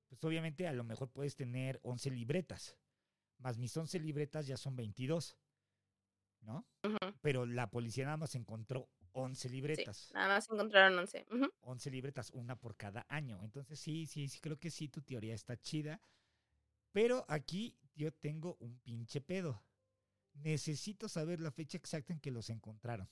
pues 0.09 0.23
obviamente 0.25 0.67
a 0.67 0.73
lo 0.73 0.85
mejor 0.85 1.11
puedes 1.11 1.37
tener 1.37 1.79
11 1.83 2.11
libretas, 2.11 2.77
más 3.39 3.59
mis 3.59 3.77
11 3.77 3.99
libretas 3.99 4.47
ya 4.47 4.57
son 4.57 4.77
22, 4.77 5.37
¿no? 6.43 6.67
Pero 7.21 7.47
la 7.47 7.71
policía 7.71 8.05
nada 8.05 8.17
más 8.17 8.35
encontró 8.35 8.89
11 9.13 9.49
Sí, 9.49 9.55
libretas, 9.55 10.11
nada 10.15 10.29
más 10.29 10.49
encontraron 10.51 10.99
11. 10.99 11.27
Ujú. 11.31 11.51
11 11.61 11.91
libretas, 11.91 12.31
una 12.31 12.57
por 12.57 12.77
cada 12.77 13.05
año. 13.09 13.41
Entonces 13.45 13.79
sí, 13.79 14.07
sí, 14.07 14.29
sí, 14.29 14.41
creo 14.41 14.59
que 14.59 14.71
sí, 14.71 14.89
tu 14.89 15.03
teoría 15.03 15.35
está 15.35 15.57
chida. 15.61 16.01
Pero 16.93 17.25
aquí 17.29 17.77
yo 17.95 18.13
tengo 18.13 18.57
un 18.61 18.79
pinche 18.81 19.21
pedo. 19.21 19.63
Necesito 20.35 21.09
saber 21.09 21.41
la 21.41 21.51
fecha 21.51 21.77
exacta 21.77 22.13
en 22.13 22.21
que 22.21 22.31
los 22.31 22.49
encontraron. 22.51 23.09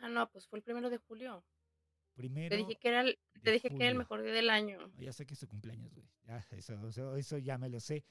Ah, 0.00 0.08
no, 0.08 0.30
pues 0.30 0.46
fue 0.46 0.58
el 0.58 0.62
primero 0.62 0.90
de 0.90 0.98
julio. 0.98 1.44
Primero. 2.14 2.50
Te 2.50 2.56
dije 2.56 2.76
que 2.76 2.88
era 2.88 3.00
el, 3.02 3.18
te 3.42 3.52
dije 3.52 3.68
que 3.68 3.76
era 3.76 3.88
el 3.88 3.98
mejor 3.98 4.22
día 4.22 4.32
del 4.32 4.50
año. 4.50 4.90
Ya 4.98 5.12
sé 5.12 5.26
que 5.26 5.34
es 5.34 5.40
tu 5.40 5.48
cumpleaños, 5.48 5.94
güey. 5.94 6.08
Ya, 6.24 6.38
eso, 6.52 6.88
eso, 6.88 7.16
eso 7.16 7.38
ya 7.38 7.58
me 7.58 7.68
lo 7.68 7.80
sé. 7.80 8.04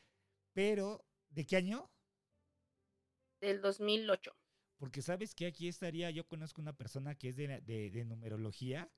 Pero, 0.53 1.05
¿de 1.29 1.45
qué 1.45 1.57
año? 1.57 1.89
Del 3.41 3.61
2008. 3.61 4.35
Porque 4.77 5.01
sabes 5.01 5.35
que 5.35 5.45
aquí 5.47 5.67
estaría, 5.67 6.09
yo 6.11 6.25
conozco 6.27 6.61
una 6.61 6.73
persona 6.73 7.15
que 7.15 7.29
es 7.29 7.35
de, 7.35 7.61
de- 7.61 7.89
de 7.89 8.05
numerología 8.05 8.89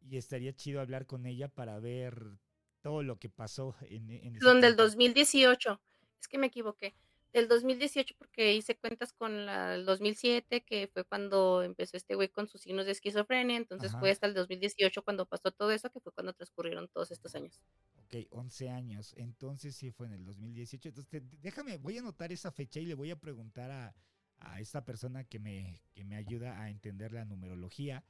y 0.00 0.16
estaría 0.16 0.54
chido 0.54 0.80
hablar 0.80 1.06
con 1.06 1.26
ella 1.26 1.48
para 1.48 1.78
ver 1.80 2.38
todo 2.86 3.02
lo 3.02 3.18
que 3.18 3.28
pasó 3.28 3.74
en, 3.80 4.08
en 4.12 4.36
ese 4.36 4.44
Donde 4.44 4.68
el 4.68 4.76
tiempo. 4.76 4.82
2018. 4.84 5.80
Es 6.20 6.28
que 6.28 6.38
me 6.38 6.46
equivoqué. 6.46 6.94
Del 7.32 7.48
2018 7.48 8.14
porque 8.16 8.54
hice 8.54 8.76
cuentas 8.78 9.12
con 9.12 9.44
la, 9.44 9.74
el 9.74 9.84
2007, 9.84 10.64
que 10.64 10.86
fue 10.86 11.04
cuando 11.04 11.62
empezó 11.64 11.96
este 11.96 12.14
güey 12.14 12.28
con 12.28 12.46
sus 12.48 12.60
signos 12.62 12.86
de 12.86 12.92
esquizofrenia. 12.92 13.56
Entonces 13.56 13.90
Ajá. 13.90 13.98
fue 13.98 14.10
hasta 14.12 14.28
el 14.28 14.34
2018 14.34 15.02
cuando 15.02 15.26
pasó 15.26 15.50
todo 15.50 15.72
eso, 15.72 15.90
que 15.90 15.98
fue 16.00 16.12
cuando 16.12 16.32
transcurrieron 16.32 16.86
todos 16.88 17.10
estos 17.10 17.34
años. 17.34 17.60
Ok, 17.94 18.14
11 18.30 18.70
años. 18.70 19.14
Entonces 19.16 19.74
sí 19.76 19.90
fue 19.90 20.06
en 20.06 20.12
el 20.14 20.24
2018. 20.24 20.88
Entonces 20.90 21.10
te- 21.10 21.36
déjame, 21.40 21.78
voy 21.78 21.96
a 21.96 22.00
anotar 22.00 22.30
esa 22.32 22.52
fecha 22.52 22.78
y 22.80 22.86
le 22.86 22.94
voy 22.94 23.10
a 23.10 23.16
preguntar 23.18 23.70
a, 23.70 23.94
a 24.38 24.60
esta 24.60 24.84
persona 24.84 25.24
que 25.24 25.38
me, 25.40 25.82
que 25.92 26.04
me 26.04 26.16
ayuda 26.16 26.60
a 26.60 26.70
entender 26.70 27.12
la 27.12 27.24
numerología. 27.24 28.04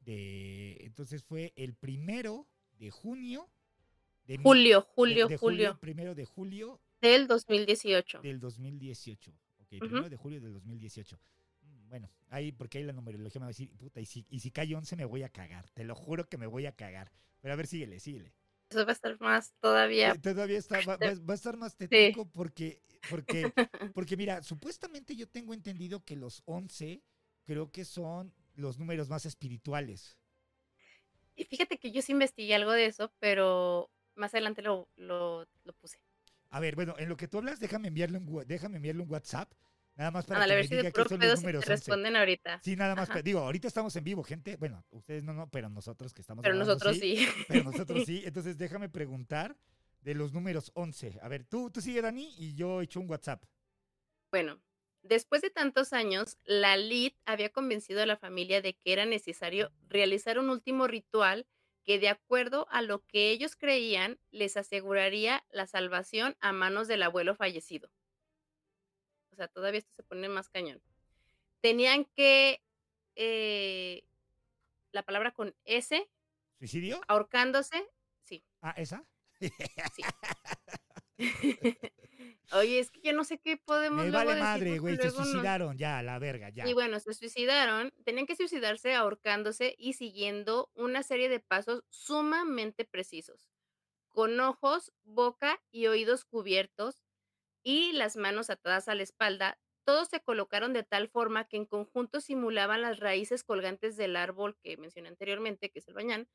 De, 0.00 0.78
entonces 0.84 1.24
fue 1.24 1.52
el 1.56 1.74
primero 1.74 2.48
de 2.78 2.90
junio. 2.90 3.50
De 4.26 4.38
Julio, 4.38 4.80
de- 4.80 4.86
julio, 4.94 5.28
de 5.28 5.36
julio. 5.36 5.78
Primero 5.80 6.14
de 6.14 6.24
julio 6.24 6.80
Del 7.00 7.26
2018. 7.28 8.20
del 8.22 8.40
2018. 8.40 9.30
Ok, 9.58 9.72
Ujú. 9.72 9.78
primero 9.80 10.10
de 10.10 10.16
julio 10.16 10.40
del 10.40 10.52
2018. 10.52 11.18
Mm, 11.62 11.88
Bueno, 11.88 12.10
ahí, 12.28 12.52
porque 12.52 12.78
ahí 12.78 12.84
la 12.84 12.92
numerología 12.92 13.38
me 13.40 13.44
va 13.44 13.48
a 13.48 13.50
decir, 13.50 13.70
puta, 13.76 14.00
y 14.00 14.06
si, 14.06 14.26
y 14.28 14.40
si 14.40 14.50
cae 14.50 14.74
11 14.74 14.96
me 14.96 15.04
voy 15.04 15.22
a 15.22 15.28
cagar. 15.28 15.68
Te 15.70 15.84
lo 15.84 15.94
juro 15.94 16.28
que 16.28 16.36
me 16.38 16.46
voy 16.46 16.66
a 16.66 16.72
cagar. 16.72 17.12
Pero 17.40 17.54
a 17.54 17.56
ver, 17.56 17.66
síguele, 17.66 18.00
síguele. 18.00 18.34
Eso 18.68 18.84
va 18.84 18.90
a 18.90 18.94
estar 18.94 19.20
más 19.20 19.54
todavía. 19.60 20.10
Eh, 20.12 20.18
Todavía 20.18 20.58
está, 20.58 20.80
va, 20.84 20.98
Te- 20.98 21.14
va- 21.14 21.24
va 21.24 21.34
a 21.34 21.36
estar 21.36 21.56
más 21.56 21.76
tétrico 21.76 22.26
porque, 22.28 22.82
porque, 23.08 23.52
porque 23.94 24.16
mira, 24.16 24.42
supuestamente 24.42 25.14
yo 25.14 25.28
tengo 25.28 25.54
entendido 25.54 26.04
que 26.04 26.16
los 26.16 26.42
11 26.46 27.04
creo 27.44 27.70
que 27.70 27.84
son 27.84 28.34
los 28.56 28.78
números 28.80 29.08
más 29.08 29.24
espirituales. 29.24 30.18
Y 31.36 31.44
fíjate 31.44 31.78
que 31.78 31.92
yo 31.92 32.02
sí 32.02 32.10
investigué 32.12 32.54
algo 32.56 32.72
de 32.72 32.86
eso, 32.86 33.12
pero 33.20 33.90
más 34.16 34.34
adelante 34.34 34.62
lo, 34.62 34.88
lo, 34.96 35.46
lo 35.64 35.72
puse. 35.74 36.00
A 36.50 36.60
ver, 36.60 36.74
bueno, 36.74 36.94
en 36.98 37.08
lo 37.08 37.16
que 37.16 37.28
tú 37.28 37.38
hablas, 37.38 37.60
déjame 37.60 37.88
enviarle 37.88 38.18
un, 38.18 38.44
déjame 38.46 38.76
enviarle 38.76 39.02
un 39.02 39.10
WhatsApp, 39.10 39.52
nada 39.94 40.10
más 40.10 40.26
para 40.26 40.42
Ándale, 40.42 40.54
a 40.54 40.56
que 40.56 40.56
ver 40.56 40.64
me 40.64 40.68
si 40.68 40.76
diga 40.76 40.90
qué 40.90 41.02
puro 41.02 41.08
son 41.08 41.20
los 41.20 41.38
si 41.38 41.44
números 41.44 41.68
11. 41.68 41.70
responden 41.72 42.16
ahorita. 42.16 42.60
Sí, 42.62 42.76
nada 42.76 42.94
más, 42.94 43.10
Ajá. 43.10 43.22
digo, 43.22 43.40
ahorita 43.40 43.68
estamos 43.68 43.94
en 43.96 44.04
vivo, 44.04 44.22
gente. 44.22 44.56
Bueno, 44.56 44.84
ustedes 44.90 45.22
no, 45.24 45.32
no, 45.32 45.48
pero 45.50 45.68
nosotros 45.68 46.12
que 46.14 46.20
estamos 46.22 46.42
Pero 46.42 46.54
nosotros 46.54 46.96
sí. 46.98 47.26
Pero 47.48 47.64
nosotros 47.64 48.04
sí. 48.04 48.22
Entonces 48.24 48.56
déjame 48.58 48.88
preguntar 48.88 49.56
de 50.00 50.14
los 50.14 50.32
números 50.32 50.70
11. 50.74 51.18
A 51.20 51.28
ver, 51.28 51.44
tú, 51.44 51.70
tú 51.70 51.80
sigue, 51.80 52.00
Dani, 52.00 52.32
y 52.38 52.54
yo 52.54 52.80
echo 52.80 53.00
un 53.00 53.10
WhatsApp. 53.10 53.44
Bueno, 54.30 54.60
después 55.02 55.42
de 55.42 55.50
tantos 55.50 55.92
años, 55.92 56.38
la 56.44 56.76
Lid 56.76 57.12
había 57.24 57.50
convencido 57.50 58.02
a 58.02 58.06
la 58.06 58.16
familia 58.16 58.62
de 58.62 58.74
que 58.74 58.92
era 58.92 59.04
necesario 59.04 59.72
realizar 59.88 60.38
un 60.38 60.50
último 60.50 60.86
ritual 60.86 61.46
que, 61.86 61.98
de 62.00 62.08
acuerdo 62.08 62.66
a 62.70 62.82
lo 62.82 63.04
que 63.06 63.30
ellos 63.30 63.54
creían, 63.56 64.18
les 64.32 64.56
aseguraría 64.56 65.44
la 65.50 65.66
salvación 65.66 66.36
a 66.40 66.52
manos 66.52 66.88
del 66.88 67.02
abuelo 67.04 67.34
fallecido. 67.36 67.90
O 69.32 69.36
sea, 69.36 69.48
todavía 69.48 69.78
esto 69.78 69.92
se 69.94 70.02
pone 70.02 70.28
más 70.28 70.48
cañón. 70.48 70.82
Tenían 71.60 72.04
que, 72.06 72.60
eh, 73.14 74.02
la 74.92 75.02
palabra 75.04 75.30
con 75.32 75.54
S, 75.64 76.08
¿Suicidio? 76.58 77.00
ahorcándose, 77.06 77.86
sí, 78.22 78.42
Ah, 78.62 78.74
¿esa? 78.76 79.04
sí. 79.38 80.02
Oye, 82.52 82.78
es 82.78 82.90
que 82.90 83.00
yo 83.02 83.12
no 83.12 83.24
sé 83.24 83.38
qué 83.38 83.56
podemos 83.56 84.04
Me 84.04 84.10
vale 84.10 84.34
madre, 84.36 84.78
güey. 84.78 84.96
Se 84.96 85.02
luego 85.02 85.18
nos- 85.18 85.28
suicidaron, 85.30 85.76
ya, 85.76 85.98
a 85.98 86.02
la 86.02 86.18
verga, 86.18 86.48
ya. 86.50 86.64
Y 86.68 86.74
bueno, 86.74 87.00
se 87.00 87.12
suicidaron, 87.14 87.92
tenían 88.04 88.26
que 88.26 88.36
suicidarse 88.36 88.94
ahorcándose 88.94 89.74
y 89.78 89.94
siguiendo 89.94 90.70
una 90.74 91.02
serie 91.02 91.28
de 91.28 91.40
pasos 91.40 91.84
sumamente 91.90 92.84
precisos, 92.84 93.50
con 94.10 94.40
ojos, 94.40 94.92
boca 95.04 95.62
y 95.70 95.86
oídos 95.88 96.24
cubiertos 96.24 97.02
y 97.64 97.92
las 97.92 98.16
manos 98.16 98.50
atadas 98.50 98.88
a 98.88 98.94
la 98.96 99.02
espalda. 99.04 99.58
Todos 99.84 100.08
se 100.08 100.20
colocaron 100.20 100.72
de 100.72 100.84
tal 100.84 101.08
forma 101.08 101.46
que 101.48 101.56
en 101.58 101.66
conjunto 101.66 102.20
simulaban 102.20 102.82
las 102.82 103.00
raíces 103.00 103.44
colgantes 103.44 103.96
del 103.96 104.16
árbol 104.16 104.58
que 104.62 104.76
mencioné 104.78 105.08
anteriormente, 105.10 105.70
que 105.70 105.80
es 105.80 105.88
el 105.88 105.94
bañán, 105.94 106.28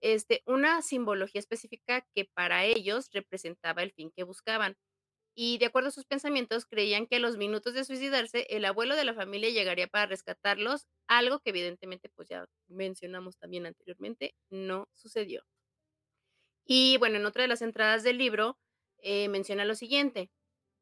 este, 0.00 0.42
una 0.46 0.82
simbología 0.82 1.40
específica 1.40 2.06
que 2.14 2.24
para 2.26 2.64
ellos 2.64 3.10
representaba 3.12 3.82
el 3.82 3.92
fin 3.92 4.12
que 4.14 4.24
buscaban. 4.24 4.76
Y 5.40 5.58
de 5.58 5.66
acuerdo 5.66 5.88
a 5.88 5.92
sus 5.92 6.04
pensamientos, 6.04 6.66
creían 6.66 7.06
que 7.06 7.16
a 7.16 7.20
los 7.20 7.36
minutos 7.36 7.72
de 7.72 7.84
suicidarse, 7.84 8.46
el 8.50 8.64
abuelo 8.64 8.96
de 8.96 9.04
la 9.04 9.14
familia 9.14 9.50
llegaría 9.50 9.86
para 9.86 10.06
rescatarlos, 10.06 10.88
algo 11.06 11.38
que 11.40 11.50
evidentemente, 11.50 12.08
pues 12.08 12.28
ya 12.28 12.46
mencionamos 12.66 13.38
también 13.38 13.64
anteriormente, 13.66 14.34
no 14.50 14.88
sucedió. 14.94 15.44
Y 16.64 16.96
bueno, 16.98 17.16
en 17.16 17.26
otra 17.26 17.42
de 17.42 17.48
las 17.48 17.62
entradas 17.62 18.02
del 18.02 18.18
libro 18.18 18.58
eh, 18.98 19.28
menciona 19.28 19.64
lo 19.64 19.74
siguiente. 19.74 20.30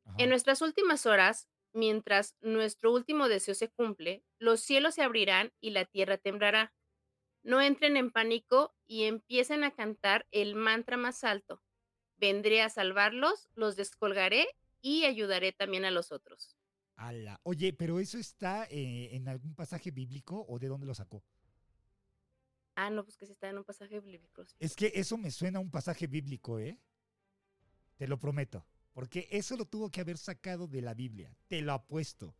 Ajá. 0.04 0.18
En 0.18 0.30
nuestras 0.30 0.62
últimas 0.62 1.06
horas, 1.06 1.48
mientras 1.72 2.36
nuestro 2.40 2.92
último 2.92 3.28
deseo 3.28 3.54
se 3.54 3.70
cumple, 3.70 4.24
los 4.38 4.60
cielos 4.60 4.94
se 4.96 5.02
abrirán 5.02 5.52
y 5.60 5.70
la 5.70 5.84
tierra 5.86 6.18
temblará. 6.18 6.74
No 7.42 7.60
entren 7.62 7.96
en 7.96 8.12
pánico 8.12 8.74
y 8.86 9.04
empiecen 9.04 9.64
a 9.64 9.72
cantar 9.72 10.26
el 10.32 10.56
mantra 10.56 10.96
más 10.96 11.24
alto. 11.24 11.62
Vendré 12.18 12.62
a 12.62 12.70
salvarlos, 12.70 13.48
los 13.54 13.76
descolgaré 13.76 14.46
y 14.80 15.04
ayudaré 15.04 15.52
también 15.52 15.84
a 15.84 15.90
los 15.90 16.12
otros. 16.12 16.56
Ala. 16.96 17.40
Oye, 17.42 17.72
pero 17.72 18.00
eso 18.00 18.18
está 18.18 18.66
eh, 18.70 19.10
en 19.12 19.28
algún 19.28 19.54
pasaje 19.54 19.90
bíblico 19.90 20.46
o 20.48 20.58
de 20.58 20.68
dónde 20.68 20.86
lo 20.86 20.94
sacó? 20.94 21.22
Ah, 22.74 22.90
no, 22.90 23.04
pues 23.04 23.16
que 23.16 23.26
si 23.26 23.32
está 23.32 23.48
en 23.48 23.58
un 23.58 23.64
pasaje 23.64 24.00
bíblico. 24.00 24.44
sí. 24.44 24.54
Es 24.58 24.76
que 24.76 24.92
eso 24.94 25.16
me 25.16 25.30
suena 25.30 25.58
a 25.58 25.62
un 25.62 25.70
pasaje 25.70 26.06
bíblico, 26.06 26.58
¿eh? 26.58 26.78
Te 27.96 28.06
lo 28.06 28.18
prometo. 28.18 28.66
Porque 28.92 29.28
eso 29.30 29.56
lo 29.56 29.66
tuvo 29.66 29.90
que 29.90 30.00
haber 30.00 30.18
sacado 30.18 30.66
de 30.66 30.82
la 30.82 30.94
Biblia. 30.94 31.34
Te 31.48 31.60
lo 31.60 31.72
apuesto. 31.72 32.34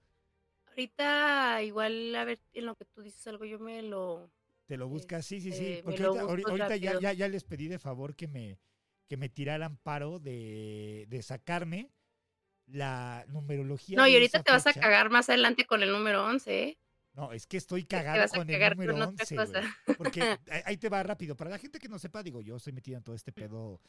Ahorita, 0.68 1.62
igual, 1.62 2.14
a 2.14 2.24
ver, 2.24 2.40
en 2.52 2.66
lo 2.66 2.76
que 2.76 2.84
tú 2.84 3.02
dices 3.02 3.26
algo, 3.26 3.44
yo 3.44 3.58
me 3.58 3.82
lo... 3.82 4.30
Te 4.66 4.76
lo 4.76 4.88
buscas, 4.88 5.24
sí, 5.24 5.40
sí, 5.40 5.52
sí. 5.52 5.66
Este, 5.66 5.82
Porque 5.82 6.02
ahorita, 6.04 6.76
ya, 6.76 7.12
ya 7.12 7.28
les 7.28 7.44
pedí 7.44 7.68
de 7.68 7.78
favor 7.78 8.14
que 8.14 8.26
me, 8.26 8.58
que 9.08 9.16
me 9.16 9.28
tiraran 9.28 9.76
paro 9.76 10.18
de, 10.18 11.06
de 11.08 11.22
sacarme 11.22 11.90
la 12.66 13.24
numerología. 13.28 13.96
No, 13.96 14.08
y 14.08 14.14
ahorita 14.14 14.42
te 14.42 14.50
vas 14.52 14.66
a 14.66 14.70
fecha. 14.72 14.80
cagar 14.80 15.10
más 15.10 15.28
adelante 15.28 15.64
con 15.66 15.82
el 15.82 15.92
número 15.92 16.24
11, 16.24 16.62
¿eh? 16.64 16.78
No, 17.12 17.32
es 17.32 17.46
que 17.46 17.56
estoy 17.56 17.84
cagado 17.84 18.18
vas 18.18 18.34
a 18.34 18.36
con 18.38 18.50
el 18.50 18.70
número 18.70 18.92
con 18.92 19.02
otra 19.02 19.24
11, 19.24 19.34
güey. 19.36 19.46
cosa. 19.46 19.76
Porque 19.96 20.20
ahí- 20.50 20.62
ahí 20.66 20.76
te 20.76 20.88
va 20.88 21.02
rápido. 21.02 21.36
Para 21.36 21.50
la 21.50 21.58
gente 21.58 21.78
que 21.78 21.88
no 21.88 21.98
sepa, 21.98 22.22
digo, 22.22 22.42
yo 22.42 22.56
estoy 22.56 22.72
metido 22.74 22.98
en 22.98 23.04
todo 23.04 23.14
este 23.16 23.32
pedo 23.32 23.80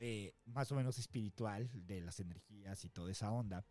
eh, 0.00 0.34
más 0.46 0.70
o 0.72 0.74
menos 0.74 0.98
espiritual 0.98 1.70
de 1.72 2.00
las 2.02 2.20
energías 2.20 2.84
y 2.84 2.90
toda 2.90 3.10
esa 3.12 3.30
onda. 3.30 3.64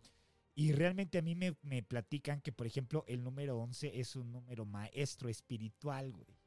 Y 0.55 0.71
realmente 0.71 1.17
a 1.17 1.21
mí 1.21 1.35
me, 1.35 1.55
me 1.61 1.83
platican 1.83 2.39
que, 2.41 2.51
por 2.51 2.65
ejemplo, 2.65 3.03
el 3.07 3.23
número 3.23 3.57
11 3.57 3.99
es 3.99 4.15
un 4.15 4.31
número 4.31 4.65
maestro 4.65 5.29
espiritual, 5.29 6.11
güey. 6.11 6.39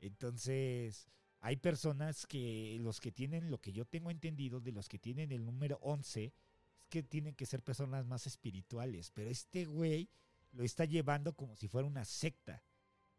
Entonces, 0.00 1.08
hay 1.40 1.56
personas 1.56 2.26
que 2.26 2.78
los 2.80 3.00
que 3.00 3.12
tienen, 3.12 3.50
lo 3.50 3.58
que 3.58 3.72
yo 3.72 3.84
tengo 3.84 4.10
entendido 4.10 4.60
de 4.60 4.72
los 4.72 4.88
que 4.88 4.98
tienen 4.98 5.32
el 5.32 5.44
número 5.44 5.78
11, 5.82 6.24
es 6.24 6.88
que 6.88 7.02
tienen 7.02 7.34
que 7.34 7.46
ser 7.46 7.62
personas 7.62 8.06
más 8.06 8.26
espirituales. 8.26 9.10
Pero 9.12 9.30
este 9.30 9.66
güey 9.66 10.08
lo 10.52 10.64
está 10.64 10.84
llevando 10.84 11.34
como 11.34 11.56
si 11.56 11.68
fuera 11.68 11.86
una 11.86 12.04
secta. 12.04 12.62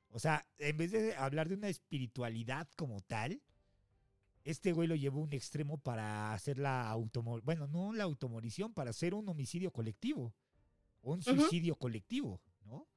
O 0.10 0.20
sea, 0.20 0.46
en 0.58 0.78
vez 0.78 0.92
de 0.92 1.16
hablar 1.16 1.48
de 1.48 1.56
una 1.56 1.70
espiritualidad 1.70 2.68
como 2.76 3.00
tal, 3.02 3.42
este 4.44 4.74
güey 4.74 4.88
lo 4.88 4.96
llevó 4.96 5.20
a 5.20 5.24
un 5.24 5.34
extremo 5.34 5.78
para 5.78 6.34
hacer 6.34 6.58
la 6.58 6.90
automor... 6.90 7.42
Bueno, 7.44 7.68
no 7.68 7.94
la 7.94 8.06
automorición, 8.06 8.74
para 8.74 8.90
hacer 8.90 9.14
un 9.14 9.30
homicidio 9.30 9.72
colectivo. 9.72 10.34
Un 11.02 11.22
suicidio 11.22 11.76
colectivo, 11.76 12.42
¿no? 12.66 12.88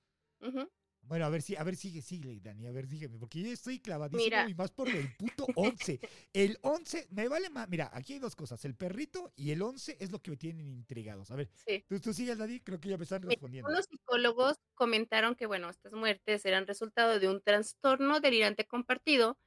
Ujú. 0.41 0.69
Bueno, 1.05 1.27
a 1.27 1.31
ver 1.31 1.43
si, 1.43 1.57
a 1.57 1.65
ver, 1.65 1.77
sigue, 1.77 2.01
sigue, 2.01 2.41
Dani, 2.41 2.67
a 2.67 2.71
ver, 2.71 2.87
sígueme, 2.87 3.19
porque 3.19 3.43
yo 3.43 3.51
estoy 3.51 3.81
clavadísimo 3.81 4.25
Mira. 4.25 4.49
y 4.49 4.55
más 4.55 4.71
por 4.71 4.89
el 4.89 5.13
puto 5.17 5.47
11. 5.57 6.01
El 6.33 6.59
11, 6.63 7.09
me 7.11 7.29
vale 7.29 7.51
más, 7.51 7.69
mira, 7.69 7.91
aquí 7.93 8.15
hay 8.15 8.19
dos 8.21 8.37
cosas, 8.37 8.65
el 8.65 8.75
perrito 8.77 9.33
y 9.37 9.51
el 9.51 9.61
11 9.63 9.97
es 10.01 10.13
lo 10.13 10.21
que 10.23 10.31
me 10.31 10.37
tienen 10.37 10.69
intrigados. 10.69 11.31
A 11.31 11.37
ver, 11.37 11.51
Sí. 11.67 11.85
tú, 11.89 11.99
tú 12.01 12.15
sigues, 12.15 12.39
Dani, 12.39 12.61
creo 12.61 12.81
que 12.81 12.89
ya 12.89 12.97
me 12.97 13.03
están 13.05 13.23
respondiendo. 13.23 13.69
Unos 13.69 13.87
psicólogos 13.87 14.57
comentaron 14.75 15.35
que, 15.35 15.47
bueno, 15.47 15.69
estas 15.69 15.93
muertes 15.93 16.47
eran 16.47 16.67
resultado 16.67 17.19
de 17.19 17.29
un 17.29 17.43
trastorno 17.43 18.21
delirante 18.21 18.65
compartido, 18.67 19.39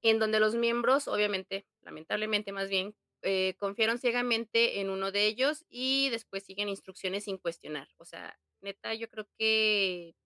en 0.00 0.18
donde 0.18 0.40
los 0.40 0.54
miembros, 0.56 1.06
obviamente, 1.08 1.66
lamentablemente 1.82 2.52
más 2.52 2.68
bien, 2.68 2.96
eh, 3.20 3.54
confiaron 3.58 3.98
ciegamente 3.98 4.80
en 4.80 4.90
uno 4.90 5.12
de 5.12 5.26
ellos 5.26 5.64
y 5.68 6.08
después 6.10 6.42
siguen 6.42 6.68
instrucciones 6.68 7.24
sin 7.24 7.38
cuestionar. 7.38 7.88
O 7.98 8.04
sea, 8.04 8.36
neta, 8.60 8.94
yo 8.94 9.08
creo 9.08 9.28
que 9.38 10.16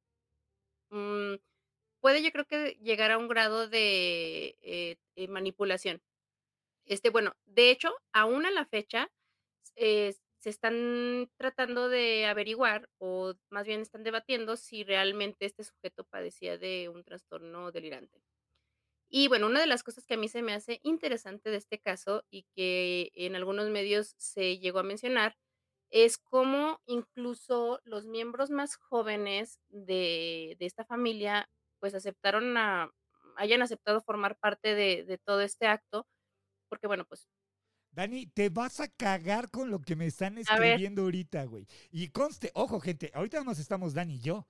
mm, 0.90 1.34
puede, 2.00 2.22
yo 2.22 2.32
creo 2.32 2.46
que 2.46 2.78
llegar 2.82 3.12
a 3.12 3.18
un 3.18 3.28
grado 3.28 3.68
de 3.68 4.56
eh, 4.62 4.96
eh, 5.16 5.28
manipulación. 5.28 6.02
Este, 6.86 7.10
bueno, 7.10 7.34
de 7.46 7.70
hecho, 7.70 7.94
aún 8.12 8.46
a 8.46 8.50
la 8.50 8.66
fecha, 8.66 9.10
eh, 9.76 10.14
se 10.40 10.50
están 10.50 11.30
tratando 11.38 11.88
de 11.88 12.26
averiguar, 12.26 12.88
o 12.98 13.34
más 13.50 13.66
bien 13.66 13.80
están 13.82 14.04
debatiendo 14.04 14.56
si 14.56 14.84
realmente 14.84 15.46
este 15.46 15.64
sujeto 15.64 16.04
padecía 16.04 16.58
de 16.58 16.88
un 16.88 17.04
trastorno 17.04 17.72
delirante. 17.72 18.20
Y 19.08 19.28
bueno, 19.28 19.46
una 19.46 19.60
de 19.60 19.66
las 19.66 19.82
cosas 19.82 20.06
que 20.06 20.14
a 20.14 20.16
mí 20.16 20.28
se 20.28 20.42
me 20.42 20.52
hace 20.52 20.80
interesante 20.82 21.50
de 21.50 21.56
este 21.58 21.78
caso 21.78 22.24
y 22.30 22.44
que 22.54 23.12
en 23.14 23.36
algunos 23.36 23.70
medios 23.70 24.14
se 24.18 24.58
llegó 24.58 24.80
a 24.80 24.82
mencionar 24.82 25.36
es 25.90 26.18
cómo 26.18 26.80
incluso 26.86 27.80
los 27.84 28.06
miembros 28.06 28.50
más 28.50 28.76
jóvenes 28.76 29.60
de, 29.68 30.56
de 30.58 30.66
esta 30.66 30.84
familia 30.84 31.48
pues 31.78 31.94
aceptaron 31.94 32.56
a, 32.56 32.90
hayan 33.36 33.62
aceptado 33.62 34.00
formar 34.00 34.38
parte 34.38 34.74
de, 34.74 35.04
de 35.04 35.18
todo 35.18 35.40
este 35.42 35.66
acto, 35.66 36.06
porque 36.68 36.86
bueno, 36.86 37.04
pues 37.04 37.28
Dani, 37.96 38.26
te 38.26 38.50
vas 38.50 38.80
a 38.80 38.88
cagar 38.88 39.50
con 39.50 39.70
lo 39.70 39.80
que 39.80 39.96
me 39.96 40.04
están 40.04 40.36
escribiendo 40.36 41.02
ahorita, 41.02 41.44
güey. 41.44 41.66
Y 41.90 42.08
conste, 42.08 42.50
ojo, 42.54 42.78
gente, 42.78 43.10
ahorita 43.14 43.42
nos 43.42 43.58
estamos 43.58 43.94
Dani 43.94 44.16
y 44.16 44.20
yo. 44.20 44.46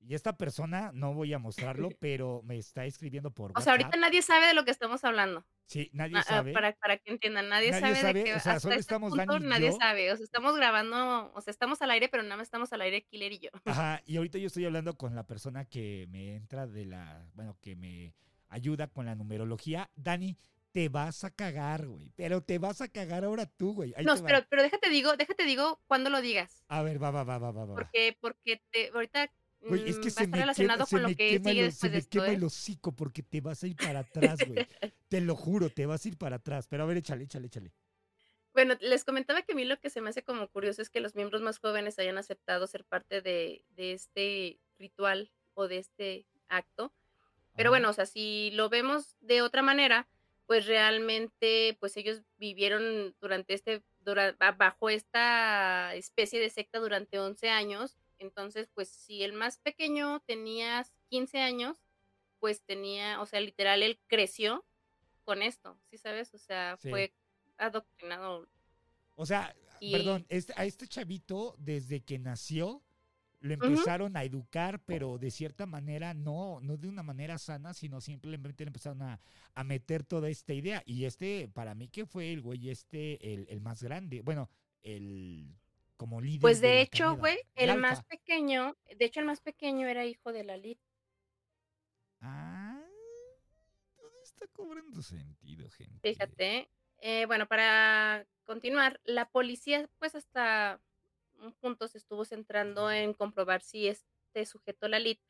Y 0.00 0.14
esta 0.14 0.36
persona, 0.36 0.90
no 0.94 1.12
voy 1.12 1.32
a 1.34 1.38
mostrarlo, 1.38 1.88
pero 2.00 2.40
me 2.44 2.56
está 2.56 2.84
escribiendo 2.86 3.30
por 3.30 3.52
O 3.56 3.60
sea, 3.60 3.72
ahorita 3.72 3.96
nadie 3.96 4.22
sabe 4.22 4.46
de 4.46 4.54
lo 4.54 4.64
que 4.64 4.70
estamos 4.70 5.04
hablando. 5.04 5.44
Sí, 5.66 5.90
nadie 5.92 6.16
Ah, 6.16 6.22
sabe. 6.22 6.52
Para, 6.52 6.72
para 6.76 6.96
que 6.96 7.10
entiendan, 7.10 7.48
nadie, 7.48 7.70
Nadie 7.72 7.80
sabe, 7.82 7.96
sabe, 8.00 8.18
de 8.20 8.24
qué 8.24 8.34
o 8.34 8.40
sea, 8.40 8.52
hasta 8.52 8.60
solo 8.60 8.74
este 8.74 8.80
estamos 8.80 9.10
punto 9.14 9.38
nadie 9.40 9.70
yo. 9.70 9.76
sabe. 9.76 10.12
O 10.12 10.16
sea, 10.16 10.24
estamos 10.24 10.56
grabando, 10.56 11.30
o 11.34 11.40
sea, 11.40 11.50
estamos 11.50 11.82
al 11.82 11.90
aire, 11.90 12.08
pero 12.08 12.22
nada 12.22 12.36
más 12.36 12.46
estamos 12.46 12.72
al 12.72 12.80
aire 12.80 13.02
Killer 13.04 13.32
y 13.32 13.38
yo. 13.40 13.50
Ajá, 13.66 14.00
y 14.06 14.16
ahorita 14.16 14.38
yo 14.38 14.46
estoy 14.46 14.64
hablando 14.64 14.96
con 14.96 15.14
la 15.14 15.26
persona 15.26 15.64
que 15.66 16.06
me 16.08 16.36
entra 16.36 16.66
de 16.66 16.84
la, 16.86 17.26
bueno, 17.34 17.58
que 17.60 17.76
me 17.76 18.14
ayuda 18.48 18.86
con 18.86 19.04
la 19.06 19.14
numerología. 19.14 19.90
Dani, 19.94 20.38
te 20.72 20.88
vas 20.88 21.24
a 21.24 21.30
cagar, 21.30 21.86
güey. 21.86 22.12
Pero 22.16 22.42
te 22.42 22.58
vas 22.58 22.80
a 22.80 22.88
cagar 22.88 23.24
ahora 23.24 23.44
tú, 23.46 23.74
güey. 23.74 23.92
Ahí 23.96 24.04
No, 24.06 24.14
pero, 24.24 24.46
pero 24.48 24.62
déjate 24.62 24.88
digo, 24.88 25.16
déjate 25.16 25.44
digo 25.44 25.82
cuando 25.86 26.08
lo 26.08 26.22
digas. 26.22 26.64
A 26.68 26.82
ver, 26.82 27.02
va, 27.02 27.10
va, 27.10 27.24
va, 27.24 27.38
va, 27.38 27.50
va, 27.52 27.64
va. 27.66 27.74
Porque, 27.74 28.16
porque 28.20 28.62
te, 28.70 28.88
ahorita 28.94 29.30
Güey, 29.60 29.88
es 29.88 29.98
mm, 29.98 30.00
que 30.00 30.10
se 30.10 30.26
me, 30.28 30.38
quema, 30.54 30.86
se 30.86 30.96
me 30.98 31.16
que 31.16 31.28
quema, 31.40 31.50
el, 31.50 31.72
se 31.72 31.88
de 31.88 31.92
me 31.92 31.98
esto, 31.98 32.10
quema 32.10 32.28
¿eh? 32.28 32.34
el 32.34 32.44
hocico 32.44 32.92
porque 32.92 33.22
te 33.22 33.40
vas 33.40 33.62
a 33.62 33.66
ir 33.66 33.76
para 33.76 34.00
atrás, 34.00 34.38
güey. 34.46 34.66
te 35.08 35.20
lo 35.20 35.34
juro, 35.34 35.68
te 35.70 35.86
vas 35.86 36.04
a 36.04 36.08
ir 36.08 36.16
para 36.16 36.36
atrás. 36.36 36.66
Pero 36.68 36.84
a 36.84 36.86
ver, 36.86 36.98
échale, 36.98 37.24
échale, 37.24 37.46
échale. 37.48 37.72
Bueno, 38.54 38.74
les 38.80 39.04
comentaba 39.04 39.42
que 39.42 39.52
a 39.52 39.54
mí 39.56 39.64
lo 39.64 39.78
que 39.78 39.90
se 39.90 40.00
me 40.00 40.10
hace 40.10 40.22
como 40.22 40.48
curioso 40.48 40.80
es 40.82 40.90
que 40.90 41.00
los 41.00 41.14
miembros 41.14 41.42
más 41.42 41.58
jóvenes 41.58 41.98
hayan 41.98 42.18
aceptado 42.18 42.66
ser 42.66 42.84
parte 42.84 43.20
de, 43.20 43.64
de 43.70 43.92
este 43.92 44.58
ritual 44.78 45.30
o 45.54 45.68
de 45.68 45.78
este 45.78 46.26
acto. 46.48 46.92
Pero 47.54 47.68
Ajá. 47.68 47.72
bueno, 47.78 47.90
o 47.90 47.92
sea, 47.92 48.06
si 48.06 48.50
lo 48.52 48.68
vemos 48.68 49.16
de 49.20 49.42
otra 49.42 49.62
manera, 49.62 50.08
pues 50.46 50.66
realmente, 50.66 51.76
pues 51.80 51.96
ellos 51.96 52.22
vivieron 52.38 53.14
durante 53.20 53.54
este, 53.54 53.82
dura- 54.00 54.34
ba- 54.38 54.52
bajo 54.52 54.88
esta 54.88 55.94
especie 55.94 56.40
de 56.40 56.48
secta 56.50 56.78
durante 56.78 57.18
11 57.18 57.50
años. 57.50 57.96
Entonces, 58.18 58.68
pues 58.74 58.88
si 58.88 59.22
el 59.22 59.32
más 59.32 59.58
pequeño 59.58 60.20
tenía 60.26 60.84
15 61.08 61.40
años, 61.40 61.78
pues 62.40 62.62
tenía, 62.62 63.20
o 63.20 63.26
sea, 63.26 63.40
literal, 63.40 63.82
él 63.82 64.00
creció 64.06 64.64
con 65.24 65.42
esto, 65.42 65.78
¿sí 65.90 65.98
sabes? 65.98 66.32
O 66.34 66.38
sea, 66.38 66.76
Sí. 66.80 66.90
fue 66.90 67.12
adoctrinado. 67.58 68.48
O 69.16 69.26
sea, 69.26 69.54
Y- 69.80 69.92
perdón, 69.92 70.26
este- 70.28 70.54
a 70.56 70.64
este 70.64 70.86
chavito, 70.88 71.54
desde 71.58 72.00
que 72.02 72.18
nació, 72.18 72.82
lo 73.40 73.54
empezaron 73.54 74.16
a 74.16 74.24
educar, 74.24 74.80
pero 74.84 75.16
de 75.18 75.30
cierta 75.30 75.64
manera, 75.66 76.12
no, 76.12 76.58
no 76.60 76.76
de 76.76 76.88
una 76.88 77.04
manera 77.04 77.38
sana, 77.38 77.72
sino 77.72 78.00
simplemente 78.00 78.64
le 78.64 78.68
empezaron 78.70 79.02
a, 79.02 79.20
a 79.54 79.62
meter 79.64 80.02
toda 80.02 80.28
esta 80.28 80.54
idea. 80.54 80.82
Y 80.86 81.04
este, 81.04 81.46
para 81.48 81.74
mí, 81.76 81.88
que 81.88 82.04
fue 82.04 82.32
el 82.32 82.40
güey 82.42 82.68
este, 82.70 83.32
el, 83.32 83.46
el 83.48 83.60
más 83.60 83.80
grande. 83.82 84.22
Bueno, 84.22 84.50
el 84.82 85.54
como 85.98 86.22
líder. 86.22 86.40
Pues 86.40 86.62
de 86.62 86.80
hecho, 86.80 87.16
güey, 87.16 87.38
el 87.56 87.76
más 87.76 88.02
pequeño, 88.04 88.78
de 88.96 89.04
hecho 89.04 89.20
el 89.20 89.26
más 89.26 89.42
pequeño 89.42 89.86
era 89.86 90.06
hijo 90.06 90.32
de 90.32 90.44
la 90.44 90.56
Lid. 90.56 90.78
Ah, 92.20 92.80
todo 93.96 94.22
está 94.22 94.46
cobrando 94.46 95.02
sentido, 95.02 95.68
gente. 95.68 96.14
Fíjate. 96.14 96.70
Eh, 97.00 97.26
bueno, 97.26 97.46
para 97.46 98.26
continuar, 98.44 99.00
la 99.04 99.28
policía, 99.28 99.88
pues 99.98 100.14
hasta 100.14 100.80
un 101.40 101.52
punto 101.52 101.86
se 101.86 101.98
estuvo 101.98 102.24
centrando 102.24 102.90
en 102.90 103.12
comprobar 103.12 103.60
si 103.62 103.86
este 103.86 104.46
sujeto 104.46 104.88
Lalit 104.88 105.20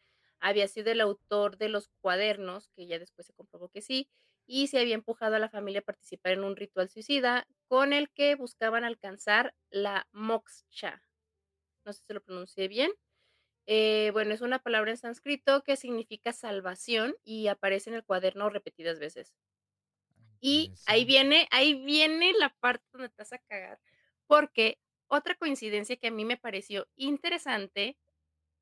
había 0.41 0.69
sido 0.69 0.93
el 0.93 1.01
autor 1.01 1.59
de 1.59 1.69
los 1.69 1.89
cuadernos, 2.01 2.69
que 2.69 2.87
ya 2.87 2.99
después 2.99 3.27
se 3.27 3.35
comprobó 3.35 3.69
que 3.69 3.83
sí, 3.83 4.09
y 4.49 4.69
se 4.69 4.81
había 4.81 4.97
empujado 4.97 5.37
a 5.37 5.41
la 5.41 5.51
familia 5.51 5.81
a 5.81 5.85
participar 5.85 6.33
en 6.33 6.45
un 6.45 6.57
ritual 6.57 6.91
suicida 6.91 7.47
con 7.69 7.93
el 7.93 8.11
que 8.11 8.35
buscaban 8.35 8.85
alcanzar 8.85 9.55
la 9.71 10.09
moksha. 10.13 11.03
No 11.85 11.93
sé 11.93 12.03
si 12.07 12.15
lo 12.15 12.23
pronuncié 12.23 12.69
bien. 12.69 12.93
Eh, 13.67 14.11
bueno, 14.13 14.35
es 14.35 14.41
una 14.43 14.61
palabra 14.61 14.91
en 14.93 14.99
sánscrito 14.99 15.63
que 15.65 15.77
significa 15.77 16.33
salvación 16.33 17.17
y 17.25 17.49
aparece 17.49 17.91
en 17.91 17.97
el 17.97 18.05
cuaderno 18.05 18.51
repetidas 18.51 19.01
veces. 19.01 19.35
Y 20.41 20.73
ahí 20.87 21.05
viene, 21.05 21.49
ahí 21.51 21.75
viene 21.85 22.33
la 22.33 22.51
parte 22.61 22.85
donde 22.93 23.09
te 23.09 23.15
vas 23.19 23.33
a 23.33 23.39
cagar. 23.39 23.81
Porque 24.27 24.79
otra 25.09 25.35
coincidencia 25.35 25.97
que 25.97 26.09
a 26.09 26.11
mí 26.13 26.25
me 26.25 26.37
pareció 26.37 26.89
interesante 26.97 27.99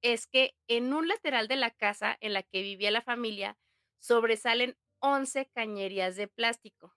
es 0.03 0.27
que 0.27 0.57
en 0.69 0.95
un 0.95 1.09
lateral 1.09 1.49
de 1.49 1.57
la 1.57 1.71
casa 1.73 2.17
en 2.21 2.35
la 2.35 2.43
que 2.43 2.63
vivía 2.63 2.91
la 2.93 3.03
familia 3.03 3.59
sobresalen 4.01 4.77
11 5.01 5.47
cañerías 5.55 6.17
de 6.17 6.29
plástico, 6.29 6.95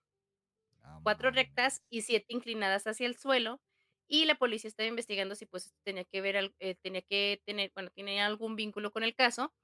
No 0.82 1.00
cuatro 1.02 1.30
rectas 1.30 1.82
y 1.88 2.02
siete 2.02 2.26
inclinadas 2.34 2.86
hacia 2.86 3.06
el 3.06 3.16
suelo. 3.16 3.60
Y 4.06 4.24
la 4.24 4.34
policía 4.36 4.68
estaba 4.68 4.88
investigando 4.88 5.34
si 5.36 5.46
pues 5.46 5.72
tenía 5.84 6.04
que 6.04 6.20
ver, 6.20 6.52
eh, 6.58 6.74
tenía 6.82 7.02
que 7.02 7.42
tener, 7.46 7.70
bueno, 7.74 7.90
tenía 7.94 8.26
algún 8.26 8.56
vínculo 8.56 8.90
con 8.92 9.04
el 9.04 9.14
caso. 9.14 9.54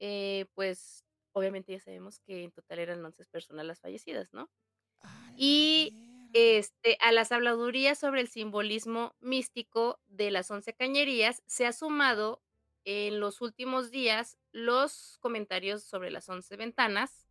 Eh, 0.00 0.46
pues 0.54 1.04
obviamente 1.32 1.72
ya 1.72 1.80
sabemos 1.80 2.20
que 2.20 2.44
en 2.44 2.52
total 2.52 2.80
eran 2.80 3.04
11 3.04 3.26
personas 3.26 3.66
las 3.66 3.80
fallecidas, 3.80 4.32
¿no? 4.34 4.50
A 5.00 5.32
la 5.32 5.36
Y 5.36 5.96
este, 6.34 6.98
a 7.00 7.12
las 7.12 7.32
habladurías 7.32 7.98
sobre 7.98 8.22
el 8.22 8.28
simbolismo 8.28 9.16
místico 9.20 10.00
de 10.06 10.30
las 10.30 10.50
once 10.50 10.74
cañerías 10.74 11.42
se 11.46 11.66
ha 11.66 11.72
sumado 11.72 12.42
en 12.84 13.20
los 13.20 13.40
últimos 13.42 13.90
días 13.90 14.38
los 14.52 15.18
comentarios 15.20 15.84
sobre 15.84 16.10
las 16.10 16.28
once 16.28 16.56
ventanas 16.56 17.29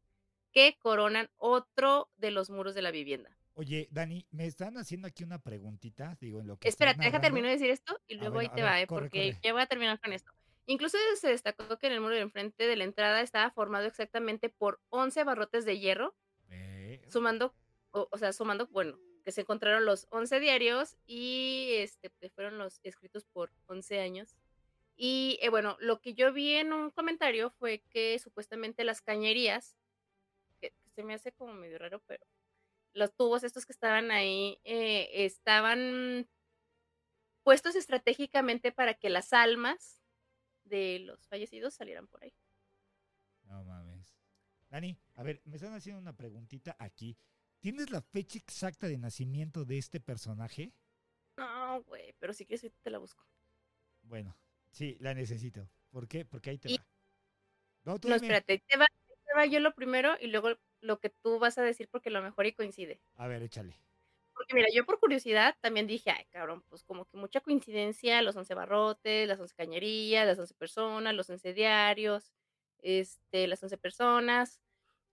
que 0.52 0.78
coronan 0.80 1.30
otro 1.38 2.10
de 2.18 2.32
los 2.32 2.50
muros 2.50 2.76
de 2.76 2.82
la 2.82 2.91
vivienda. 2.91 3.36
Oye, 3.54 3.88
Dani, 3.91 4.26
me 4.32 4.45
están 4.45 4.78
haciendo 4.78 5.08
aquí 5.08 5.24
una 5.24 5.39
preguntita, 5.39 6.16
digo, 6.20 6.39
en 6.39 6.47
lo 6.47 6.58
que 6.58 6.70
Espérate, 6.70 7.04
deja 7.04 7.20
termino 7.20 7.47
de 7.47 7.54
decir 7.54 7.70
esto 7.70 8.00
y 8.08 8.16
luego 8.16 8.39
ahí 8.39 8.47
te 8.50 8.56
ver, 8.56 8.66
va, 8.66 8.82
¿eh? 8.82 8.88
corre, 8.88 9.02
porque 9.02 9.32
corre. 9.32 9.39
ya 9.43 9.54
voy 9.54 9.62
a 9.62 9.66
terminar 9.66 10.00
con 10.00 10.14
esto. 10.14 10.32
Incluso 10.66 10.97
se 11.20 11.30
destacó 11.30 11.78
que 11.78 11.88
en 11.88 11.93
el 11.93 12.02
muro 12.02 12.16
de 12.16 12.22
enfrente 12.22 12.68
de 12.68 12.76
la 12.76 12.84
entrada 12.86 13.22
estaba 13.22 13.50
formado 13.52 13.86
exactamente 13.86 14.50
por 14.50 14.80
11 14.89 15.24
barrotes 15.24 15.66
de 15.66 15.80
hierro, 15.80 16.16
Eh, 16.52 17.02
sumando, 17.08 17.54
o, 17.91 18.08
o 18.12 18.18
sea, 18.18 18.32
sumando, 18.34 18.68
bueno, 18.68 18.97
que 19.26 19.32
se 19.32 19.41
encontraron 19.41 19.86
los 19.86 20.08
11 20.12 20.39
diarios 20.39 20.95
y 21.06 21.72
este, 21.74 22.12
que 22.20 22.30
fueron 22.30 22.58
los 22.58 22.80
escritos 22.84 23.26
por 23.26 23.52
11 23.68 24.00
años. 24.00 24.36
Y 24.95 25.39
eh, 25.41 25.50
bueno, 25.50 25.78
lo 25.80 26.02
que 26.02 26.14
yo 26.14 26.34
vi 26.34 26.56
en 26.56 26.74
un 26.74 26.91
comentario 26.91 27.52
fue 27.52 27.84
que 27.89 28.20
supuestamente 28.20 28.84
las 28.84 29.02
cañerías, 29.02 29.76
se 31.00 31.06
me 31.06 31.14
hace 31.14 31.32
como 31.32 31.54
medio 31.54 31.78
raro, 31.78 32.02
pero 32.08 32.26
los 32.91 33.16
tubos 33.16 33.45
estos 33.45 33.66
que 33.66 33.72
estaban 33.72 34.12
ahí 34.12 34.60
eh, 34.66 35.08
estaban 35.26 36.28
puestos 37.43 37.76
estratégicamente 37.76 38.74
para 38.74 38.95
que 38.95 39.10
las 39.10 39.32
almas 39.32 40.02
de 40.66 41.00
los 41.00 41.26
fallecidos 41.30 41.74
salieran 41.74 42.08
por 42.08 42.22
ahí. 42.22 42.34
no 43.43 43.64
mames. 43.64 44.14
Dani, 44.70 44.97
a 45.16 45.24
ver, 45.24 45.41
me 45.45 45.56
están 45.56 45.74
haciendo 45.74 46.02
una 46.02 46.18
preguntita 46.18 46.76
aquí. 46.80 47.18
¿Tienes 47.62 47.91
la 47.91 48.02
fecha 48.02 48.38
exacta 48.38 48.88
de 48.88 48.97
nacimiento 48.97 49.64
de 49.64 49.78
este 49.78 50.02
personaje? 50.02 50.74
No, 51.38 51.82
güey, 51.84 52.14
pero 52.20 52.34
si 52.34 52.45
quieres 52.45 52.70
te 52.82 52.89
la 52.89 52.97
busco. 52.97 53.26
Bueno, 54.02 54.38
sí, 54.70 54.97
la 55.00 55.14
necesito. 55.14 55.70
¿Por 55.91 56.10
qué? 56.10 56.26
Porque 56.26 56.50
ahí 56.50 56.58
te 56.58 56.72
Y- 56.74 56.78
va. 56.78 56.86
No, 57.86 58.00
tú 58.00 58.10
No, 58.10 58.16
espérate, 58.16 58.60
te 58.68 58.78
va, 58.78 58.86
te 59.08 59.34
va 59.36 59.45
yo 59.45 59.62
lo 59.62 59.74
primero 59.74 60.16
y 60.20 60.28
luego 60.28 60.50
lo 60.82 60.99
que 60.99 61.09
tú 61.09 61.39
vas 61.39 61.57
a 61.57 61.63
decir 61.63 61.89
porque 61.89 62.09
a 62.09 62.11
lo 62.11 62.21
mejor 62.21 62.45
y 62.45 62.53
coincide. 62.53 63.01
A 63.15 63.27
ver, 63.27 63.43
échale. 63.43 63.75
Porque 64.34 64.53
mira, 64.53 64.67
yo 64.73 64.86
por 64.86 64.99
curiosidad 64.99 65.57
también 65.59 65.86
dije, 65.86 66.11
ay, 66.11 66.25
cabrón, 66.32 66.63
pues 66.69 66.84
como 66.84 67.05
que 67.05 67.17
mucha 67.17 67.41
coincidencia, 67.41 68.21
los 68.21 68.36
11 68.36 68.53
barrotes, 68.53 69.27
las 69.27 69.39
11 69.39 69.53
cañerías, 69.55 70.25
las 70.25 70.39
11 70.39 70.53
personas, 70.53 71.13
los 71.13 71.30
11 71.30 71.53
diarios, 71.53 72.32
este, 72.80 73.47
las 73.47 73.61
11 73.61 73.77
personas. 73.77 74.61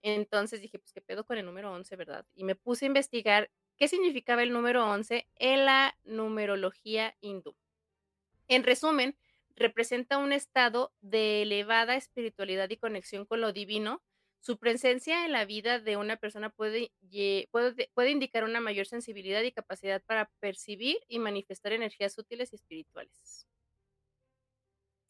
Entonces 0.01 0.61
dije, 0.61 0.79
pues 0.79 0.93
qué 0.93 1.01
pedo 1.01 1.25
con 1.25 1.37
el 1.37 1.45
número 1.45 1.73
11, 1.73 1.95
¿verdad? 1.97 2.25
Y 2.35 2.43
me 2.45 2.55
puse 2.55 2.85
a 2.85 2.87
investigar 2.87 3.51
qué 3.77 3.87
significaba 3.87 4.43
el 4.43 4.53
número 4.53 4.85
11 4.89 5.27
en 5.35 5.65
la 5.65 5.97
numerología 6.03 7.15
hindú. 7.19 7.55
En 8.47 8.63
resumen, 8.63 9.17
representa 9.55 10.17
un 10.17 10.31
estado 10.31 10.93
de 11.01 11.41
elevada 11.41 11.95
espiritualidad 11.95 12.69
y 12.69 12.77
conexión 12.77 13.25
con 13.25 13.41
lo 13.41 13.51
divino. 13.51 14.03
Su 14.47 14.57
presencia 14.57 15.25
en 15.25 15.33
la 15.33 15.43
vida 15.43 15.81
de 15.81 15.97
una 15.97 16.15
persona 16.15 16.49
puede, 16.49 16.93
puede, 17.51 17.91
puede 17.93 18.11
indicar 18.11 18.45
una 18.45 18.61
mayor 18.61 18.87
sensibilidad 18.87 19.43
y 19.43 19.51
capacidad 19.51 20.01
para 20.05 20.31
percibir 20.39 20.95
y 21.09 21.19
manifestar 21.19 21.73
energías 21.73 22.17
útiles 22.17 22.53
y 22.53 22.55
espirituales. 22.55 23.45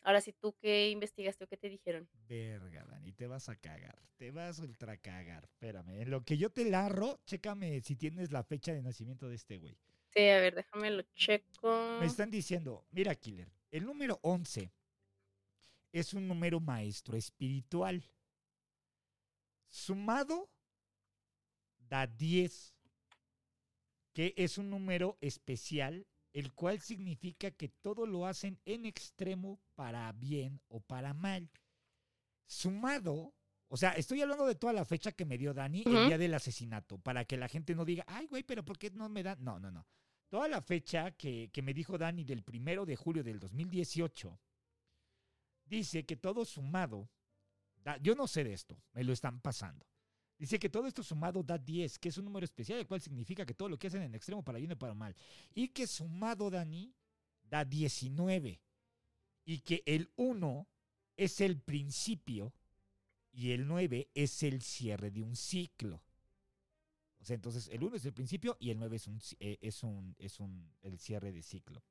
Ahora 0.02 0.22
sí, 0.22 0.34
tú 0.34 0.56
qué 0.60 0.90
investigaste 0.90 1.44
o 1.44 1.48
qué 1.48 1.56
te 1.56 1.70
dijeron. 1.70 2.10
Verga, 2.28 2.84
Dani, 2.90 3.14
te 3.14 3.28
vas 3.28 3.48
a 3.48 3.56
cagar. 3.56 4.02
Te 4.16 4.32
vas 4.32 4.60
a 4.60 4.64
ultra 4.64 4.98
cagar. 4.98 5.44
Espérame. 5.44 6.02
En 6.02 6.10
lo 6.10 6.26
que 6.26 6.40
yo 6.40 6.50
te 6.50 6.66
larro, 6.66 7.20
chécame 7.28 7.80
si 7.82 7.96
tienes 7.96 8.32
la 8.32 8.44
fecha 8.44 8.74
de 8.74 8.82
nacimiento 8.82 9.30
de 9.30 9.36
este 9.36 9.60
güey. 9.60 9.78
Sí, 10.16 10.22
a 10.30 10.40
ver, 10.40 10.56
déjame 10.56 10.90
lo 10.90 11.04
checo. 11.14 12.00
Me 12.00 12.08
están 12.08 12.32
diciendo, 12.32 12.88
mira, 12.90 13.14
Killer, 13.14 13.52
el 13.70 13.86
número 13.86 14.18
11 14.24 14.74
es 15.92 16.16
un 16.16 16.28
número 16.28 16.60
maestro 16.60 17.16
espiritual. 17.16 18.04
Sumado 19.68 20.50
da 21.78 22.08
10, 22.08 22.76
que 24.14 24.34
es 24.38 24.58
un 24.58 24.70
número 24.70 25.18
especial, 25.22 26.08
el 26.34 26.54
cual 26.54 26.82
significa 26.82 27.52
que 27.52 27.70
todo 27.70 28.06
lo 28.06 28.26
hacen 28.26 28.60
en 28.66 28.86
extremo 28.86 29.60
para 29.76 30.12
bien 30.14 30.62
o 30.68 30.80
para 30.80 31.14
mal. 31.14 31.50
Sumado, 32.46 33.34
o 33.70 33.78
sea, 33.78 33.92
estoy 33.92 34.22
hablando 34.22 34.46
de 34.46 34.56
toda 34.56 34.74
la 34.74 34.86
fecha 34.86 35.12
que 35.12 35.26
me 35.26 35.38
dio 35.38 35.54
Dani 35.54 35.84
el 35.86 36.08
día 36.08 36.18
del 36.18 36.34
asesinato, 36.34 36.98
para 37.00 37.26
que 37.26 37.38
la 37.38 37.48
gente 37.48 37.76
no 37.76 37.86
diga, 37.86 38.04
ay, 38.08 38.28
güey, 38.28 38.44
pero 38.44 38.64
¿por 38.64 38.78
qué 38.78 38.92
no 38.92 39.10
me 39.10 39.24
dan? 39.24 39.44
No, 39.44 39.60
no, 39.60 39.72
no. 39.72 39.88
Toda 40.30 40.48
la 40.48 40.62
fecha 40.62 41.12
que, 41.12 41.50
que 41.52 41.62
me 41.62 41.74
dijo 41.74 41.98
Dani 41.98 42.24
del 42.24 42.44
primero 42.44 42.86
de 42.86 42.96
julio 42.96 43.24
del 43.24 43.40
2018, 43.40 44.40
dice 45.66 46.06
que 46.06 46.18
todo 46.18 46.46
sumado, 46.46 47.10
yo 48.02 48.16
no 48.16 48.28
sé 48.28 48.44
de 48.44 48.54
esto, 48.54 48.78
me 48.94 49.04
lo 49.04 49.14
están 49.14 49.40
pasando. 49.40 49.86
Dice 50.38 50.60
que 50.60 50.70
todo 50.70 50.86
esto 50.86 51.02
sumado 51.02 51.42
da 51.42 51.58
10, 51.58 51.98
que 51.98 52.10
es 52.10 52.18
un 52.18 52.26
número 52.26 52.46
especial, 52.46 52.80
el 52.80 52.88
cual 52.88 53.02
significa 53.02 53.46
que 53.46 53.56
todo 53.56 53.70
lo 53.70 53.80
que 53.80 53.88
hacen 53.88 54.04
en 54.04 54.14
extremo 54.14 54.44
para 54.44 54.60
bien 54.60 54.72
y 54.72 54.76
para 54.76 54.94
mal. 54.94 55.16
Y 55.56 55.70
que 55.70 55.88
sumado, 55.88 56.50
Dani, 56.50 56.94
da 57.44 57.66
19. 57.66 58.62
Y 59.46 59.60
que 59.60 59.82
el 59.86 60.12
1 60.16 60.68
es 61.16 61.42
el 61.42 61.60
principio 61.60 62.54
y 63.32 63.52
el 63.52 63.68
9 63.68 64.10
es 64.14 64.44
el 64.44 64.62
cierre 64.62 65.10
de 65.10 65.24
un 65.24 65.36
ciclo. 65.36 66.04
O 67.20 67.26
sea, 67.26 67.34
entonces 67.34 67.68
el 67.70 67.84
1 67.84 67.96
es 67.96 68.06
el 68.06 68.14
principio 68.14 68.58
y 68.60 68.70
el 68.70 68.78
9 68.78 68.96
es 68.96 69.08
un, 69.08 69.20
eh, 69.40 69.58
es 69.62 69.84
un, 69.84 70.16
es 70.20 70.40
un, 70.40 70.72
el 70.82 71.00
cierre 71.00 71.32
de 71.32 71.42
ciclo. 71.42 71.82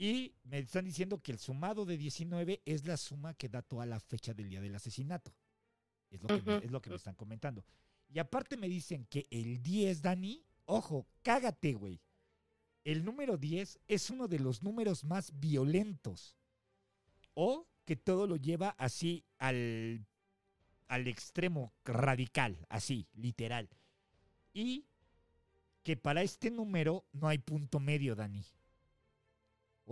Y 0.00 0.34
me 0.44 0.60
están 0.60 0.86
diciendo 0.86 1.20
que 1.22 1.30
el 1.30 1.38
sumado 1.38 1.84
de 1.84 1.98
19 1.98 2.62
es 2.64 2.86
la 2.86 2.96
suma 2.96 3.34
que 3.34 3.50
da 3.50 3.60
toda 3.60 3.84
la 3.84 4.00
fecha 4.00 4.32
del 4.32 4.48
día 4.48 4.62
del 4.62 4.74
asesinato. 4.74 5.34
Es 6.08 6.22
lo 6.22 6.28
que, 6.28 6.40
me, 6.40 6.56
es 6.56 6.70
lo 6.70 6.80
que 6.80 6.88
me 6.88 6.96
están 6.96 7.14
comentando. 7.14 7.66
Y 8.08 8.18
aparte 8.18 8.56
me 8.56 8.66
dicen 8.66 9.04
que 9.10 9.26
el 9.30 9.62
10, 9.62 10.00
Dani, 10.00 10.42
ojo, 10.64 11.06
cágate, 11.22 11.74
güey. 11.74 12.00
El 12.82 13.04
número 13.04 13.36
10 13.36 13.78
es 13.88 14.08
uno 14.08 14.26
de 14.26 14.38
los 14.38 14.62
números 14.62 15.04
más 15.04 15.38
violentos. 15.38 16.34
O 17.34 17.68
que 17.84 17.94
todo 17.94 18.26
lo 18.26 18.36
lleva 18.36 18.70
así 18.78 19.22
al, 19.36 20.06
al 20.88 21.08
extremo 21.08 21.74
radical, 21.84 22.56
así, 22.70 23.06
literal. 23.12 23.68
Y 24.54 24.86
que 25.82 25.98
para 25.98 26.22
este 26.22 26.50
número 26.50 27.04
no 27.12 27.28
hay 27.28 27.36
punto 27.36 27.80
medio, 27.80 28.14
Dani. 28.14 28.46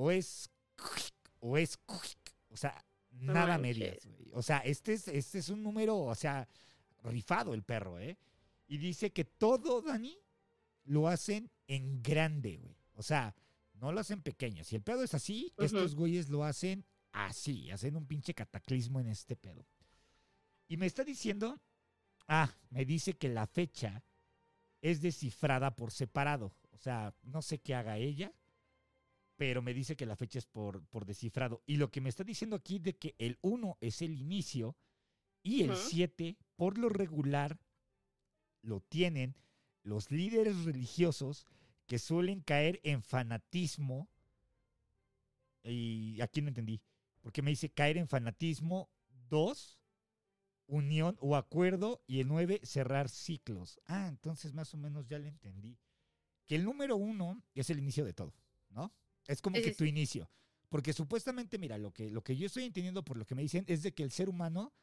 O 0.01 0.13
es 0.13 0.49
o 1.41 1.59
es 1.59 1.77
o 2.51 2.57
sea, 2.57 2.85
nada 3.11 3.59
medias, 3.59 4.07
güey. 4.07 4.31
O 4.33 4.43
sea, 4.43 4.59
este 4.59 4.93
es, 4.93 5.09
este 5.09 5.41
es 5.41 5.49
un 5.49 5.61
número, 5.61 5.99
o 5.99 6.15
sea, 6.15 6.49
rifado 7.03 7.53
el 7.53 7.65
perro, 7.65 7.99
¿eh? 7.99 8.17
Y 8.69 8.79
dice 8.79 9.11
que 9.13 9.25
todo, 9.25 9.83
Dani, 9.83 10.17
lo 10.85 11.09
hacen 11.09 11.51
en 11.67 12.01
grande, 12.01 12.59
güey. 12.59 12.77
O 12.95 13.03
sea, 13.03 13.35
no 13.75 13.91
lo 13.91 13.99
hacen 13.99 14.23
pequeño. 14.23 14.63
Si 14.63 14.77
el 14.77 14.83
pedo 14.83 15.03
es 15.03 15.15
así, 15.15 15.53
estos 15.59 15.97
güeyes 15.97 16.29
lo 16.29 16.45
hacen 16.45 16.85
así, 17.11 17.73
hacen 17.73 17.97
un 17.97 18.07
pinche 18.07 18.35
cataclismo 18.35 19.01
en 19.01 19.09
este 19.09 19.35
pedo. 19.35 19.67
Y 20.69 20.77
me 20.77 20.87
está 20.87 21.03
diciendo, 21.03 21.61
ah, 22.29 22.55
me 22.71 22.85
dice 22.85 23.15
que 23.15 23.29
la 23.29 23.49
fecha 23.49 24.05
es 24.81 25.01
descifrada 25.01 25.75
por 25.75 25.91
separado. 25.91 26.55
O 26.71 26.79
sea, 26.79 27.13
no 27.25 27.43
sé 27.43 27.59
qué 27.59 27.75
haga 27.75 27.97
ella, 27.97 28.33
pero 29.39 29.63
me 29.63 29.73
dice 29.73 29.97
que 29.97 30.05
la 30.05 30.17
fecha 30.17 30.41
es 30.41 30.47
por, 30.47 30.85
por 30.89 31.07
descifrado. 31.07 31.63
Y 31.65 31.77
lo 31.77 31.91
que 31.93 32.01
me 32.01 32.09
está 32.09 32.25
diciendo 32.25 32.57
aquí 32.57 32.81
de 32.81 32.97
que 32.97 33.15
el 33.19 33.39
1 33.41 33.79
es 33.81 34.03
el 34.03 34.13
inicio 34.21 34.77
y 35.45 35.63
el 35.63 35.71
Ujú. 35.71 35.81
7, 35.81 36.37
por 36.57 36.77
lo 36.77 36.89
regular, 36.89 37.57
lo 38.63 38.81
tienen 38.81 39.37
los 39.85 40.11
líderes 40.11 40.65
religiosos 40.65 41.47
que 41.87 42.01
suelen 42.01 42.41
caer 42.41 42.81
en 42.83 43.01
fanatismo. 43.01 44.11
Y 45.63 46.21
aquí 46.21 46.43
no 46.43 46.49
entendí. 46.49 46.83
Porque 47.21 47.41
me 47.41 47.51
dice 47.51 47.71
caer 47.71 47.97
en 47.97 48.09
fanatismo. 48.09 48.91
Dos, 49.29 49.79
unión 50.67 51.17
o 51.21 51.37
acuerdo. 51.37 52.03
Y 52.09 52.19
el 52.19 52.27
9, 52.27 52.61
cerrar 52.65 53.09
ciclos. 53.09 53.81
Ah, 53.87 54.09
entonces 54.09 54.53
más 54.53 54.75
o 54.75 54.79
menos 54.79 55.07
ya 55.07 55.21
le 55.21 55.29
entendí. 55.29 55.79
Que 56.45 56.57
el 56.57 56.65
número 56.65 56.97
uno 56.97 57.41
es 57.55 57.71
el 57.71 57.79
inicio 57.79 58.05
de 58.05 58.15
todo, 58.15 58.35
¿no? 58.71 58.93
Es 59.29 59.41
como 59.41 59.57
que 59.57 59.73
tu 59.73 59.85
inicio. 59.85 60.29
Porque 60.69 60.93
supuestamente, 60.93 61.59
mira, 61.59 61.79
lo 61.79 61.93
que, 61.93 62.11
lo 62.11 62.23
que 62.23 62.37
yo 62.37 62.47
estoy 62.47 62.65
entendiendo 62.65 63.05
por 63.05 63.17
lo 63.17 63.25
que 63.25 63.35
me 63.35 63.43
dicen 63.43 63.65
es 63.69 63.83
de 63.83 63.95
que 63.95 64.03
el 64.03 64.11
ser 64.11 64.29
humano 64.29 64.75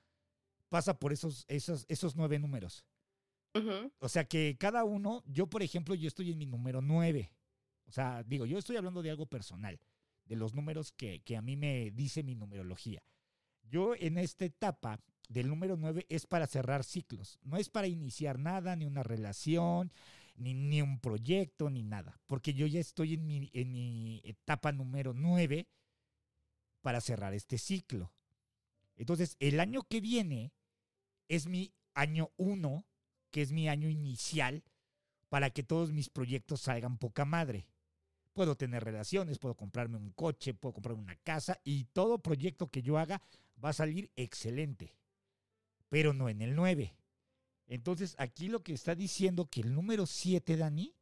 pasa 0.70 0.98
por 0.98 1.12
esos, 1.12 1.46
esos, 1.48 1.86
esos 1.90 2.16
nueve 2.16 2.40
números. 2.40 2.86
O 4.00 4.10
sea 4.10 4.26
que 4.26 4.58
cada 4.60 4.84
uno, 4.84 5.24
yo 5.28 5.48
por 5.48 5.64
ejemplo, 5.64 5.96
yo 5.96 6.08
estoy 6.08 6.32
en 6.32 6.38
mi 6.38 6.46
número 6.46 6.82
9. 6.82 7.32
O 7.88 7.92
sea, 7.92 8.24
digo, 8.24 8.46
yo 8.46 8.58
estoy 8.58 8.76
hablando 8.76 9.02
de 9.02 9.12
algo 9.12 9.28
personal, 9.28 9.80
de 10.26 10.36
los 10.36 10.54
números 10.54 10.92
que, 10.92 11.22
que 11.22 11.38
a 11.38 11.42
mí 11.42 11.56
me 11.56 11.92
dice 11.92 12.24
mi 12.24 12.36
numerología. 12.36 13.02
Yo 13.64 13.96
en 13.96 14.18
esta 14.18 14.46
etapa 14.46 15.00
del 15.30 15.48
número 15.48 15.78
9 15.78 16.06
es 16.10 16.28
para 16.28 16.48
cerrar 16.48 16.84
ciclos, 16.84 17.40
no 17.44 17.58
es 17.58 17.70
para 17.70 17.88
iniciar 17.88 18.40
nada, 18.40 18.76
ni 18.76 18.86
una 18.86 19.04
relación, 19.04 19.92
ni, 20.36 20.54
ni 20.54 20.82
un 20.82 21.00
proyecto, 21.00 21.70
ni 21.70 21.84
nada, 21.84 22.20
porque 22.28 22.54
yo 22.54 22.68
ya 22.68 22.80
estoy 22.80 23.16
en 23.16 23.26
mi, 23.26 23.50
en 23.54 23.72
mi 23.72 24.22
etapa 24.24 24.72
número 24.72 25.14
9 25.14 25.68
para 26.82 27.02
cerrar 27.02 27.34
este 27.34 27.58
ciclo. 27.58 28.14
Entonces, 28.96 29.36
el 29.40 29.60
año 29.60 29.84
que 29.84 30.02
viene 30.02 30.54
es 31.28 31.48
mi 31.48 31.74
año 31.94 32.32
1 32.38 32.86
que 33.36 33.42
es 33.42 33.52
mi 33.52 33.68
año 33.68 33.90
inicial 33.90 34.64
para 35.28 35.50
que 35.50 35.62
todos 35.62 35.92
mis 35.92 36.10
proyectos 36.10 36.62
salgan 36.62 36.98
poca 36.98 37.26
madre. 37.26 37.68
puedo 38.32 38.56
tener 38.56 38.82
relaciones, 38.82 39.40
puedo 39.40 39.56
comprarme 39.56 39.98
un 39.98 40.12
coche, 40.12 40.54
puedo 40.54 40.72
comprarme 40.72 41.02
una 41.02 41.18
casa 41.18 41.60
y 41.66 41.84
todo 41.92 42.20
proyecto 42.20 42.72
que 42.72 42.82
yo 42.82 42.98
haga 42.98 43.22
va 43.62 43.70
a 43.70 43.74
salir 43.74 44.10
excelente, 44.16 44.96
pero 45.90 46.14
no 46.14 46.30
en 46.30 46.42
el 46.42 46.56
9. 46.56 46.96
Entonces 47.68 48.16
aquí 48.18 48.48
lo 48.48 48.64
que 48.64 48.74
está 48.74 48.96
diciendo 48.96 49.48
que 49.50 49.62
el 49.62 49.74
número 49.74 50.06
7, 50.06 50.58
Dani, 50.58 50.96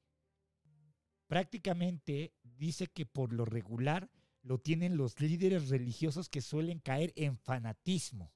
prácticamente 1.28 2.34
dice 2.44 2.88
que 2.88 3.06
por 3.06 3.34
lo 3.34 3.46
regular 3.46 4.10
lo 4.44 4.60
tienen 4.60 4.98
los 4.98 5.20
líderes 5.20 5.70
religiosos 5.70 6.30
que 6.30 6.42
suelen 6.42 6.80
caer 6.80 7.14
en 7.16 7.38
fanatismo. 7.38 8.32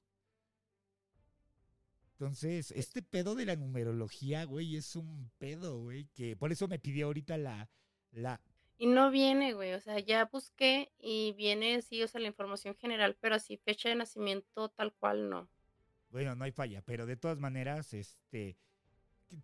Entonces, 2.12 2.72
este 2.72 3.00
pedo 3.00 3.36
de 3.36 3.46
la 3.46 3.54
numerología, 3.54 4.44
güey, 4.44 4.74
es 4.74 4.96
un 4.96 5.30
pedo, 5.38 5.78
güey, 5.78 6.06
que 6.14 6.34
por 6.34 6.50
eso 6.50 6.66
me 6.66 6.80
pidió 6.80 7.06
ahorita 7.06 7.38
la, 7.38 7.70
la... 8.10 8.40
Y 8.76 8.86
no 8.86 9.12
viene, 9.12 9.52
güey, 9.52 9.74
o 9.74 9.80
sea, 9.80 10.00
ya 10.00 10.24
busqué 10.24 10.92
y 10.98 11.32
viene, 11.34 11.80
sí, 11.82 12.02
o 12.02 12.08
sea, 12.08 12.20
la 12.20 12.26
información 12.26 12.74
general, 12.74 13.16
pero 13.20 13.36
así 13.36 13.56
fecha 13.58 13.88
de 13.88 13.94
nacimiento 13.94 14.68
tal 14.70 14.92
cual 14.94 15.30
no. 15.30 15.48
Bueno, 16.10 16.34
no 16.34 16.44
hay 16.44 16.52
falla, 16.52 16.82
pero 16.82 17.06
de 17.06 17.16
todas 17.16 17.38
maneras, 17.38 17.92
este, 17.94 18.56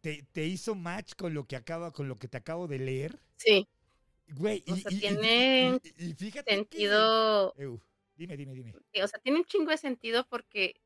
te, 0.01 0.23
te 0.33 0.47
hizo 0.47 0.75
match 0.75 1.15
con 1.15 1.35
lo 1.35 1.47
que 1.47 1.57
acaba, 1.57 1.93
con 1.93 2.09
lo 2.09 2.17
que 2.17 2.29
te 2.29 2.37
acabo 2.39 2.67
de 2.67 2.79
leer. 2.79 3.21
Sí. 3.37 3.69
Güey, 4.29 4.65
O 4.69 4.75
y, 4.77 4.81
sea, 4.81 4.91
y- 4.93 5.01
tiene 5.01 5.81
y- 5.99 6.05
y 6.11 6.15
fíjate 6.15 6.51
que- 6.51 6.57
Sentido, 6.57 7.55
dime, 8.17 8.37
dime, 8.37 8.55
dime. 8.55 8.75
o 9.03 9.09
sea, 9.09 9.19
tiene 9.21 9.39
un 9.39 9.45
chingo 9.45 9.71
de 9.71 9.77
sentido 9.77 10.27
porque 10.29 10.81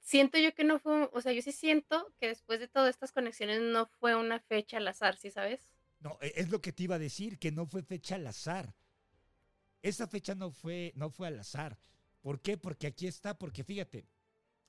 siento 0.00 0.38
yo 0.38 0.54
que 0.54 0.64
no 0.64 0.78
fue, 0.78 1.08
o 1.12 1.20
sea, 1.20 1.32
yo 1.32 1.42
sí 1.42 1.52
siento 1.52 2.12
que 2.18 2.28
después 2.28 2.60
de 2.60 2.68
todas 2.68 2.90
estas 2.90 3.12
conexiones 3.12 3.60
no 3.60 3.86
fue 3.98 4.14
una 4.14 4.38
fecha 4.40 4.76
al 4.76 4.86
azar, 4.88 5.16
¿sí 5.16 5.30
sabes? 5.30 5.60
No, 6.00 6.16
e- 6.20 6.32
es 6.36 6.50
lo 6.50 6.60
que 6.60 6.72
te 6.72 6.84
iba 6.84 6.94
a 6.96 6.98
decir, 7.00 7.38
que 7.38 7.50
no 7.52 7.66
fue 7.66 7.82
fecha 7.82 8.14
al 8.14 8.26
azar. 8.26 8.74
Esa 9.82 10.06
fecha 10.06 10.34
no 10.34 10.50
fue, 10.50 10.92
no 10.94 11.10
fue 11.10 11.26
al 11.28 11.38
azar. 11.40 11.78
¿Por 12.20 12.40
qué? 12.40 12.56
Porque 12.56 12.86
aquí 12.86 13.06
está, 13.06 13.36
porque 13.38 13.64
fíjate, 13.64 14.06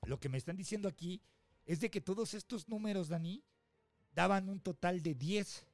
lo 0.06 0.18
que 0.20 0.28
me 0.28 0.38
están 0.38 0.56
diciendo 0.56 0.88
aquí 0.88 1.20
es 1.64 1.80
de 1.80 1.90
que 1.90 2.00
todos 2.00 2.34
estos 2.34 2.68
números, 2.68 3.08
Dani, 3.08 3.44
daban 4.14 4.48
un 4.48 4.60
total 4.60 5.02
de 5.02 5.14
10. 5.14 5.66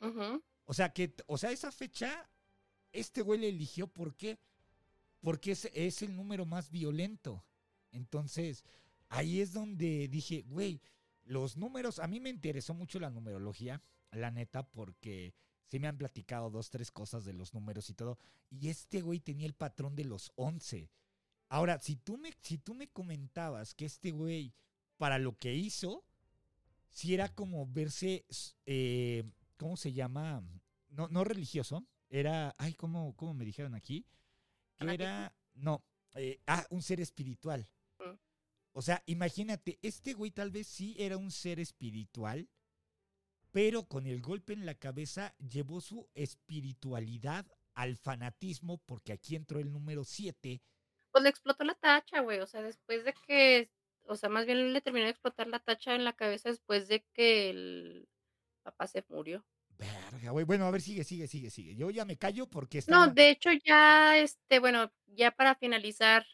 Ujú. 0.00 0.42
O 0.64 0.74
sea, 0.74 0.92
que, 0.92 1.14
o 1.26 1.38
sea, 1.38 1.50
esa 1.50 1.72
fecha, 1.72 2.28
este 2.92 3.22
güey 3.22 3.40
le 3.40 3.48
eligió, 3.48 3.88
¿por 3.88 4.14
qué? 4.14 4.38
Porque 5.20 5.52
es, 5.52 5.68
es 5.72 6.02
el 6.02 6.14
número 6.14 6.46
más 6.46 6.70
violento. 6.70 7.44
Entonces, 7.92 8.64
ahí 9.08 9.40
es 9.40 9.52
donde 9.52 10.08
dije, 10.08 10.42
güey, 10.42 10.80
los 11.24 11.56
números, 11.56 11.98
a 11.98 12.06
mí 12.06 12.20
me 12.20 12.30
interesó 12.30 12.74
mucho 12.74 12.98
la 13.00 13.10
numerología, 13.10 13.82
la 14.12 14.30
neta, 14.30 14.68
porque 14.70 15.34
sí 15.66 15.78
me 15.78 15.88
han 15.88 15.98
platicado 15.98 16.50
dos, 16.50 16.70
tres 16.70 16.90
cosas 16.90 17.24
de 17.24 17.32
los 17.32 17.54
números 17.54 17.88
y 17.90 17.94
todo. 17.94 18.18
Y 18.50 18.68
este 18.68 19.00
güey 19.00 19.20
tenía 19.20 19.46
el 19.46 19.54
patrón 19.54 19.94
de 19.94 20.04
los 20.04 20.32
11. 20.36 20.90
Ahora, 21.50 21.80
si 21.80 21.96
tú 21.96 22.16
me, 22.16 22.32
si 22.40 22.58
tú 22.58 22.74
me 22.74 22.88
comentabas 22.88 23.74
que 23.74 23.84
este 23.84 24.12
güey, 24.12 24.54
para 24.96 25.18
lo 25.18 25.36
que 25.36 25.52
hizo, 25.52 26.04
si 26.90 27.12
era 27.12 27.28
como 27.28 27.66
verse, 27.66 28.24
eh, 28.66 29.24
¿cómo 29.56 29.76
se 29.76 29.92
llama? 29.92 30.44
No, 30.90 31.08
no 31.08 31.24
religioso, 31.24 31.84
era, 32.08 32.54
ay, 32.56 32.74
¿cómo, 32.74 33.16
cómo 33.16 33.34
me 33.34 33.44
dijeron 33.44 33.74
aquí? 33.74 34.06
Era, 34.78 35.34
no, 35.54 35.84
eh, 36.14 36.40
ah, 36.46 36.64
un 36.70 36.82
ser 36.82 37.00
espiritual. 37.00 37.68
Mm. 37.98 38.14
O 38.72 38.82
sea, 38.82 39.02
imagínate, 39.06 39.80
este 39.82 40.14
güey 40.14 40.30
tal 40.30 40.52
vez 40.52 40.68
sí 40.68 40.94
era 41.00 41.16
un 41.16 41.32
ser 41.32 41.58
espiritual, 41.58 42.48
pero 43.50 43.88
con 43.88 44.06
el 44.06 44.22
golpe 44.22 44.52
en 44.52 44.66
la 44.66 44.76
cabeza 44.76 45.34
llevó 45.38 45.80
su 45.80 46.08
espiritualidad 46.14 47.44
al 47.74 47.96
fanatismo, 47.96 48.78
porque 48.78 49.12
aquí 49.12 49.34
entró 49.34 49.58
el 49.58 49.72
número 49.72 50.04
7. 50.04 50.62
Pues 51.12 51.24
le 51.24 51.30
explotó 51.30 51.64
la 51.64 51.74
tacha, 51.74 52.20
güey, 52.20 52.38
o 52.40 52.46
sea, 52.46 52.62
después 52.62 53.04
de 53.04 53.14
que, 53.26 53.70
o 54.04 54.16
sea, 54.16 54.28
más 54.28 54.46
bien 54.46 54.72
le 54.72 54.80
terminó 54.80 55.04
de 55.06 55.10
explotar 55.10 55.48
la 55.48 55.58
tacha 55.58 55.94
en 55.94 56.04
la 56.04 56.12
cabeza 56.14 56.48
después 56.50 56.88
de 56.88 57.04
que 57.12 57.50
el 57.50 58.08
papá 58.62 58.86
se 58.86 59.04
murió. 59.08 59.44
Verga, 59.78 60.30
güey. 60.30 60.44
Bueno, 60.44 60.66
a 60.66 60.70
ver, 60.70 60.80
sigue, 60.82 61.04
sigue, 61.04 61.26
sigue, 61.26 61.50
sigue. 61.50 61.74
Yo 61.74 61.90
ya 61.90 62.04
me 62.04 62.18
callo 62.18 62.46
porque 62.48 62.78
está. 62.78 62.92
No, 62.92 63.08
de 63.08 63.30
hecho 63.30 63.50
ya, 63.64 64.18
este, 64.18 64.58
bueno, 64.58 64.92
ya 65.06 65.30
para 65.30 65.54
finalizar, 65.54 66.26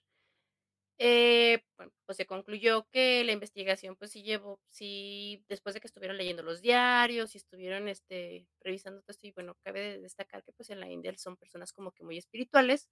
eh, 0.98 1.62
bueno, 1.76 1.92
pues 2.06 2.16
se 2.16 2.26
concluyó 2.26 2.88
que 2.90 3.24
la 3.24 3.32
investigación, 3.32 3.96
pues 3.96 4.10
sí 4.12 4.22
llevó, 4.22 4.60
sí, 4.70 5.44
después 5.48 5.74
de 5.74 5.80
que 5.80 5.86
estuvieron 5.86 6.16
leyendo 6.16 6.42
los 6.42 6.62
diarios 6.62 7.34
y 7.34 7.38
estuvieron, 7.38 7.88
este, 7.88 8.48
revisando 8.60 9.00
todo 9.02 9.12
esto, 9.12 9.26
y 9.26 9.32
bueno, 9.32 9.56
cabe 9.62 9.80
de 9.80 10.00
destacar 10.00 10.42
que 10.44 10.52
pues 10.52 10.70
en 10.70 10.80
la 10.80 10.90
India 10.90 11.12
son 11.18 11.36
personas 11.36 11.72
como 11.72 11.92
que 11.92 12.04
muy 12.04 12.18
espirituales, 12.18 12.88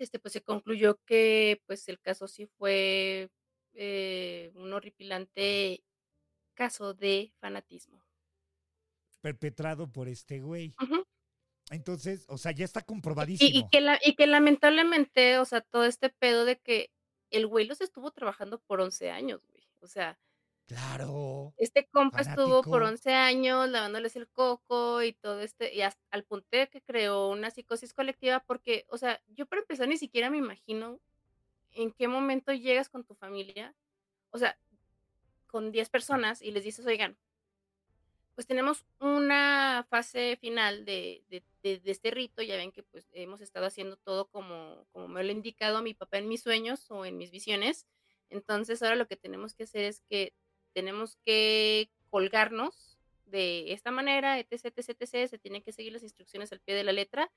este, 0.00 0.18
pues 0.18 0.32
se 0.32 0.42
concluyó 0.42 0.98
que 1.06 1.62
pues 1.66 1.88
el 1.88 2.00
caso 2.00 2.26
sí 2.28 2.46
fue 2.58 3.30
eh, 3.74 4.50
un 4.54 4.72
horripilante 4.72 5.84
caso 6.54 6.94
de 6.94 7.32
fanatismo. 7.40 8.02
perpetrado 9.20 9.86
por 9.92 10.08
este 10.08 10.40
güey. 10.40 10.74
Entonces, 11.70 12.24
o 12.28 12.38
sea, 12.38 12.52
ya 12.52 12.64
está 12.64 12.84
Y, 13.38 13.58
y 13.58 13.66
comprobadísimo. 13.66 13.68
que 13.70 13.80
la, 13.80 13.98
y 14.04 14.14
que 14.16 14.26
lamentablemente, 14.26 15.38
o 15.38 15.44
sea, 15.44 15.60
todo 15.60 15.84
este 15.84 16.10
pedo 16.10 16.44
de 16.44 16.58
que 16.58 16.90
el 17.30 17.46
güey 17.46 17.66
los 17.66 17.80
estuvo 17.80 18.10
trabajando 18.10 18.60
por 18.60 18.80
11 18.80 19.10
años, 19.10 19.40
güey. 19.46 19.68
O 19.80 19.86
sea, 19.86 20.18
Claro. 20.70 21.52
este 21.56 21.88
compa 21.88 22.20
estuvo 22.20 22.62
por 22.62 22.82
Fanático. 22.82 22.90
11 22.92 23.12
años 23.12 23.68
lavándoles 23.68 24.14
el 24.14 24.28
coco 24.28 25.02
y 25.02 25.12
todo 25.14 25.40
este, 25.40 25.74
y 25.74 25.82
hasta 25.82 26.00
al 26.12 26.22
punto 26.24 26.46
de 26.52 26.68
que 26.68 26.80
creó 26.80 27.28
una 27.28 27.50
psicosis 27.50 27.92
colectiva, 27.92 28.40
porque, 28.46 28.86
o 28.88 28.96
sea, 28.96 29.20
yo 29.26 29.46
para 29.46 29.62
empezar 29.62 29.88
ni 29.88 29.96
siquiera 29.98 30.30
me 30.30 30.38
imagino 30.38 31.00
en 31.72 31.92
qué 31.92 32.08
momento 32.08 32.52
llegas 32.52 32.88
con 32.88 33.04
tu 33.04 33.14
familia, 33.14 33.74
o 34.30 34.38
sea, 34.38 34.58
con 35.48 35.72
10 35.72 35.90
personas 35.90 36.42
y 36.42 36.52
les 36.52 36.64
dices, 36.64 36.86
oigan, 36.86 37.18
pues 38.34 38.46
tenemos 38.46 38.86
una 39.00 39.86
fase 39.90 40.36
final 40.40 40.84
de, 40.84 41.24
de- 41.28 41.44
de- 41.62 41.78
de 41.80 41.90
este 41.90 42.10
rito, 42.10 42.42
ya 42.42 42.56
ven 42.56 42.72
que 42.72 42.82
pues 42.82 43.08
hemos 43.12 43.40
estado 43.40 43.66
haciendo 43.66 43.96
todo 43.98 44.28
como, 44.28 44.86
como 44.92 45.08
me 45.08 45.22
lo 45.22 45.28
ha 45.28 45.32
indicado 45.32 45.82
mi 45.82 45.94
papá 45.94 46.18
en 46.18 46.28
mis 46.28 46.42
sueños 46.42 46.90
o 46.90 47.04
en 47.04 47.18
mis 47.18 47.30
visiones, 47.30 47.86
entonces 48.30 48.82
ahora 48.82 48.96
lo 48.96 49.06
que 49.08 49.16
tenemos 49.16 49.54
que 49.54 49.64
hacer 49.64 49.84
es 49.84 50.00
que 50.08 50.34
tenemos 50.72 51.16
que 51.24 51.90
colgarnos 52.10 52.98
de 53.26 53.72
esta 53.72 53.90
manera, 53.90 54.38
etc, 54.38 54.66
etc, 54.76 54.88
etc, 55.00 55.28
se 55.30 55.38
tienen 55.38 55.62
que 55.62 55.72
seguir 55.72 55.92
las 55.92 56.02
instrucciones 56.02 56.50
al 56.52 56.60
pie 56.60 56.74
de 56.74 56.84
la 56.84 56.92
letra 56.92 57.30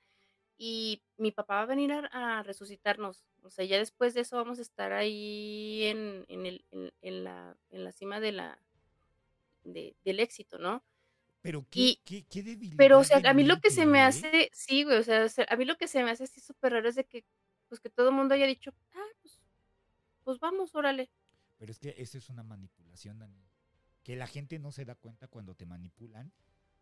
y 0.57 1.01
mi 1.17 1.31
papá 1.31 1.55
va 1.55 1.61
a 1.61 1.65
venir 1.65 1.91
a, 1.91 2.39
a 2.39 2.43
resucitarnos, 2.43 3.25
o 3.43 3.49
sea, 3.49 3.65
ya 3.65 3.77
después 3.77 4.13
de 4.13 4.21
eso 4.21 4.38
vamos 4.38 4.59
a 4.59 4.61
estar 4.61 4.93
ahí 4.93 5.84
en, 5.86 6.25
en, 6.29 6.45
el, 6.45 6.65
en, 6.71 6.91
en 7.01 7.23
la, 7.23 7.57
en 7.71 7.84
la 7.84 7.91
cima 7.91 8.19
de 8.19 8.31
la, 8.31 8.59
de- 9.63 9.95
del 10.03 10.19
éxito, 10.19 10.57
¿no? 10.57 10.84
Pero 11.41 11.65
qué, 11.69 11.79
Y, 11.79 12.01
qué, 12.05 12.25
qué 12.29 12.43
debilidad 12.43 12.77
pero, 12.77 12.99
o 12.99 13.03
sea, 13.03 13.21
a 13.25 13.34
mí 13.34 13.43
lo 13.43 13.59
que 13.59 13.69
se 13.71 13.86
me 13.86 13.99
¿eh? 13.99 14.03
hace, 14.03 14.49
sí, 14.53 14.84
güey, 14.84 14.97
o 14.97 15.03
sea, 15.03 15.25
o 15.25 15.29
sea, 15.29 15.45
a 15.49 15.55
mí 15.57 15.65
lo 15.65 15.75
que 15.75 15.88
se 15.88 16.03
me 16.03 16.11
hace 16.11 16.23
así 16.23 16.39
súper 16.39 16.73
raro 16.73 16.88
es 16.88 16.95
de 16.95 17.03
que, 17.03 17.25
pues, 17.67 17.81
que 17.81 17.89
todo 17.89 18.09
el 18.09 18.15
mundo 18.15 18.34
haya 18.36 18.45
dicho, 18.47 18.71
ah, 18.93 19.07
pues, 19.21 19.39
pues 20.23 20.39
vamos, 20.39 20.73
órale. 20.75 21.09
Pero 21.64 21.72
es 21.72 21.80
que 21.80 21.95
eso 21.97 22.18
es 22.18 22.28
una 22.30 22.43
manipulación, 22.43 23.20
Dani. 23.20 23.41
Que 24.03 24.18
la 24.18 24.28
gente 24.28 24.59
no 24.59 24.74
se 24.74 24.84
da 24.84 24.95
cuenta 24.95 25.30
cuando 25.30 25.55
te 25.55 25.66
manipulan. 25.66 26.34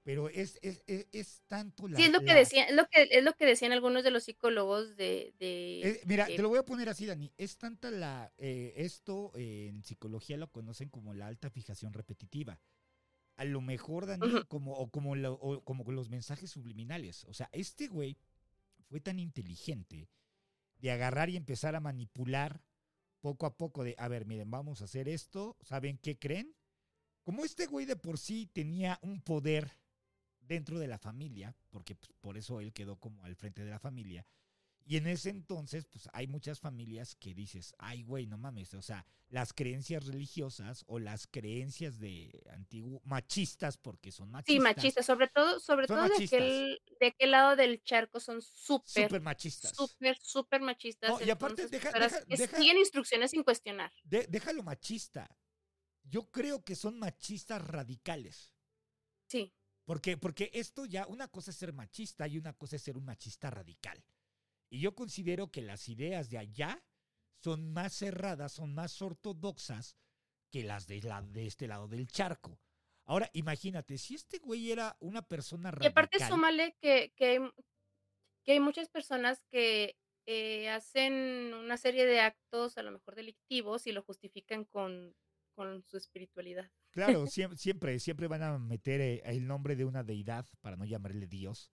Pero 0.01 0.27
es, 0.27 0.57
es, 0.63 0.83
es, 0.87 1.05
es 1.11 1.43
tanto 1.45 1.87
la. 1.87 1.97
Sí, 1.97 2.05
es 2.05 2.11
lo 2.11 2.21
que 2.21 2.25
la- 2.25 2.33
decían, 2.33 2.67
es 2.69 2.73
lo 2.75 2.87
que, 2.87 3.07
es 3.11 3.23
lo 3.23 3.33
que 3.35 3.45
decían 3.45 3.73
algunos 3.73 4.03
de 4.03 4.09
los 4.09 4.23
psicólogos 4.23 4.95
de, 4.97 5.35
de 5.37 5.81
Eh, 5.87 6.01
mira, 6.05 6.25
te 6.25 6.41
lo 6.41 6.49
voy 6.49 6.57
a 6.57 6.65
poner 6.65 6.89
así, 6.89 7.05
Dani. 7.05 7.31
Es 7.37 7.59
tanta 7.59 7.91
la. 7.91 8.33
eh, 8.39 8.73
esto 8.77 9.31
eh, 9.35 9.67
en 9.67 9.83
psicología 9.83 10.35
lo 10.37 10.51
conocen 10.51 10.89
como 10.89 11.13
la 11.13 11.27
alta 11.27 11.51
fijación 11.51 11.93
repetitiva. 11.93 12.59
A 13.35 13.45
lo 13.45 13.61
mejor, 13.61 14.07
Dani, 14.07 14.45
como, 14.47 14.73
o 14.73 14.89
como, 14.89 15.13
lo- 15.15 15.33
o 15.35 15.63
como 15.63 15.83
los 15.91 16.09
mensajes 16.09 16.49
subliminales. 16.49 17.23
O 17.25 17.35
sea, 17.35 17.49
este 17.51 17.87
güey 17.87 18.17
fue 18.89 18.99
tan 18.99 19.19
inteligente 19.19 20.09
de 20.79 20.89
agarrar 20.89 21.29
y 21.29 21.37
empezar 21.37 21.75
a 21.75 21.79
manipular 21.79 22.63
poco 23.21 23.45
a 23.45 23.55
poco 23.57 23.83
de, 23.83 23.95
a 23.97 24.07
ver, 24.07 24.25
miren, 24.25 24.51
vamos 24.51 24.81
a 24.81 24.85
hacer 24.85 25.07
esto. 25.07 25.57
¿Saben 25.61 25.97
qué 25.97 26.17
creen? 26.17 26.55
Como 27.23 27.45
este 27.45 27.67
güey 27.67 27.85
de 27.85 27.95
por 27.95 28.17
sí 28.17 28.47
tenía 28.47 28.99
un 29.03 29.21
poder 29.21 29.71
dentro 30.39 30.79
de 30.79 30.87
la 30.87 30.97
familia, 30.97 31.55
porque 31.69 31.95
pues, 31.95 32.11
por 32.19 32.37
eso 32.37 32.59
él 32.59 32.73
quedó 32.73 32.99
como 32.99 33.23
al 33.23 33.35
frente 33.35 33.63
de 33.63 33.71
la 33.71 33.79
familia. 33.79 34.25
Y 34.91 34.97
en 34.97 35.07
ese 35.07 35.29
entonces, 35.29 35.85
pues 35.85 36.09
hay 36.11 36.27
muchas 36.27 36.59
familias 36.59 37.15
que 37.15 37.33
dices, 37.33 37.73
ay, 37.77 38.03
güey, 38.03 38.27
no 38.27 38.37
mames, 38.37 38.73
o 38.73 38.81
sea, 38.81 39.05
las 39.29 39.53
creencias 39.53 40.05
religiosas 40.05 40.83
o 40.85 40.99
las 40.99 41.27
creencias 41.27 41.97
de 41.97 42.43
antiguo 42.51 43.01
machistas, 43.05 43.77
porque 43.77 44.11
son 44.11 44.29
machistas. 44.31 44.53
sí, 44.53 44.59
machistas, 44.59 45.05
sobre 45.05 45.29
todo, 45.29 45.61
sobre 45.61 45.87
todo 45.87 46.09
de 46.09 46.25
aquel, 46.25 46.81
de 46.99 47.07
aquel 47.07 47.31
lado 47.31 47.55
del 47.55 47.81
charco 47.83 48.19
son 48.19 48.41
súper, 48.41 49.05
Súper 49.05 49.21
machistas. 49.21 49.73
súper, 49.73 50.17
súper 50.21 50.59
machistas. 50.59 51.09
No, 51.09 51.25
y 51.25 51.29
aparte, 51.29 51.61
entonces, 51.61 51.71
deja- 51.71 51.91
para- 51.91 52.09
deja- 52.27 52.57
siguen 52.57 52.77
instrucciones 52.77 53.31
sin 53.31 53.43
cuestionar. 53.43 53.93
De- 54.03 54.27
déjalo 54.27 54.61
machista. 54.61 55.25
Yo 56.03 56.29
creo 56.29 56.65
que 56.65 56.75
son 56.75 56.99
machistas 56.99 57.65
radicales. 57.65 58.51
Sí, 59.29 59.53
Porque, 59.85 60.17
porque 60.17 60.51
esto 60.53 60.85
ya, 60.85 61.07
una 61.07 61.29
cosa 61.29 61.51
es 61.51 61.55
ser 61.57 61.71
machista 61.71 62.27
y 62.27 62.37
una 62.37 62.51
cosa 62.51 62.75
es 62.75 62.81
ser 62.81 62.97
un 62.97 63.05
machista 63.05 63.49
radical. 63.49 64.03
Y 64.71 64.79
yo 64.79 64.95
considero 64.95 65.51
que 65.51 65.61
las 65.61 65.89
ideas 65.89 66.29
de 66.29 66.37
allá 66.37 66.81
son 67.43 67.71
más 67.73 67.93
cerradas, 67.93 68.53
son 68.53 68.73
más 68.73 69.01
ortodoxas 69.01 69.97
que 70.51 70.63
las 70.63 70.87
de, 70.87 71.01
la, 71.01 71.21
de 71.21 71.45
este 71.47 71.67
lado 71.67 71.87
del 71.87 72.07
charco. 72.07 72.59
Ahora, 73.05 73.29
imagínate, 73.33 73.97
si 73.97 74.15
este 74.15 74.37
güey 74.39 74.71
era 74.71 74.95
una 75.01 75.21
persona 75.23 75.71
radical. 75.71 75.85
Y 75.85 75.91
aparte, 75.91 76.17
súmale 76.27 76.77
que, 76.79 77.13
que, 77.15 77.25
hay- 77.25 77.51
que 78.45 78.51
hay 78.53 78.59
muchas 78.59 78.87
personas 78.89 79.43
que 79.49 79.97
eh, 80.27 80.69
hacen 80.69 81.53
una 81.53 81.77
serie 81.77 82.05
de 82.05 82.19
actos, 82.21 82.77
a 82.77 82.83
lo 82.83 82.91
mejor 82.91 83.15
delictivos, 83.15 83.87
y 83.87 83.91
lo 83.91 84.03
justifican 84.03 84.65
con, 84.65 85.15
con 85.55 85.83
su 85.83 85.97
espiritualidad. 85.97 86.71
Claro, 86.91 87.25
siem- 87.27 87.55
siempre, 87.57 87.99
siempre 87.99 88.27
van 88.27 88.43
a 88.43 88.57
meter 88.59 89.01
eh, 89.01 89.21
el 89.25 89.47
nombre 89.47 89.75
de 89.75 89.83
una 89.85 90.03
deidad, 90.03 90.45
para 90.61 90.77
no 90.77 90.85
llamarle 90.85 91.27
Dios, 91.27 91.71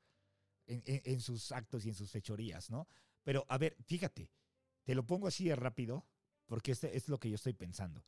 en, 0.69 1.21
sus 1.21 1.53
actos 1.53 1.85
y 1.85 1.89
en 1.91 1.95
sus 1.95 2.11
fechorías, 2.11 2.71
¿no? 2.71 2.87
Pero, 3.25 3.45
a 3.49 3.59
ver, 3.59 3.77
fíjate, 3.87 4.31
te 4.85 4.95
lo 4.95 5.07
pongo 5.07 5.29
así 5.29 5.45
de 5.49 5.57
rápido, 5.57 6.07
porque 6.47 6.73
este 6.73 6.97
es 6.97 7.09
lo 7.09 7.19
que 7.19 7.31
yo 7.31 7.37
estoy 7.37 7.55
pensando. 7.55 8.05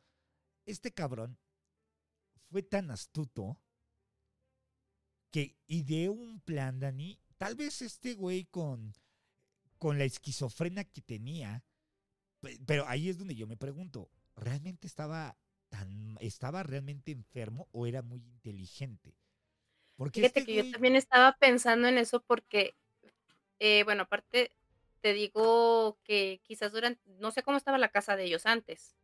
Este 0.66 0.92
cabrón 0.92 1.38
fue 2.50 2.62
tan 2.62 2.90
astuto 2.90 3.56
que 5.30 5.56
ideó 5.66 6.12
un 6.12 6.40
plan, 6.40 6.80
Dani. 6.80 7.18
Tal 7.38 7.54
vez 7.54 7.82
este 7.82 8.14
güey 8.14 8.44
con, 8.46 8.92
con 9.78 9.98
la 9.98 10.04
esquizofrenia 10.04 10.84
que 10.84 11.02
tenía, 11.02 11.64
pe- 12.40 12.60
pero 12.66 12.86
ahí 12.88 13.10
es 13.10 13.18
donde 13.18 13.36
yo 13.36 13.48
me 13.48 13.58
pregunto, 13.58 14.10
¿realmente 14.36 14.88
estaba 14.88 15.38
tan, 15.70 16.18
estaba 16.20 16.64
realmente 16.64 17.12
enfermo 17.12 17.68
o 17.72 17.86
era 17.86 18.02
muy 18.02 18.20
inteligente? 18.20 19.16
Porque 20.00 20.22
Fíjate 20.22 20.40
este 20.40 20.50
que 20.50 20.56
yo 20.56 20.62
güey- 20.64 20.72
también 20.72 20.96
estaba 20.96 21.36
pensando 21.38 21.86
en 21.86 21.98
eso 21.98 22.22
porque, 22.22 22.74
eh, 23.58 23.84
bueno, 23.84 24.04
aparte 24.04 24.50
te 25.02 25.12
digo 25.12 25.98
que 26.04 26.40
quizás 26.42 26.72
durante, 26.72 27.02
no 27.18 27.30
sé 27.30 27.42
cómo 27.42 27.58
estaba 27.58 27.76
la 27.76 27.90
casa 27.90 28.16
de 28.16 28.24
ellos 28.24 28.46
antes, 28.46 28.96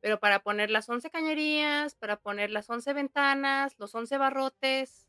pero 0.00 0.18
para 0.18 0.42
poner 0.42 0.70
las 0.70 0.88
11 0.88 1.10
cañerías, 1.10 1.94
para 1.96 2.16
poner 2.18 2.48
las 2.50 2.70
11 2.70 2.94
ventanas, 2.94 3.74
los 3.78 3.94
11 3.94 4.16
barrotes, 4.16 5.06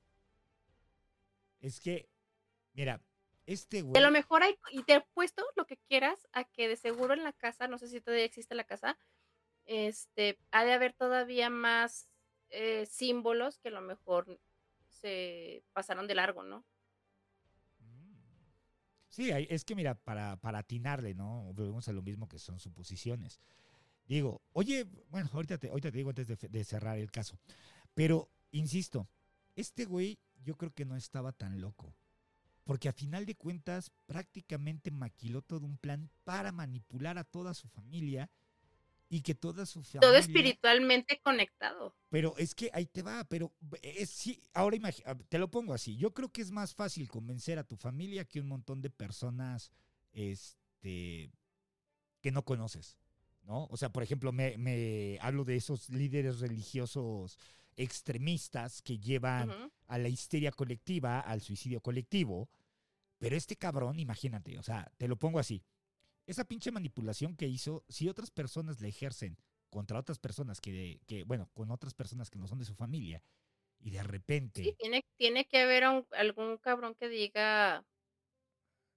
es 1.62 1.80
que, 1.80 2.10
mira, 2.74 3.02
este 3.46 3.78
y 3.78 3.80
a 3.80 3.84
güey, 3.84 4.04
lo 4.04 4.12
mejor 4.12 4.44
hay, 4.44 4.58
y 4.72 4.84
te 4.84 4.96
he 4.96 5.02
puesto 5.14 5.46
lo 5.56 5.66
que 5.66 5.78
quieras 5.78 6.28
a 6.34 6.44
que 6.44 6.68
de 6.68 6.76
seguro 6.76 7.14
en 7.14 7.24
la 7.24 7.32
casa, 7.34 7.68
no 7.70 7.78
sé 7.78 7.88
si 7.88 8.02
todavía 8.02 8.26
existe 8.26 8.56
la 8.56 8.66
casa, 8.66 8.98
este, 9.66 10.38
ha 10.52 10.66
de 10.66 10.74
haber 10.74 10.94
todavía 10.94 11.50
más 11.50 12.10
eh, 12.50 12.86
símbolos 12.88 13.60
que 13.60 13.70
a 13.70 13.72
lo 13.72 13.82
mejor 13.82 14.40
se 15.02 15.64
pasaron 15.74 16.08
de 16.08 16.16
largo, 16.16 16.44
¿no? 16.44 16.66
Mm. 17.80 18.14
Sí, 19.10 19.30
es 19.32 19.66
que 19.66 19.76
mira, 19.76 19.96
para, 19.96 20.38
para 20.38 20.60
atinarle, 20.60 21.14
¿no? 21.14 21.54
Volvemos 21.54 21.88
a 21.88 21.94
lo 21.94 22.02
mismo 22.02 22.28
que 22.28 22.40
son 22.40 22.60
suposiciones. 22.60 23.40
Digo, 24.08 24.42
oye, 24.54 24.86
bueno, 25.10 25.30
ahorita 25.34 25.58
te, 25.58 25.70
ahorita 25.70 25.92
te 25.92 25.98
digo 25.98 26.10
antes 26.10 26.28
de, 26.28 26.36
de 26.36 26.64
cerrar 26.64 26.98
el 26.98 27.12
caso. 27.12 27.38
Pero, 27.94 28.30
insisto, 28.52 29.08
este 29.56 29.86
güey 29.86 30.20
yo 30.44 30.56
creo 30.56 30.74
que 30.74 30.86
no 30.86 30.96
estaba 30.96 31.32
tan 31.32 31.62
loco. 31.62 31.96
Porque 32.64 32.90
a 32.90 32.94
final 32.94 33.26
de 33.26 33.36
cuentas 33.36 33.92
prácticamente 34.06 34.92
maquiló 34.92 35.42
todo 35.42 35.66
un 35.66 35.78
plan 35.78 36.10
para 36.24 36.52
manipular 36.52 37.18
a 37.18 37.24
toda 37.24 37.54
su 37.54 37.68
familia 37.68 38.30
y 39.10 39.22
que 39.22 39.34
toda 39.36 39.66
su 39.66 39.82
familia... 39.84 40.02
Todo 40.02 40.16
espiritualmente 40.18 41.20
conectado. 41.22 41.96
Pero 42.10 42.36
es 42.38 42.54
que 42.56 42.70
ahí 42.74 42.86
te 42.86 43.02
va, 43.02 43.24
pero 43.26 43.52
es, 43.82 44.10
sí, 44.10 44.42
ahora 44.54 44.78
imagi- 44.78 45.04
a- 45.06 45.16
te 45.16 45.38
lo 45.40 45.50
pongo 45.50 45.74
así. 45.74 45.98
Yo 45.98 46.14
creo 46.14 46.30
que 46.30 46.42
es 46.42 46.52
más 46.52 46.74
fácil 46.76 47.10
convencer 47.10 47.58
a 47.60 47.64
tu 47.64 47.76
familia 47.76 48.26
que 48.26 48.40
un 48.40 48.48
montón 48.48 48.82
de 48.82 48.90
personas 48.90 49.72
este, 50.14 51.32
que 52.22 52.32
no 52.32 52.44
conoces, 52.46 52.98
¿no? 53.44 53.66
O 53.72 53.78
sea, 53.78 53.90
por 53.92 54.04
ejemplo, 54.04 54.32
me, 54.32 54.58
me 54.58 55.18
hablo 55.22 55.44
de 55.44 55.56
esos 55.56 55.90
líderes 55.90 56.40
religiosos 56.40 57.38
extremistas 57.78 58.82
que 58.82 59.00
llevan 59.00 59.50
a 59.88 59.98
la 59.98 60.10
histeria 60.10 60.52
colectiva, 60.52 61.20
al 61.20 61.42
suicidio 61.42 61.82
colectivo. 61.82 62.50
Pero 63.18 63.36
este 63.36 63.56
cabrón, 63.56 64.00
imagínate, 64.00 64.58
o 64.58 64.64
sea, 64.64 64.92
te 64.98 65.08
lo 65.08 65.18
pongo 65.18 65.40
así. 65.40 65.64
Esa 66.30 66.46
pinche 66.46 66.72
manipulación 66.72 67.36
que 67.36 67.48
hizo, 67.48 67.84
si 67.90 68.08
otras 68.08 68.30
personas 68.30 68.80
la 68.82 68.88
ejercen 68.88 69.36
contra 69.72 69.98
otras 70.00 70.20
personas 70.20 70.62
que, 70.62 71.00
que, 71.08 71.24
bueno, 71.24 71.50
con 71.54 71.72
otras 71.72 71.94
personas 71.96 72.30
que 72.30 72.38
no 72.38 72.48
son 72.48 72.60
de 72.60 72.66
su 72.66 72.76
familia, 72.76 73.24
y 73.80 73.90
de 73.90 74.04
repente, 74.04 74.64
Sí, 74.64 74.76
tiene, 74.78 75.04
tiene 75.18 75.46
que 75.48 75.60
haber 75.62 75.88
un- 75.88 76.06
algún 76.12 76.58
cabrón 76.58 76.94
que 76.94 77.08
diga, 77.10 77.84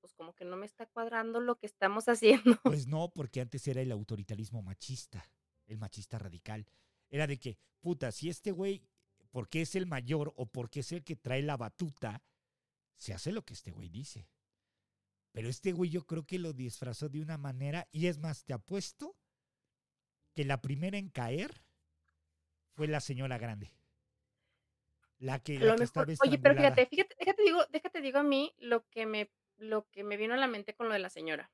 pues 0.01 0.13
como 0.13 0.35
que 0.35 0.45
no 0.45 0.57
me 0.57 0.67
está 0.67 0.85
cuadrando 0.87 1.41
lo 1.41 1.57
que 1.57 1.67
estamos 1.67 2.05
haciendo. 2.55 2.61
pues 2.65 2.87
no, 2.87 3.11
porque 3.15 3.41
antes 3.41 3.67
era 3.67 3.81
el 3.81 3.93
autoritarismo 3.93 4.61
machista, 4.63 5.25
el 5.67 5.79
machista 5.79 6.19
radical. 6.19 6.67
Era 7.09 7.27
de 7.27 7.39
que, 7.39 7.57
puta, 7.81 8.13
si 8.13 8.29
este 8.29 8.51
güey, 8.53 8.83
porque 9.31 9.63
es 9.63 9.75
el 9.75 9.87
mayor 9.87 10.35
o 10.37 10.45
porque 10.47 10.81
es 10.81 10.93
el 10.93 11.03
que 11.03 11.17
trae 11.17 11.41
la 11.43 11.57
batuta, 11.57 12.23
se 12.97 13.15
hace 13.15 13.33
lo 13.33 13.43
que 13.45 13.55
este 13.55 13.71
güey 13.71 13.89
dice. 13.89 14.27
Pero 15.33 15.49
este 15.49 15.73
güey 15.73 15.91
yo 15.91 16.05
creo 16.07 16.25
que 16.25 16.39
lo 16.39 16.53
disfrazó 16.53 17.09
de 17.09 17.21
una 17.21 17.39
manera, 17.39 17.89
y 17.91 18.07
es 18.07 18.19
más, 18.19 18.45
te 18.45 18.53
apuesto 18.53 19.17
que 20.35 20.45
la 20.45 20.61
primera 20.61 20.99
en 20.99 21.09
caer 21.09 21.63
fue 22.75 22.87
la 22.87 23.01
señora 23.01 23.39
grande. 23.39 23.73
La 25.19 25.39
que, 25.39 25.59
la 25.59 25.77
que 25.77 25.85
estaba 25.85 26.07
oye, 26.25 26.39
pero 26.39 26.57
fíjate, 26.57 26.87
fíjate, 26.87 27.15
déjate 27.19 27.43
digo, 27.43 27.65
déjate 27.71 28.01
digo 28.01 28.19
a 28.19 28.25
mí 28.25 28.53
lo 28.59 28.89
que 28.89 29.07
me, 29.07 29.31
lo 29.57 29.89
que 29.91 30.03
me 30.03 30.17
vino 30.17 30.35
a 30.35 30.37
la 30.37 30.49
mente 30.49 30.75
con 30.75 30.89
lo 30.89 30.95
de 30.95 30.99
la 30.99 31.11
señora. 31.11 31.51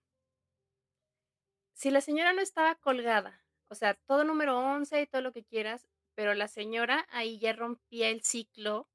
Si 1.75 1.91
la 1.91 2.01
señora 2.01 2.33
no 2.33 2.41
estaba 2.41 2.75
colgada, 2.77 3.45
o 3.69 3.75
sea, 3.75 3.95
todo 3.95 4.25
número 4.25 4.59
11 4.59 5.03
y 5.03 5.07
todo 5.07 5.21
lo 5.21 5.33
que 5.33 5.45
quieras, 5.45 5.87
pero 6.15 6.35
la 6.35 6.49
señora 6.49 7.07
ahí 7.11 7.39
ya 7.39 7.53
rompía 7.53 8.09
el 8.09 8.23
ciclo 8.23 8.89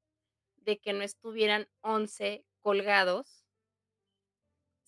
de 0.56 0.78
que 0.78 0.92
no 0.92 1.02
estuvieran 1.02 1.68
11 1.80 2.44
colgados. 2.60 3.43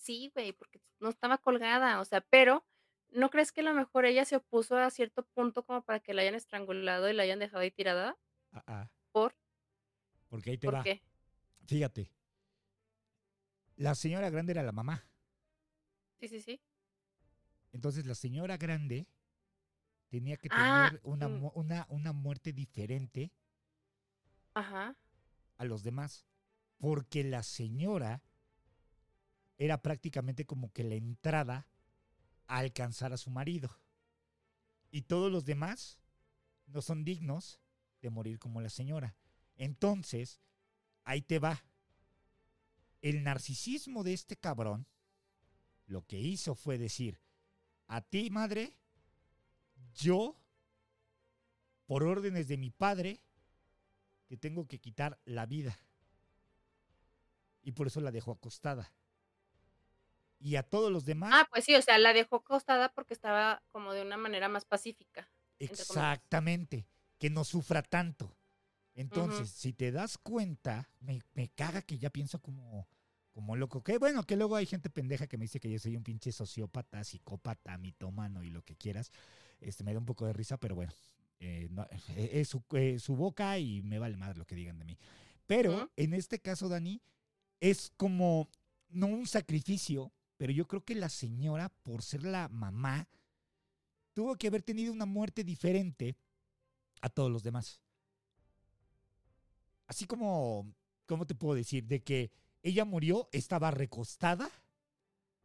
Sí, 0.06 0.30
güey, 0.34 0.52
porque 0.52 0.80
no 1.00 1.08
estaba 1.08 1.36
colgada, 1.38 2.00
o 2.00 2.04
sea, 2.04 2.20
pero 2.20 2.64
¿no 3.10 3.28
crees 3.28 3.50
que 3.50 3.60
a 3.62 3.64
lo 3.64 3.74
mejor 3.74 4.04
ella 4.04 4.24
se 4.24 4.36
opuso 4.36 4.76
a 4.76 4.88
cierto 4.90 5.26
punto 5.26 5.64
como 5.66 5.82
para 5.82 5.98
que 5.98 6.14
la 6.14 6.22
hayan 6.22 6.36
estrangulado 6.36 7.08
y 7.10 7.12
la 7.12 7.24
hayan 7.24 7.40
dejado 7.40 7.62
ahí 7.62 7.72
tirada? 7.72 8.16
Ah, 8.52 8.62
ah, 8.68 8.90
¿Por? 9.10 9.34
porque 10.28 10.50
ahí 10.50 10.58
te 10.58 10.68
¿Por 10.68 10.74
va. 10.76 10.84
qué? 10.84 11.02
Fíjate. 11.66 12.12
La 13.74 13.96
señora 13.96 14.30
grande 14.30 14.52
era 14.52 14.62
la 14.62 14.70
mamá. 14.70 15.08
Sí, 16.20 16.28
sí, 16.28 16.40
sí. 16.40 16.60
Entonces 17.72 18.06
la 18.06 18.14
señora 18.14 18.56
grande 18.56 19.08
tenía 20.08 20.36
que 20.36 20.48
Ah, 20.52 20.88
tener 20.88 21.00
una, 21.02 21.28
mm. 21.28 21.50
una, 21.54 21.86
una 21.90 22.12
muerte 22.12 22.52
diferente 22.52 23.32
Ajá. 24.54 24.96
a 25.58 25.64
los 25.64 25.82
demás. 25.82 26.24
Porque 26.78 27.24
la 27.24 27.42
señora 27.42 28.22
era 29.58 29.82
prácticamente 29.82 30.44
como 30.44 30.72
que 30.72 30.84
la 30.84 30.94
entrada 30.94 31.66
a 32.46 32.58
alcanzar 32.58 33.12
a 33.12 33.16
su 33.16 33.30
marido. 33.30 33.70
Y 34.90 35.02
todos 35.02 35.32
los 35.32 35.44
demás 35.44 35.98
no 36.66 36.82
son 36.82 37.04
dignos 37.04 37.60
de 38.00 38.10
morir 38.10 38.38
como 38.38 38.60
la 38.60 38.70
señora. 38.70 39.16
Entonces, 39.56 40.40
ahí 41.04 41.22
te 41.22 41.38
va. 41.38 41.64
El 43.02 43.22
narcisismo 43.22 44.04
de 44.04 44.12
este 44.12 44.36
cabrón 44.36 44.86
lo 45.86 46.04
que 46.04 46.18
hizo 46.18 46.54
fue 46.54 46.78
decir, 46.78 47.20
a 47.86 48.00
ti 48.00 48.30
madre, 48.30 48.76
yo, 49.94 50.36
por 51.86 52.02
órdenes 52.02 52.48
de 52.48 52.56
mi 52.56 52.70
padre, 52.70 53.20
te 54.26 54.36
tengo 54.36 54.66
que 54.66 54.80
quitar 54.80 55.20
la 55.24 55.46
vida. 55.46 55.78
Y 57.62 57.72
por 57.72 57.86
eso 57.86 58.00
la 58.00 58.10
dejó 58.10 58.32
acostada. 58.32 58.92
Y 60.40 60.56
a 60.56 60.62
todos 60.62 60.92
los 60.92 61.04
demás, 61.04 61.32
Ah, 61.34 61.46
pues 61.50 61.64
sí, 61.64 61.74
o 61.74 61.82
sea, 61.82 61.98
la 61.98 62.12
dejó 62.12 62.36
acostada 62.36 62.90
porque 62.90 63.14
estaba 63.14 63.62
como 63.72 63.92
de 63.92 64.02
una 64.02 64.16
manera 64.16 64.48
más 64.48 64.64
pacífica. 64.64 65.28
exactamente, 65.58 66.86
que 67.18 67.30
no 67.30 67.44
sufra 67.44 67.82
tanto. 67.82 68.36
Entonces, 68.94 69.50
si 69.50 69.72
te 69.72 69.92
das 69.92 70.16
cuenta, 70.18 70.88
me, 71.00 71.20
me 71.34 71.48
caga 71.48 71.82
que 71.82 71.98
ya 71.98 72.10
pienso 72.10 72.40
como, 72.40 72.88
como 73.32 73.54
loco. 73.56 73.82
Que 73.82 73.98
bueno, 73.98 74.22
que 74.24 74.36
luego 74.36 74.56
hay 74.56 74.64
gente 74.66 74.88
pendeja 74.88 75.26
que 75.26 75.36
me 75.36 75.44
dice 75.44 75.60
que 75.60 75.70
yo 75.70 75.78
soy 75.78 75.96
un 75.96 76.02
pinche 76.02 76.32
sociópata, 76.32 77.04
psicópata, 77.04 77.76
mitómano 77.76 78.42
y 78.42 78.50
lo 78.50 78.62
que 78.62 78.76
quieras. 78.76 79.10
Este, 79.60 79.84
me 79.84 79.92
da 79.92 79.98
un 79.98 80.06
poco 80.06 80.26
de 80.26 80.32
risa, 80.32 80.56
pero 80.56 80.74
bueno, 80.74 80.92
eh, 81.40 81.68
no, 81.70 81.82
eh, 82.16 82.30
es 82.34 82.48
su, 82.48 82.62
eh, 82.72 82.98
su 82.98 83.16
boca 83.16 83.58
y 83.58 83.82
me 83.82 83.98
vale 83.98 84.16
más 84.16 84.36
lo 84.38 84.46
que 84.46 84.54
digan 84.54 84.78
de 84.78 84.84
mí. 84.86 84.98
Pero 85.46 85.72
Ujú. 85.72 85.90
en 85.96 86.14
este 86.14 86.38
caso, 86.40 86.68
Dani, 86.68 87.02
es 87.60 87.92
como, 87.98 88.48
no 88.88 89.06
un 89.06 89.26
sacrificio, 89.26 90.12
pero 90.36 90.52
yo 90.52 90.66
creo 90.66 90.84
que 90.84 90.94
la 90.94 91.08
señora, 91.08 91.68
por 91.82 92.02
ser 92.02 92.24
la 92.24 92.48
mamá, 92.48 93.08
tuvo 94.12 94.36
que 94.36 94.48
haber 94.48 94.62
tenido 94.62 94.92
una 94.92 95.06
muerte 95.06 95.44
diferente 95.44 96.16
a 97.00 97.08
todos 97.08 97.30
los 97.30 97.42
demás. 97.42 97.80
Así 99.86 100.06
como 100.06 100.74
¿cómo 101.06 101.26
te 101.26 101.34
puedo 101.34 101.54
decir? 101.54 101.84
De 101.86 102.02
que 102.02 102.30
ella 102.62 102.84
murió, 102.84 103.28
estaba 103.32 103.70
recostada, 103.70 104.50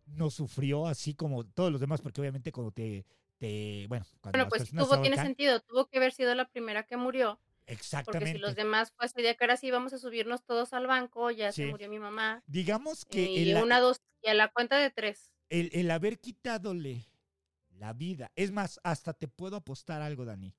no 0.07 0.29
sufrió 0.29 0.87
así 0.87 1.13
como 1.13 1.45
todos 1.45 1.71
los 1.71 1.79
demás, 1.79 2.01
porque 2.01 2.19
obviamente 2.19 2.51
cuando 2.51 2.71
te, 2.71 3.05
te 3.37 3.85
bueno, 3.87 4.05
cuando 4.19 4.37
Bueno, 4.37 4.49
pues 4.49 4.69
tuvo, 4.69 5.01
tiene 5.01 5.17
sentido, 5.17 5.61
tuvo 5.61 5.87
que 5.87 5.97
haber 5.97 6.11
sido 6.11 6.35
la 6.35 6.49
primera 6.49 6.83
que 6.83 6.97
murió, 6.97 7.39
porque 7.65 7.73
exactamente. 7.73 8.33
si 8.33 8.37
los 8.39 8.55
demás 8.55 8.91
fue 8.91 9.05
así 9.05 9.21
de 9.21 9.35
cara, 9.35 9.55
sí, 9.57 9.71
vamos 9.71 9.93
a 9.93 9.97
subirnos 9.97 10.43
todos 10.43 10.73
al 10.73 10.87
banco, 10.87 11.31
ya 11.31 11.51
Sí. 11.51 11.63
se 11.63 11.69
murió 11.69 11.89
mi 11.89 11.99
mamá, 11.99 12.43
Digamos 12.47 13.05
que 13.05 13.21
y 13.31 13.51
el, 13.51 13.63
una, 13.63 13.79
dos, 13.79 14.01
y 14.21 14.29
a 14.29 14.33
la 14.33 14.49
cuenta 14.51 14.77
de 14.77 14.89
tres. 14.89 15.31
el, 15.49 15.69
el 15.73 15.89
haber 15.91 16.19
quitadole 16.19 17.05
la 17.71 17.93
vida, 17.93 18.31
es 18.35 18.51
más, 18.51 18.79
hasta 18.83 19.13
te 19.13 19.27
puedo 19.27 19.55
apostar 19.55 20.01
algo, 20.01 20.25
Dani. 20.25 20.55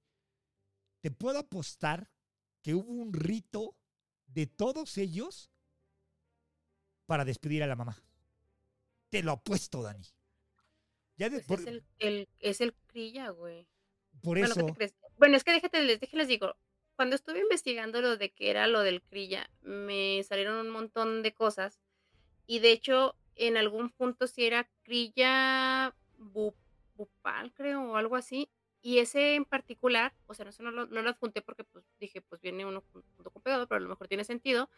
Te 1.00 1.10
puedo 1.10 1.38
apostar 1.38 2.10
que 2.62 2.74
hubo 2.74 2.90
un 2.92 3.12
rito 3.12 3.76
de 4.26 4.46
todos 4.46 4.96
ellos 4.98 5.50
para 7.06 7.24
despedir 7.24 7.62
a 7.62 7.66
la 7.66 7.76
mamá. 7.76 7.96
Te 9.10 9.22
lo 9.22 9.32
apuesto, 9.32 9.82
Dani. 9.82 10.06
Ya 11.16 11.28
de- 11.28 11.40
Pues 11.40 11.46
por, 11.46 11.60
es, 11.60 11.66
el, 11.66 11.84
el- 11.98 12.28
es 12.38 12.60
el 12.60 12.74
crilla, 12.86 13.30
güey. 13.30 13.66
por 14.22 14.38
Bueno, 14.38 14.54
¿qué 14.76 14.84
eso? 14.84 14.96
Bueno, 15.18 15.36
es 15.36 15.44
que 15.44 15.52
déjate, 15.52 15.82
les, 15.82 16.00
déjenles 16.00 16.28
digo, 16.28 16.56
cuando 17.02 17.16
estuve 17.16 17.40
investigando 17.40 18.00
lo 18.00 18.16
de 18.16 18.30
que 18.30 18.48
era 18.48 18.68
lo 18.68 18.78
del 18.82 19.02
crilla, 19.02 19.50
me 19.62 20.22
salieron 20.22 20.54
un 20.64 20.70
montón 20.70 21.24
de 21.24 21.34
cosas 21.34 21.80
y 22.46 22.60
de 22.60 22.70
hecho 22.70 23.16
en 23.34 23.56
algún 23.56 23.90
punto 23.90 24.28
sí 24.28 24.44
era 24.46 24.70
crilla 24.84 25.96
bu- 26.16 26.54
bupal, 26.94 27.52
creo, 27.54 27.82
o 27.90 27.96
algo 27.96 28.14
así, 28.14 28.48
y 28.82 28.98
ese 28.98 29.34
en 29.34 29.44
particular, 29.44 30.14
o 30.28 30.34
sea, 30.34 30.46
no, 30.60 30.70
lo, 30.70 30.86
no 30.86 31.02
lo 31.02 31.10
adjunté 31.10 31.42
porque 31.42 31.64
pues 31.64 31.84
dije, 31.98 32.20
pues 32.20 32.40
viene 32.40 32.64
uno 32.64 32.84
jun- 32.92 33.02
junto 33.16 33.32
con 33.32 33.42
pegado, 33.42 33.66
pero 33.66 33.78
a 33.78 33.82
lo 33.82 33.88
mejor 33.88 34.06
tiene 34.06 34.22
sentido, 34.22 34.70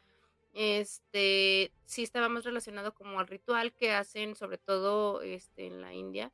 este, 0.54 1.74
sí 1.84 2.04
estaba 2.04 2.30
más 2.30 2.44
relacionado 2.44 2.94
como 2.94 3.20
al 3.20 3.26
ritual 3.26 3.74
que 3.74 3.92
hacen 3.92 4.34
sobre 4.34 4.56
todo 4.56 5.20
este, 5.20 5.66
en 5.66 5.82
la 5.82 5.92
India, 5.92 6.32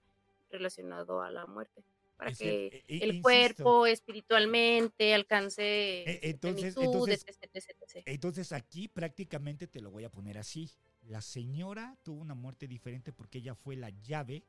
relacionado 0.50 1.20
a 1.20 1.32
la 1.32 1.46
muerte 1.46 1.82
para 2.20 2.30
Es 2.32 2.38
que 2.38 2.66
el- 2.68 2.74
e- 2.74 2.84
e- 3.06 3.10
el 3.10 3.22
cuerpo 3.22 3.86
espiritualmente 3.86 5.14
alcance 5.14 5.62
E- 6.02 6.20
entonces- 6.30 6.76
entonces- 6.76 7.24
etc, 7.26 7.56
etc. 7.80 8.02
Entonces 8.06 8.52
aquí 8.52 8.88
prácticamente 8.88 9.66
te 9.66 9.80
lo 9.80 9.90
voy 9.90 10.04
a 10.04 10.10
poner 10.10 10.38
así. 10.38 10.70
La 11.08 11.20
señora 11.22 11.96
tuvo 12.02 12.20
una 12.20 12.34
muerte 12.34 12.68
diferente 12.68 13.12
porque 13.12 13.38
ella 13.38 13.54
fue 13.54 13.74
la 13.76 13.90
llave 13.90 14.44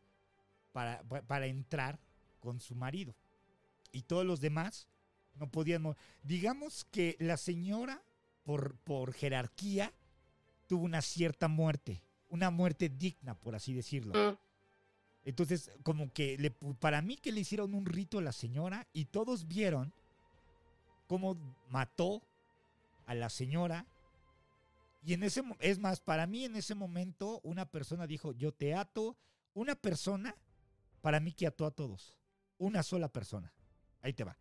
para, 0.71 1.01
pa- 1.03 1.21
para 1.21 1.47
entrar 1.47 1.97
con 2.39 2.59
su 2.59 2.75
marido. 2.75 3.15
Y 3.93 4.03
todos 4.03 4.25
los 4.25 4.41
demás 4.41 4.87
no 5.35 5.49
podían... 5.49 5.81
mo- 5.81 5.95
Digamos 6.23 6.85
que 6.85 7.15
la 7.19 7.37
señora, 7.37 8.03
por, 8.43 8.75
por 8.79 9.13
jerarquía, 9.13 9.93
tuvo 10.67 10.83
una 10.83 11.01
cierta 11.01 11.47
muerte. 11.47 12.01
Una 12.29 12.49
muerte 12.49 12.89
digna, 12.89 13.33
por 13.35 13.55
así 13.55 13.73
decirlo. 13.73 14.13
Mm, 14.13 14.37
Entonces, 15.23 15.71
como 15.83 16.11
que 16.11 16.37
le, 16.37 16.51
para 16.51 17.01
mí 17.01 17.15
que 17.17 17.31
le 17.31 17.41
hicieron 17.41 17.73
un 17.73 17.85
rito 17.85 18.17
a 18.17 18.21
la 18.21 18.31
señora 18.31 18.87
y 18.93 19.05
todos 19.05 19.47
vieron 19.47 19.93
cómo 21.07 21.35
mató 21.69 22.23
a 23.05 23.13
la 23.13 23.29
señora. 23.29 23.85
Y 25.03 25.13
en 25.13 25.23
ese, 25.23 25.43
es 25.59 25.79
más, 25.79 25.99
para 25.99 26.25
mí 26.27 26.45
en 26.45 26.55
ese 26.55 26.73
momento 26.75 27.39
una 27.43 27.65
persona 27.65 28.07
dijo, 28.07 28.31
yo 28.33 28.51
te 28.51 28.73
ato. 28.75 29.17
Una 29.53 29.75
persona, 29.75 30.33
para 31.01 31.19
mí 31.19 31.33
que 31.33 31.45
ató 31.45 31.65
a 31.65 31.71
todos. 31.71 32.17
Una 32.57 32.83
sola 32.83 33.09
persona. 33.09 33.51
Ahí 34.01 34.13
te 34.13 34.23
va. 34.23 34.37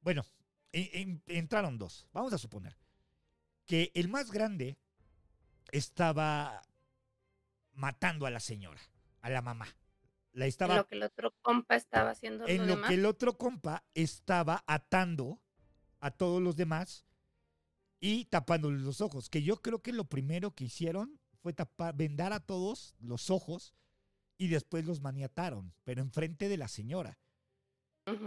Bueno, 0.00 0.24
en- 0.72 0.88
en- 0.92 1.22
entraron 1.26 1.78
dos. 1.78 2.08
Vamos 2.12 2.32
a 2.32 2.38
suponer 2.38 2.76
que 3.64 3.90
el 3.94 4.08
más 4.08 4.30
grande 4.30 4.76
estaba 5.72 6.62
matando 7.74 8.26
a 8.26 8.30
la 8.30 8.40
señora, 8.40 8.80
a 9.20 9.30
la 9.30 9.42
mamá. 9.42 9.66
La 10.32 10.44
en 10.44 10.48
estaba 10.50 10.76
lo 10.76 10.86
que 10.86 10.96
el 10.96 11.02
otro 11.02 11.34
compa 11.42 11.76
estaba 11.76 12.10
haciendo 12.10 12.46
en 12.46 12.58
lo 12.66 12.66
demás. 12.76 12.88
que 12.88 12.94
el 12.94 13.06
otro 13.06 13.38
compa 13.38 13.84
estaba 13.94 14.62
atando 14.66 15.40
a 16.00 16.10
todos 16.10 16.42
los 16.42 16.56
demás 16.56 17.06
y 18.00 18.26
tapándoles 18.26 18.82
los 18.82 19.00
ojos. 19.00 19.30
Que 19.30 19.42
yo 19.42 19.62
creo 19.62 19.80
que 19.82 19.92
lo 19.92 20.04
primero 20.04 20.54
que 20.54 20.64
hicieron 20.64 21.18
fue 21.40 21.52
tapar, 21.54 21.94
vendar 21.96 22.32
a 22.34 22.40
todos 22.40 22.94
los 23.00 23.30
ojos 23.30 23.74
y 24.36 24.48
después 24.48 24.84
los 24.84 25.00
maniataron, 25.00 25.72
pero 25.84 26.02
enfrente 26.02 26.48
de 26.50 26.58
la 26.58 26.68
señora. 26.68 27.18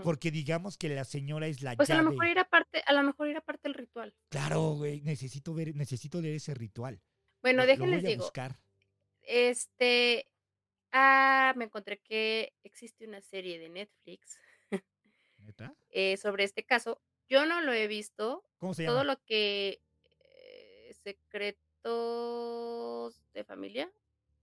Porque 0.04 0.30
digamos 0.32 0.78
que 0.78 0.90
la 0.90 1.06
señora 1.06 1.48
es 1.48 1.62
la 1.62 1.76
Pues 1.78 1.90
a 1.92 2.02
lo 2.02 2.10
mejor 2.10 2.26
era 2.26 2.44
parte, 2.50 2.84
a 2.86 2.92
lo 2.92 3.02
mejor 3.04 3.30
era 3.30 3.40
parte 3.40 3.62
del 3.70 3.76
ritual. 3.76 4.14
Claro, 4.28 4.72
güey, 4.72 5.00
necesito 5.02 5.54
ver, 5.54 5.74
necesito 5.74 6.20
leer 6.20 6.36
ese 6.36 6.54
ritual. 6.54 7.00
Bueno, 7.42 7.62
Lo- 7.62 7.64
lo 7.64 7.68
déjenles 7.72 8.02
voy 8.02 8.08
a 8.08 8.10
digo, 8.10 8.24
buscar. 8.24 8.60
este, 9.22 10.28
ah, 10.92 11.54
me 11.56 11.66
encontré 11.66 12.00
que 12.02 12.54
existe 12.64 13.06
una 13.08 13.22
serie 13.22 13.60
de 13.60 13.70
Netflix 13.70 14.40
¿Neta? 15.38 15.76
eh, 15.90 16.18
sobre 16.18 16.44
este 16.44 16.66
caso. 16.66 17.02
Yo 17.28 17.46
no 17.46 17.62
lo 17.62 17.74
he 17.74 17.88
visto. 17.88 18.46
¿Cómo 18.58 18.74
se 18.74 18.84
Todo 18.84 19.04
llama? 19.04 19.04
lo 19.04 19.22
que 19.24 19.82
eh, 20.06 20.94
secretos 21.04 22.42
de 23.34 23.44
familia. 23.44 23.92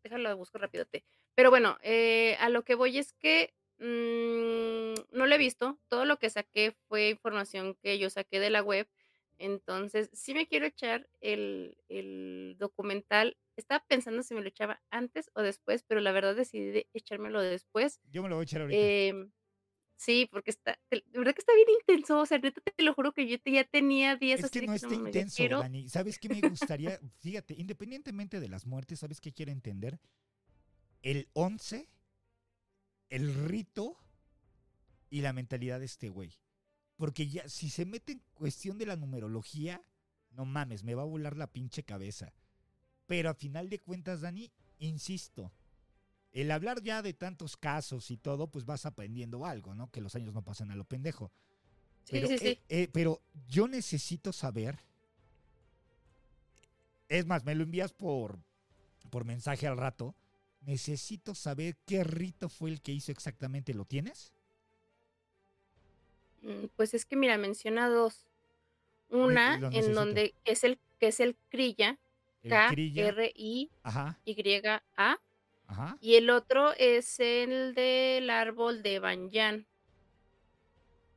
Déjalo 0.03 0.37
busco 0.37 0.59
rapidote. 0.59 1.05
Pero 1.35 1.51
bueno, 1.51 1.79
eh, 1.83 2.37
a 2.41 2.49
lo 2.49 2.65
que 2.65 2.75
voy 2.77 2.99
es 2.99 3.13
que 3.13 3.55
mm, 3.79 4.95
no 5.17 5.27
lo 5.27 5.35
he 5.35 5.39
visto. 5.39 5.81
Todo 5.89 6.05
lo 6.05 6.19
que 6.19 6.31
saqué 6.31 6.73
fue 6.89 7.11
información 7.11 7.75
que 7.75 7.99
yo 7.99 8.11
saqué 8.11 8.41
de 8.41 8.51
la 8.51 8.63
web. 8.63 8.89
Entonces, 9.39 10.11
sí 10.13 10.33
me 10.35 10.47
quiero 10.47 10.67
echar 10.67 11.09
el, 11.21 11.77
el 11.89 12.57
documental. 12.59 13.37
Estaba 13.57 13.85
pensando 13.89 14.23
si 14.23 14.35
me 14.35 14.43
lo 14.43 14.49
echaba 14.49 14.83
antes 14.91 15.31
o 15.35 15.43
después, 15.43 15.83
pero 15.87 16.01
la 16.01 16.13
verdad 16.13 16.37
decidí 16.37 16.67
de 16.71 16.89
echármelo 16.93 17.41
después. 17.41 18.01
Yo 18.11 18.23
me 18.23 18.29
lo 18.29 18.37
voy 18.37 18.43
a 18.43 18.45
echar 18.45 18.61
ahorita. 18.61 18.79
Em, 18.81 19.33
sí, 19.97 20.29
porque 20.31 20.51
está, 20.51 20.79
de 20.91 21.03
verdad 21.15 21.35
que 21.35 21.41
está 21.41 21.55
bien 21.55 21.69
intenso. 21.81 22.19
O 22.21 22.27
sea, 22.27 22.39
neta 22.39 22.61
te 22.61 22.83
lo 22.83 22.93
juro 22.95 23.13
que 23.13 23.27
yo 23.27 23.41
te- 23.41 23.53
ya 23.53 23.65
tenía 23.65 24.17
días 24.17 24.41
Es 24.41 24.47
así 24.47 24.61
que 24.61 24.67
no 24.67 24.75
está 24.75 24.95
intenso, 24.95 25.37
quiero. 25.37 25.61
Dani. 25.61 25.89
¿Sabes 25.89 26.19
qué 26.19 26.29
me 26.29 26.41
gustaría? 26.47 27.01
Fíjate, 27.21 27.55
independientemente 27.55 28.41
de 28.41 28.49
las 28.49 28.67
muertes, 28.67 29.01
¿sabes 29.01 29.21
qué 29.21 29.33
quiero 29.33 29.53
entender? 29.53 29.99
El 31.03 31.29
11, 31.33 31.89
el 33.09 33.35
rito 33.49 33.97
y 35.09 35.21
la 35.21 35.33
mentalidad 35.33 35.79
de 35.79 35.87
este 35.87 36.09
güey. 36.09 36.33
Porque 36.97 37.29
ya, 37.29 37.49
si 37.49 37.71
se 37.71 37.85
mete 37.85 38.13
en 38.13 38.23
cuestión 38.35 38.79
de 38.79 38.87
la 38.87 38.97
numerología, 38.97 39.81
no 40.31 40.45
mames, 40.45 40.83
me 40.83 40.95
va 40.95 41.03
a 41.03 41.07
volar 41.07 41.37
la 41.37 41.47
pinche 41.47 41.85
cabeza. 41.85 42.33
Pero 43.07 43.31
a 43.31 43.35
final 43.35 43.69
de 43.71 43.81
cuentas, 43.81 44.21
Dani, 44.21 44.51
insisto, 44.79 45.53
el 46.33 46.51
hablar 46.51 46.83
ya 46.83 47.03
de 47.03 47.15
tantos 47.15 47.57
casos 47.57 48.11
y 48.11 48.17
todo, 48.17 48.49
pues 48.49 48.65
vas 48.65 48.87
aprendiendo 48.87 49.47
algo, 49.47 49.75
¿no? 49.75 49.91
Que 49.91 50.01
los 50.01 50.15
años 50.17 50.35
no 50.35 50.43
pasan 50.43 50.71
a 50.71 50.77
lo 50.77 50.85
pendejo. 50.85 51.31
Sí, 52.05 52.11
Pero, 52.13 52.29
sí, 52.29 52.39
sí. 52.39 52.47
eh, 52.49 52.61
eh, 52.69 52.89
pero 52.93 53.21
yo 53.49 53.69
necesito 53.69 54.33
saber. 54.33 54.79
Es 57.09 57.27
más, 57.27 57.45
me 57.45 57.55
lo 57.55 57.63
envías 57.65 57.93
por, 57.93 58.39
por 59.11 59.25
mensaje 59.25 59.67
al 59.67 59.77
rato. 59.77 60.15
Necesito 60.63 61.35
saber 61.35 61.77
qué 61.87 62.05
rito 62.05 62.49
fue 62.49 62.71
el 62.71 62.81
que 62.83 62.93
hizo 62.93 63.13
exactamente. 63.13 63.75
¿Lo 63.75 63.85
tienes? 63.85 64.33
Mm, 66.43 66.67
Pues 66.77 66.95
es 66.95 67.05
que 67.05 67.17
mira, 67.17 67.39
menciona 67.39 67.89
dos. 67.89 68.27
Una 69.11 69.57
en 69.73 69.95
donde 69.95 70.35
es 70.45 70.65
el 70.65 70.79
que 70.99 71.09
es 71.09 71.21
el 71.21 71.37
Krilla, 71.51 71.99
El 72.47 72.51
K 72.51 72.69
crilla. 72.71 73.09
R 73.09 73.33
I 73.35 73.71
Ajá, 73.83 74.19
Y 74.25 74.37
A 74.97 75.19
ajá. 75.67 75.99
y 76.01 76.15
el 76.15 76.31
otro 76.31 76.73
es 76.79 77.19
el 77.21 77.75
del 77.75 78.31
árbol 78.31 78.83
de 78.83 78.99
Banyan. 79.01 79.67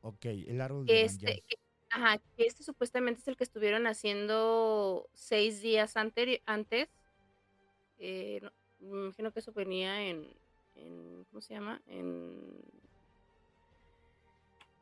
Ok, 0.02 0.26
el 0.26 0.60
árbol 0.62 0.86
de 0.86 1.04
este, 1.04 1.26
Banyan. 1.26 1.42
que- 1.48 1.58
ajá, 1.92 2.22
este 2.38 2.64
supuestamente 2.64 3.22
es 3.22 3.28
el 3.28 3.38
que 3.38 3.44
estuvieron 3.44 3.86
haciendo 3.88 5.08
seis 5.14 5.62
días 5.62 5.96
antes. 5.98 6.90
Eh, 8.00 8.40
no- 8.42 8.52
me 8.80 9.06
imagino 9.06 9.32
que 9.32 9.40
eso 9.40 9.52
venía 9.54 10.02
en, 10.04 10.28
en 10.76 11.26
¿cómo 11.26 11.42
se 11.42 11.54
llama? 11.54 11.82
En, 11.86 12.42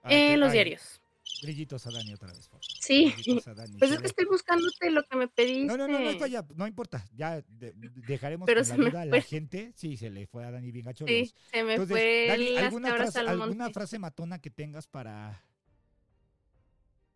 Ah, 0.03 0.13
en 0.13 0.39
los 0.39 0.51
diarios. 0.53 1.01
Grillitos 1.41 1.85
a 1.87 1.91
Dani 1.91 2.13
otra 2.13 2.31
vez. 2.33 2.47
por. 2.49 2.59
Sí. 2.63 3.13
A 3.45 3.53
Dani, 3.53 3.77
Pues 3.77 3.91
es 3.91 3.99
que 3.99 4.07
estoy 4.07 4.25
buscándote 4.25 4.89
lo 4.91 5.03
que 5.05 5.15
me 5.17 5.27
pediste. 5.27 5.65
No, 5.65 5.77
no, 5.77 5.87
no, 5.87 5.99
no 5.99 6.23
allá, 6.23 6.45
no 6.55 6.65
importa. 6.67 7.05
Ya 7.13 7.41
de- 7.47 7.73
dejaremos 8.07 8.45
Pero 8.47 8.61
con 8.61 8.69
la 8.69 8.89
duda 8.89 9.01
a 9.01 9.05
la 9.05 9.21
gente. 9.21 9.71
Sí, 9.75 9.97
se 9.97 10.09
le 10.09 10.25
fue 10.27 10.45
a 10.45 10.51
Dani 10.51 10.71
bien 10.71 10.85
gacho. 10.85 11.05
Sí, 11.07 11.33
se 11.51 11.63
me 11.63 11.73
Entonces, 11.73 11.95
fue 11.97 12.25
Dani, 12.27 12.57
¿alguna 12.57 12.95
frase, 12.95 13.19
al 13.19 13.27
¿alguna 13.29 13.55
monte. 13.65 13.73
frase 13.73 13.99
matona 13.99 14.39
que 14.39 14.49
tengas 14.49 14.87
para, 14.87 15.43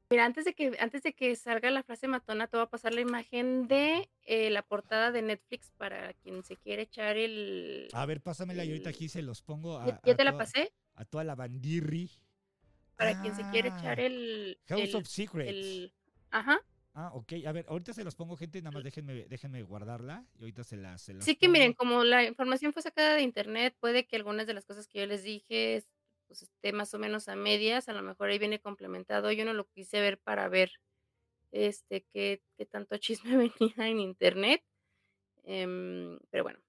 Mira, 0.09 0.25
antes 0.25 0.43
de 0.43 0.53
que 0.53 0.75
antes 0.79 1.03
de 1.03 1.13
que 1.13 1.33
salga 1.37 1.71
la 1.71 1.83
frase 1.83 2.05
matona, 2.09 2.47
te 2.47 2.57
voy 2.57 2.65
a 2.65 2.69
pasar 2.69 2.93
la 2.93 2.99
imagen 2.99 3.69
de 3.69 4.09
eh, 4.25 4.49
la 4.49 4.61
portada 4.61 5.11
de 5.13 5.21
Netflix 5.21 5.71
para 5.77 6.13
quien 6.15 6.43
se 6.43 6.57
quiere 6.57 6.81
echar 6.83 7.15
el. 7.15 7.87
A 7.93 8.05
ver, 8.05 8.19
pásamela 8.21 8.65
y 8.65 8.71
ahorita 8.71 8.89
el- 8.89 8.95
aquí 8.95 9.07
se 9.07 9.21
los 9.21 9.41
pongo 9.41 9.79
a, 9.79 9.87
¿Ya, 9.87 10.01
ya 10.05 10.11
a 10.13 10.15
te 10.17 10.23
la 10.25 10.31
toda, 10.31 10.43
pasé? 10.43 10.73
a 10.95 11.05
toda 11.05 11.23
la 11.23 11.35
bandirri. 11.35 12.11
Para 13.01 13.15
quien 13.15 13.35
se 13.35 13.43
quiere 13.49 13.69
echar 13.69 13.99
Ah, 13.99 14.03
el. 14.05 14.59
House 14.69 14.89
el- 14.89 14.95
of 14.95 15.07
Secrets. 15.07 15.49
el- 15.49 15.93
ajá. 16.29 16.59
Ah, 16.93 17.09
ok. 17.13 17.33
A 17.47 17.51
ver, 17.51 17.65
ahorita 17.67 17.93
se 17.93 18.03
los 18.03 18.15
pongo, 18.15 18.35
gente. 18.37 18.61
Nada 18.61 18.71
más 18.75 18.83
déjenme, 18.83 19.25
déjenme 19.27 19.63
guardarla 19.63 20.23
y 20.37 20.41
ahorita 20.41 20.63
se 20.63 20.77
las. 20.77 21.01
Se 21.01 21.13
las 21.15 21.25
Sí 21.25 21.35
que 21.35 21.49
miren, 21.49 21.73
como 21.73 22.03
la 22.03 22.23
información 22.25 22.73
fue 22.73 22.83
sacada 22.83 23.15
de 23.15 23.21
internet, 23.23 23.75
puede 23.79 24.05
que 24.05 24.17
algunas 24.17 24.45
de 24.45 24.53
las 24.53 24.65
cosas 24.65 24.87
que 24.87 24.99
yo 24.99 25.05
les 25.07 25.23
dije 25.23 25.77
es- 25.77 25.87
pues, 26.27 26.43
esté 26.43 26.73
más 26.73 26.93
o 26.93 26.99
menos 26.99 27.27
a 27.27 27.35
medias, 27.35 27.89
a 27.89 27.93
lo 27.93 28.03
mejor 28.03 28.29
ahí 28.29 28.37
viene 28.39 28.59
complementado. 28.59 29.31
Yo 29.31 29.45
no 29.45 29.53
lo 29.53 29.65
quise 29.67 29.99
ver 29.99 30.19
para 30.19 30.47
ver 30.47 30.71
este 31.51 32.05
qué, 32.13 32.43
qué 32.57 32.65
tanto 32.67 32.97
chisme 32.99 33.35
venía 33.37 33.87
en 33.89 33.99
internet. 33.99 34.63
Em, 35.43 36.19
pero 36.29 36.43
bueno, 36.43 36.59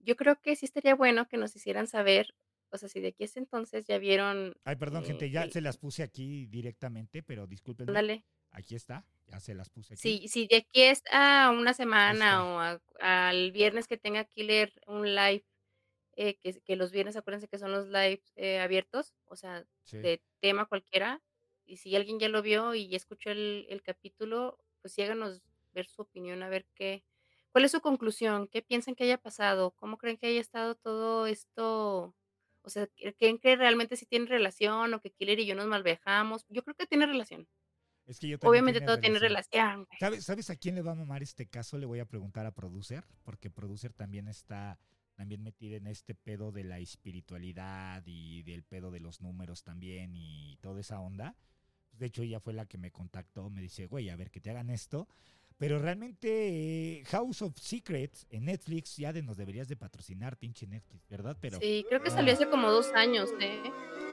yo 0.00 0.16
creo 0.16 0.40
que 0.40 0.54
sí 0.56 0.66
estaría 0.66 0.94
bueno 0.94 1.28
que 1.28 1.36
nos 1.38 1.56
hicieran 1.56 1.86
saber, 1.86 2.34
o 2.70 2.78
sea, 2.78 2.88
si 2.88 3.00
de 3.00 3.08
aquí 3.08 3.24
a 3.24 3.26
ese 3.26 3.38
entonces 3.40 3.86
ya 3.86 3.98
vieron, 3.98 4.54
Ay, 4.64 4.76
perdón, 4.76 5.04
gente, 5.04 5.26
eh, 5.26 5.30
ya 5.30 5.42
el- 5.44 5.52
se 5.52 5.60
las 5.60 5.78
puse 5.78 6.02
aquí 6.02 6.46
directamente, 6.46 7.22
pero 7.22 7.46
discúlpenme. 7.46 7.90
ándale, 7.90 8.24
Aquí 8.50 8.74
está, 8.74 9.06
ya 9.26 9.40
se 9.40 9.54
las 9.54 9.68
puse 9.70 9.94
aquí. 9.94 10.18
si, 10.20 10.28
si 10.28 10.46
de 10.46 10.56
aquí 10.56 10.82
es 10.82 11.02
a 11.10 11.50
una 11.50 11.74
semana 11.74 12.44
o 12.44 12.60
a- 12.60 12.80
al 13.00 13.52
viernes 13.52 13.86
que 13.86 13.96
tenga 13.98 14.24
Killer 14.24 14.72
un 14.86 15.14
live, 15.14 15.44
eh, 16.16 16.36
que, 16.38 16.60
que 16.62 16.76
los 16.76 16.92
viernes 16.92 17.16
acuérdense 17.16 17.48
que 17.48 17.58
son 17.58 17.72
los 17.72 17.88
lives 17.88 18.32
eh, 18.36 18.60
abiertos, 18.60 19.14
o 19.26 19.36
sea, 19.36 19.66
Sí. 19.84 19.98
de 19.98 20.22
tema 20.40 20.66
cualquiera, 20.66 21.22
y 21.66 21.76
si 21.78 21.94
alguien 21.96 22.18
ya 22.18 22.28
lo 22.28 22.42
vio 22.42 22.74
y 22.74 22.88
ya 22.88 22.96
escuchó 22.96 23.30
el, 23.30 23.66
el 23.68 23.82
capítulo, 23.82 24.58
pues 24.82 24.94
sí 24.94 25.02
háganos 25.02 25.42
ver 25.72 25.86
su 25.86 26.02
opinión, 26.02 26.42
a 26.42 26.48
ver 26.48 26.66
qué, 26.74 27.04
cuál 27.52 27.64
es 27.64 27.72
su 27.72 27.80
conclusión, 27.80 28.48
qué 28.48 28.62
piensan 28.62 28.94
que 28.96 29.04
haya 29.04 29.18
pasado, 29.18 29.72
cómo 29.72 29.98
creen 29.98 30.16
que 30.18 30.26
haya 30.28 30.40
estado 30.40 30.74
todo 30.76 31.26
esto, 31.26 32.16
o 32.62 32.70
sea, 32.70 32.86
¿cre- 32.96 33.14
¿creen 33.18 33.38
que 33.38 33.56
realmente 33.56 33.96
sí 33.96 34.06
tiene 34.06 34.26
relación 34.26 34.92
o 34.94 35.00
que 35.00 35.10
Killer 35.10 35.38
y 35.40 35.46
yo 35.46 35.54
nos 35.54 35.66
malvejamos? 35.66 36.44
Yo 36.48 36.62
creo 36.62 36.74
que 36.74 36.86
tiene 36.86 37.06
relación. 37.06 37.46
Es 38.06 38.18
que 38.18 38.28
yo 38.28 38.38
Obviamente 38.42 38.80
tiene 38.80 38.86
todo 38.86 39.00
tiene 39.00 39.18
relación. 39.18 39.58
relación. 39.60 39.84
güey. 39.84 39.98
¿Sabes, 40.00 40.24
¿Sabes 40.24 40.50
a 40.50 40.56
quién 40.56 40.74
le 40.74 40.82
va 40.82 40.92
a 40.92 40.94
mamar 40.94 41.22
este 41.22 41.46
caso? 41.46 41.76
Le 41.78 41.84
voy 41.86 41.98
a 42.00 42.06
preguntar 42.06 42.46
a 42.46 42.52
Producer, 42.52 43.04
porque 43.22 43.50
Producer 43.50 43.92
también 43.92 44.28
está 44.28 44.78
también 45.14 45.42
metida 45.42 45.76
en 45.76 45.88
este 45.88 46.14
pedo 46.14 46.52
de 46.52 46.62
la 46.64 46.78
espiritualidad 46.78 48.02
y 48.06 48.42
del 48.44 48.62
pedo 48.62 48.90
de 48.92 49.00
los 49.00 49.20
números 49.20 49.64
también 49.64 50.16
y 50.16 50.56
toda 50.60 50.80
esa 50.80 51.00
onda. 51.00 51.36
De 51.92 52.06
hecho, 52.06 52.22
ella 52.22 52.38
fue 52.38 52.52
la 52.54 52.66
que 52.66 52.78
me 52.78 52.92
contactó, 52.92 53.50
me 53.50 53.60
dice, 53.60 53.86
güey, 53.86 54.08
a 54.10 54.16
ver 54.16 54.30
que 54.30 54.40
te 54.40 54.50
hagan 54.50 54.70
esto. 54.70 55.08
Pero 55.58 55.78
realmente 55.80 56.98
eh, 57.00 57.04
House 57.06 57.42
of 57.42 57.58
Secrets 57.58 58.26
en 58.30 58.44
Netflix 58.44 58.96
ya 58.96 59.12
de 59.12 59.22
nos 59.22 59.36
deberías 59.36 59.66
de 59.68 59.76
patrocinar, 59.76 60.36
pinche 60.36 60.66
Netflix, 60.66 61.06
¿verdad? 61.08 61.36
Pero 61.40 61.58
Sí, 61.58 61.84
creo 61.88 62.00
que 62.00 62.10
salió 62.10 62.32
hace 62.32 62.48
como 62.48 62.70
dos 62.70 62.92
años, 62.94 63.28
¿eh? 63.40 63.60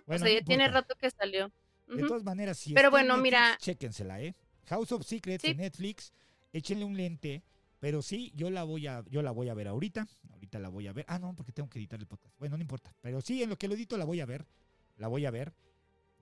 bueno, 0.08 0.24
o 0.24 0.28
sea, 0.28 0.34
no 0.34 0.40
ya 0.40 0.44
tiene 0.44 0.68
rato 0.68 0.96
que 0.96 1.10
salió. 1.12 1.52
De 1.88 2.02
todas 2.02 2.24
maneras, 2.24 2.58
si 2.58 2.74
Pero 2.74 2.90
bueno, 2.90 3.14
Netflix, 3.16 3.24
mira- 3.24 3.58
chéquensela, 3.60 4.22
¿eh? 4.22 4.36
House 4.66 4.92
of 4.92 5.06
Secrets 5.06 5.44
Sí. 5.44 5.52
en 5.52 5.58
Netflix, 5.58 6.14
échenle 6.52 6.84
un 6.84 6.98
lente, 6.98 7.44
pero 7.80 8.02
sí, 8.02 8.32
yo 8.36 8.50
la 8.50 8.64
voy 8.64 8.88
a, 8.88 9.04
yo 9.12 9.22
la 9.22 9.30
voy 9.30 9.50
a 9.50 9.54
ver 9.54 9.68
ahorita, 9.68 10.08
ahorita 10.32 10.58
la 10.58 10.70
voy 10.70 10.88
a 10.88 10.94
ver. 10.94 11.06
Ah, 11.08 11.20
no, 11.20 11.36
porque 11.36 11.52
tengo 11.52 11.70
que 11.70 11.78
editar 11.78 12.00
el 12.00 12.08
podcast. 12.08 12.36
Bueno, 12.40 12.58
no 12.58 12.62
importa, 12.64 12.92
pero 13.02 13.22
sí, 13.22 13.44
en 13.44 13.52
lo 13.52 13.56
que 13.56 13.68
lo 13.68 13.76
edito 13.76 13.98
la 14.00 14.06
voy 14.06 14.20
a 14.20 14.26
ver, 14.26 14.48
la 14.98 15.08
voy 15.08 15.28
a 15.28 15.32
ver. 15.32 15.54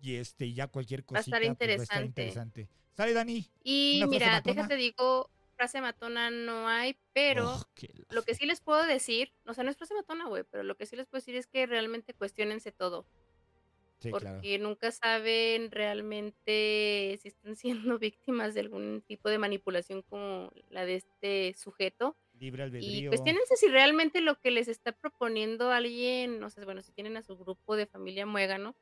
Y 0.03 0.15
este, 0.17 0.53
ya 0.53 0.67
cualquier 0.67 1.01
Va 1.15 1.19
a 1.19 1.23
cosita 1.23 1.37
estar 1.37 1.41
pues, 1.57 1.75
va 1.77 1.81
a 1.81 1.83
estar 1.83 2.03
interesante. 2.03 2.05
interesante. 2.05 2.69
Sale, 2.91 3.13
Dani. 3.13 3.49
Y 3.63 4.03
¿Una 4.03 4.07
frase 4.07 4.09
mira, 4.25 4.31
matona? 4.31 4.67
déjate 4.67 4.75
digo, 4.75 5.31
frase 5.55 5.81
matona 5.81 6.29
no 6.29 6.67
hay, 6.67 6.99
pero 7.13 7.55
Oh, 7.55 7.61
lo 8.09 8.23
que 8.23 8.35
sí 8.35 8.45
les 8.45 8.61
puedo 8.61 8.83
decir, 8.85 9.33
o 9.45 9.53
sea, 9.53 9.63
no 9.63 9.71
es 9.71 9.77
frase 9.77 9.93
matona, 9.95 10.27
güey, 10.27 10.43
pero 10.49 10.63
lo 10.63 10.75
que 10.75 10.85
sí 10.85 10.95
les 10.95 11.07
puedo 11.07 11.19
decir 11.21 11.35
es 11.35 11.47
que 11.47 11.65
realmente 11.65 12.13
cuestionense 12.13 12.71
todo, 12.71 13.07
Sí, 13.99 14.09
porque 14.11 14.19
claro. 14.19 14.41
nunca 14.59 14.91
saben 14.91 15.71
realmente 15.71 17.17
si 17.21 17.27
están 17.29 17.55
siendo 17.95 17.99
víctimas 17.99 18.53
de 18.53 18.61
algún 18.61 19.01
tipo 19.07 19.29
de 19.29 19.37
manipulación 19.37 20.01
como 20.03 20.51
la 20.69 20.85
de 20.85 20.95
este 20.95 21.53
sujeto. 21.57 22.17
Libre 22.33 22.63
Y 22.63 22.65
albedrío. 22.65 23.09
cuestionense 23.09 23.55
si 23.57 23.67
realmente 23.69 24.21
lo 24.21 24.39
que 24.39 24.51
les 24.51 24.67
está 24.67 24.91
proponiendo 24.91 25.71
alguien, 25.71 26.39
no 26.39 26.49
sé, 26.49 26.65
bueno, 26.65 26.83
si 26.83 26.91
tienen 26.91 27.17
a 27.17 27.23
su 27.23 27.37
grupo 27.37 27.75
de 27.75 27.85
familia 27.87 28.25
muégano 28.25 28.75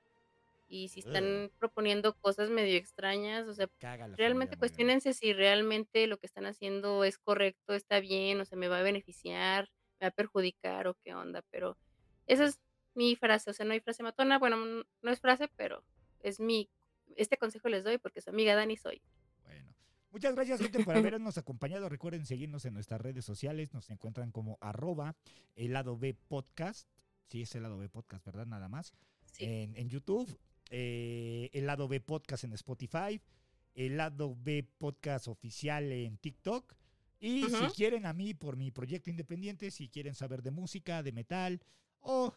y 0.72 0.88
si 0.88 1.02
están 1.02 1.52
proponiendo 1.60 2.18
cosas 2.20 2.50
medio 2.50 2.78
extrañas, 2.78 3.46
o 3.46 3.54
sea, 3.54 3.70
realmente 4.16 4.56
cuestionense 4.56 5.14
si 5.14 5.34
realmente 5.34 6.08
lo 6.08 6.18
que 6.18 6.28
están 6.28 6.46
haciendo 6.46 7.04
es 7.04 7.18
correcto, 7.18 7.74
está 7.74 8.00
bien, 8.00 8.40
o 8.40 8.46
sea, 8.46 8.58
me 8.58 8.70
va 8.70 8.80
a 8.80 8.82
beneficiar, 8.82 9.70
me 10.00 10.06
va 10.06 10.08
a 10.08 10.16
perjudicar 10.16 10.88
o 10.88 10.96
qué 11.04 11.14
onda, 11.14 11.44
pero 11.52 11.78
esa 12.26 12.46
es 12.46 12.62
mi 12.94 13.18
frase, 13.18 13.50
o 13.50 13.54
sea, 13.54 13.66
no 13.66 13.74
hay 13.74 13.82
frase 13.82 14.02
matona, 14.02 14.40
bueno, 14.40 14.56
no 15.02 15.12
es 15.12 15.20
frase, 15.20 15.50
pero 15.58 15.84
es 16.22 16.40
mi, 16.40 16.70
este 17.18 17.36
consejo 17.36 17.68
les 17.68 17.84
doy 17.84 17.98
porque 17.98 18.22
su 18.22 18.30
amiga 18.30 18.56
Dani 18.56 18.78
soy. 18.78 19.02
Bueno, 19.44 19.76
muchas 20.10 20.36
gracias 20.36 20.62
gente 20.62 20.86
por 20.86 20.96
habernos 20.96 21.38
acompañado. 21.38 21.90
Recuerden 21.90 22.26
seguirnos 22.26 22.64
en 22.64 22.76
nuestras 22.76 23.02
redes 23.02 23.26
sociales. 23.26 23.74
Nos 23.74 23.90
encuentran 23.90 24.32
como 24.32 24.58
arroba 24.62 25.18
el 25.56 25.74
lado 25.74 25.98
B 25.98 26.14
podcast. 26.14 26.88
Sí, 27.28 27.42
es 27.42 27.56
el 27.56 27.64
lado 27.64 27.78
B 27.78 27.90
podcast, 27.90 28.26
¿verdad? 28.26 28.46
Nada 28.46 28.70
más. 28.70 28.94
Sí. 29.26 29.46
En, 29.46 29.76
en 29.76 29.90
YouTube, 29.90 30.38
eh, 30.72 31.50
el 31.54 31.68
lado 31.68 31.88
B 31.88 32.00
podcast 32.00 32.46
en 32.46 32.54
Spotify, 32.54 33.22
el 33.76 33.98
lado 33.98 34.36
B 34.36 34.66
podcast 34.78 35.28
oficial 35.28 35.92
en 35.92 36.18
TikTok. 36.18 36.74
Y 37.20 37.44
si 37.44 37.66
quieren 37.76 38.08
a 38.08 38.14
mí 38.14 38.34
por 38.34 38.58
mi 38.58 38.72
proyecto 38.72 39.12
independiente, 39.12 39.70
si 39.70 39.90
quieren 39.90 40.16
saber 40.16 40.42
de 40.42 40.50
música, 40.50 41.04
de 41.04 41.12
metal 41.12 41.62
o 42.00 42.34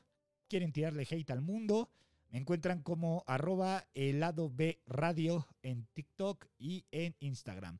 quieren 0.48 0.72
tirarle 0.72 1.06
hate 1.08 1.30
al 1.30 1.40
mundo, 1.40 1.90
me 2.30 2.38
encuentran 2.38 2.82
como 2.82 3.24
arroba 3.26 3.86
el 3.94 4.20
lado 4.20 4.50
B 4.50 4.80
radio 4.86 5.46
en 5.62 5.86
TikTok 5.94 6.46
y 6.58 6.84
en 6.90 7.14
Instagram. 7.20 7.78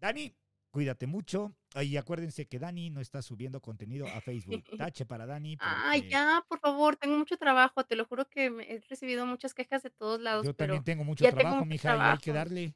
Dani, 0.00 0.34
cuídate 0.72 1.06
mucho. 1.06 1.54
Y 1.80 1.96
acuérdense 1.96 2.46
que 2.48 2.58
Dani 2.58 2.90
no 2.90 3.00
está 3.00 3.22
subiendo 3.22 3.60
contenido 3.60 4.06
a 4.08 4.20
Facebook. 4.20 4.64
Tache 4.90 5.06
para 5.06 5.26
Dani. 5.26 5.56
Ay, 5.60 6.00
porque 6.00 6.10
ya, 6.10 6.44
por 6.48 6.58
favor, 6.58 6.96
tengo 6.96 7.16
mucho 7.16 7.36
trabajo, 7.36 7.84
te 7.84 7.94
lo 7.94 8.04
juro 8.06 8.28
que 8.28 8.46
he 8.46 8.80
recibido 8.88 9.24
muchas 9.24 9.54
quejas 9.54 9.82
de 9.84 9.90
todos 9.90 10.20
lados, 10.20 10.44
Yo 10.44 10.54
pero 10.54 10.74
también 10.74 10.84
tengo 10.84 11.04
mucho 11.04 11.24
tengo 11.24 11.36
trabajo, 11.36 11.58
mucho 11.64 11.68
mija, 11.68 11.96
y 11.96 12.00
hay 12.00 12.18
que 12.18 12.32
darle. 12.32 12.74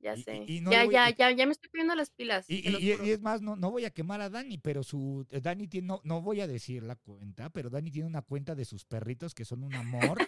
ya 0.00 0.14
y- 0.14 0.22
sé. 0.22 0.44
y 0.46 0.60
no 0.60 0.70
ya, 0.70 0.84
voy- 0.84 0.92
ya, 0.94 1.10
ya, 1.10 1.30
ya 1.32 1.46
me 1.46 1.52
estoy 1.52 1.70
poniendo 1.70 1.94
las 1.96 2.10
pilas, 2.10 2.44
y 2.48 2.90
es 3.10 3.20
más, 3.20 3.42
no, 3.42 3.56
no 3.56 3.70
voy 3.70 3.84
a 3.84 3.90
quemar 3.90 4.20
a 4.20 4.30
Dani, 4.30 4.58
pero 4.58 4.82
su 4.84 5.26
eh, 5.30 5.40
Dani 5.40 5.66
tiene, 5.66 5.88
no, 5.88 6.00
no 6.04 6.22
voy 6.22 6.40
a 6.40 6.46
decir 6.46 6.82
la 6.84 6.94
cuenta, 6.96 7.50
pero 7.50 7.68
Dani 7.70 7.90
tiene 7.90 8.06
una 8.08 8.22
cuenta 8.22 8.54
de 8.54 8.64
sus 8.64 8.84
perritos 8.84 9.34
que 9.34 9.44
son 9.44 9.64
un 9.64 9.74
amor. 9.74 10.18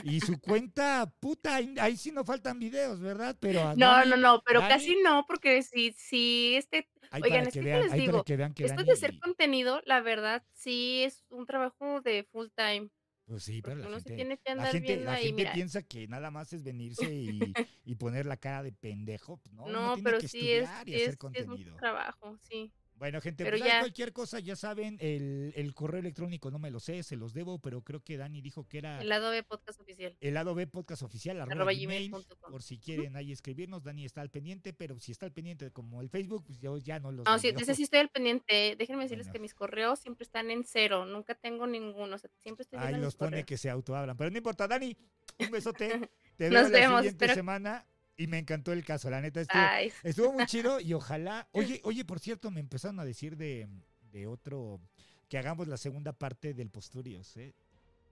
Y 0.00 0.20
su 0.20 0.40
cuenta, 0.40 1.12
puta, 1.20 1.56
ahí, 1.56 1.96
sí 1.96 2.12
no 2.12 2.24
faltan 2.24 2.58
videos, 2.58 3.00
¿verdad? 3.00 3.36
Pero 3.40 3.62
No, 3.74 4.04
Dani, 4.04 4.04
no, 4.04 4.16
no, 4.16 4.42
pero 4.44 4.60
Dani- 4.60 4.66
casi 4.66 4.96
no, 5.02 5.24
porque 5.26 5.62
si, 5.62 5.92
si 5.92 6.56
este, 6.56 6.88
ahí 7.10 7.22
oigan, 7.22 7.24
para 7.24 7.46
es 7.46 7.56
que 7.56 7.60
que, 7.60 7.68
¿qué 7.68 7.78
vean, 7.78 7.78
les 7.78 7.92
para 7.94 8.20
que 8.22 8.36
vean 8.36 8.54
que 8.54 8.64
esto 8.64 8.82
Dani, 8.82 8.84
de 8.84 8.92
hacer 8.92 9.14
contenido, 9.16 9.80
la 9.84 10.00
verdad, 10.00 10.44
sí 10.52 11.02
es 11.04 11.24
un 11.30 11.46
trabajo 11.46 12.00
de 12.00 12.24
full 12.24 12.48
time, 12.56 12.90
pues 13.26 13.42
sí, 13.44 13.60
pero 13.62 13.80
la 13.80 13.88
gente, 13.90 14.12
tiene 14.12 14.38
que 14.38 14.50
la 14.54 14.66
andar 14.66 14.66
gente, 14.66 14.80
viendo 14.80 15.10
la 15.10 15.16
ahí, 15.16 15.32
gente 15.32 15.36
mira. 15.36 15.52
piensa 15.52 15.82
que 15.82 16.06
nada 16.08 16.30
más 16.30 16.52
es 16.52 16.62
venirse 16.62 17.12
y, 17.14 17.58
y 17.84 17.94
poner 17.96 18.24
la 18.26 18.36
cara 18.36 18.62
de 18.62 18.72
pendejo. 18.72 19.38
Pues 19.38 19.52
no, 19.54 19.72
No, 19.72 19.90
tiene 19.90 20.14
pero 20.14 20.16
que 20.16 20.28
sí 20.28 20.50
es, 20.52 20.70
y 20.84 20.94
sí 20.94 20.94
hacer 20.94 21.16
es, 21.16 21.18
sí 21.32 21.40
es 21.40 21.46
contenido. 21.46 21.46
mucho 21.46 21.74
trabajo, 21.78 22.38
sí. 22.38 22.72
Bueno, 22.98 23.20
gente, 23.20 23.44
Pero 23.44 23.58
pues 23.58 23.70
ya. 23.70 23.80
cualquier 23.80 24.12
cosa, 24.14 24.40
ya 24.40 24.56
saben, 24.56 24.96
el, 25.00 25.52
el 25.54 25.74
correo 25.74 26.00
electrónico 26.00 26.50
no 26.50 26.58
me 26.58 26.70
lo 26.70 26.80
sé, 26.80 27.02
se 27.02 27.14
los 27.16 27.34
debo, 27.34 27.58
pero 27.58 27.82
creo 27.82 28.00
que 28.02 28.16
Dani 28.16 28.40
dijo 28.40 28.66
que 28.66 28.78
era 28.78 29.02
El 29.02 29.10
lado 29.10 29.30
B 29.30 29.42
podcast 29.42 29.78
oficial. 29.80 30.16
el 30.18 30.32
lado 30.34 30.54
B 30.54 30.66
podcast 30.66 31.02
oficial, 31.02 31.36
arroba, 31.40 31.52
Arroba 31.54 31.72
gmail, 31.74 32.10
gmail.com. 32.10 32.50
por 32.50 32.62
si 32.62 32.78
quieren 32.78 33.14
ahí 33.16 33.32
escribirnos, 33.32 33.82
Dani 33.84 34.06
está 34.06 34.22
al 34.22 34.30
pendiente, 34.30 34.72
pero 34.72 34.98
si 34.98 35.12
está 35.12 35.26
al 35.26 35.32
pendiente 35.32 35.70
como 35.72 36.00
el 36.00 36.08
Facebook, 36.08 36.44
pues 36.46 36.58
yo 36.58 36.78
ya 36.78 36.98
no 36.98 37.12
los 37.12 37.26
No, 37.26 37.38
sí, 37.38 37.48
ese 37.48 37.74
sí 37.74 37.82
estoy 37.82 37.98
al 38.00 38.08
pendiente. 38.08 38.76
Déjenme 38.78 39.02
decirles 39.02 39.26
Bueno. 39.26 39.32
que 39.34 39.38
mis 39.40 39.52
correos 39.54 39.98
siempre 40.00 40.24
están 40.24 40.50
en 40.50 40.64
cero. 40.64 41.04
Nunca 41.04 41.34
tengo 41.34 41.66
ninguno. 41.66 42.16
O 42.16 42.18
sea, 42.18 42.30
siempre 42.40 42.62
estoy 42.62 42.78
Ahí 42.78 42.94
los 42.98 43.14
pone 43.14 43.44
que 43.44 43.58
se 43.58 43.68
autohablan, 43.68 44.16
pero 44.16 44.30
no 44.30 44.38
importa, 44.38 44.66
Dani, 44.66 44.96
un 45.38 45.50
besote, 45.50 45.88
te 46.38 46.48
Nos 46.50 46.50
veo 46.50 46.62
la 46.62 46.68
vemos, 46.70 47.00
siguiente 47.00 47.08
espero- 47.26 47.34
semana 47.34 47.86
y 48.16 48.26
me 48.26 48.38
encantó 48.38 48.72
el 48.72 48.84
caso, 48.84 49.10
la 49.10 49.20
neta 49.20 49.40
estuvo, 49.40 49.62
Ay, 49.62 49.92
Estuvo 50.02 50.32
muy 50.32 50.46
chido 50.46 50.80
y 50.80 50.92
ojalá. 50.94 51.48
Oye, 51.52 51.80
oye, 51.84 52.04
por 52.04 52.20
cierto, 52.20 52.50
me 52.50 52.60
empezaron 52.60 52.98
a 53.00 53.04
decir 53.04 53.36
de, 53.36 53.68
de 54.12 54.26
otro 54.26 54.80
que 55.28 55.38
hagamos 55.38 55.68
la 55.68 55.76
segunda 55.76 56.12
parte 56.12 56.54
del 56.54 56.70
Posturios, 56.70 57.36
¿eh? 57.36 57.54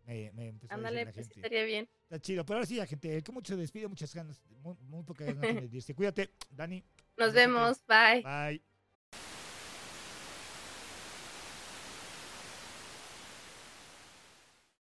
Me, 0.07 0.31
me 0.33 0.49
empezó 0.49 0.75
a 0.75 0.77
decir 0.77 1.07
la 1.07 1.13
pues 1.13 1.15
gente. 1.17 1.35
estaría 1.41 1.65
bien. 1.65 1.89
Está 2.03 2.21
chido. 2.21 2.45
Pero 2.45 2.57
ahora 2.59 2.67
sí, 2.67 2.77
la 2.77 2.87
gente, 2.87 3.17
el 3.17 3.23
que 3.23 3.33
mucho 3.33 3.57
despide, 3.57 3.89
muchas 3.89 4.15
ganas, 4.15 4.43
muy, 4.61 4.75
muy 4.81 5.03
pocas 5.03 5.29
ganas 5.29 5.41
de 5.41 5.47
despedirse. 5.63 5.95
Cuídate, 5.95 6.31
Dani. 6.51 6.85
Nos 7.17 7.33
vemos. 7.33 7.83
Bye. 7.87 8.23
Bye. 8.23 8.74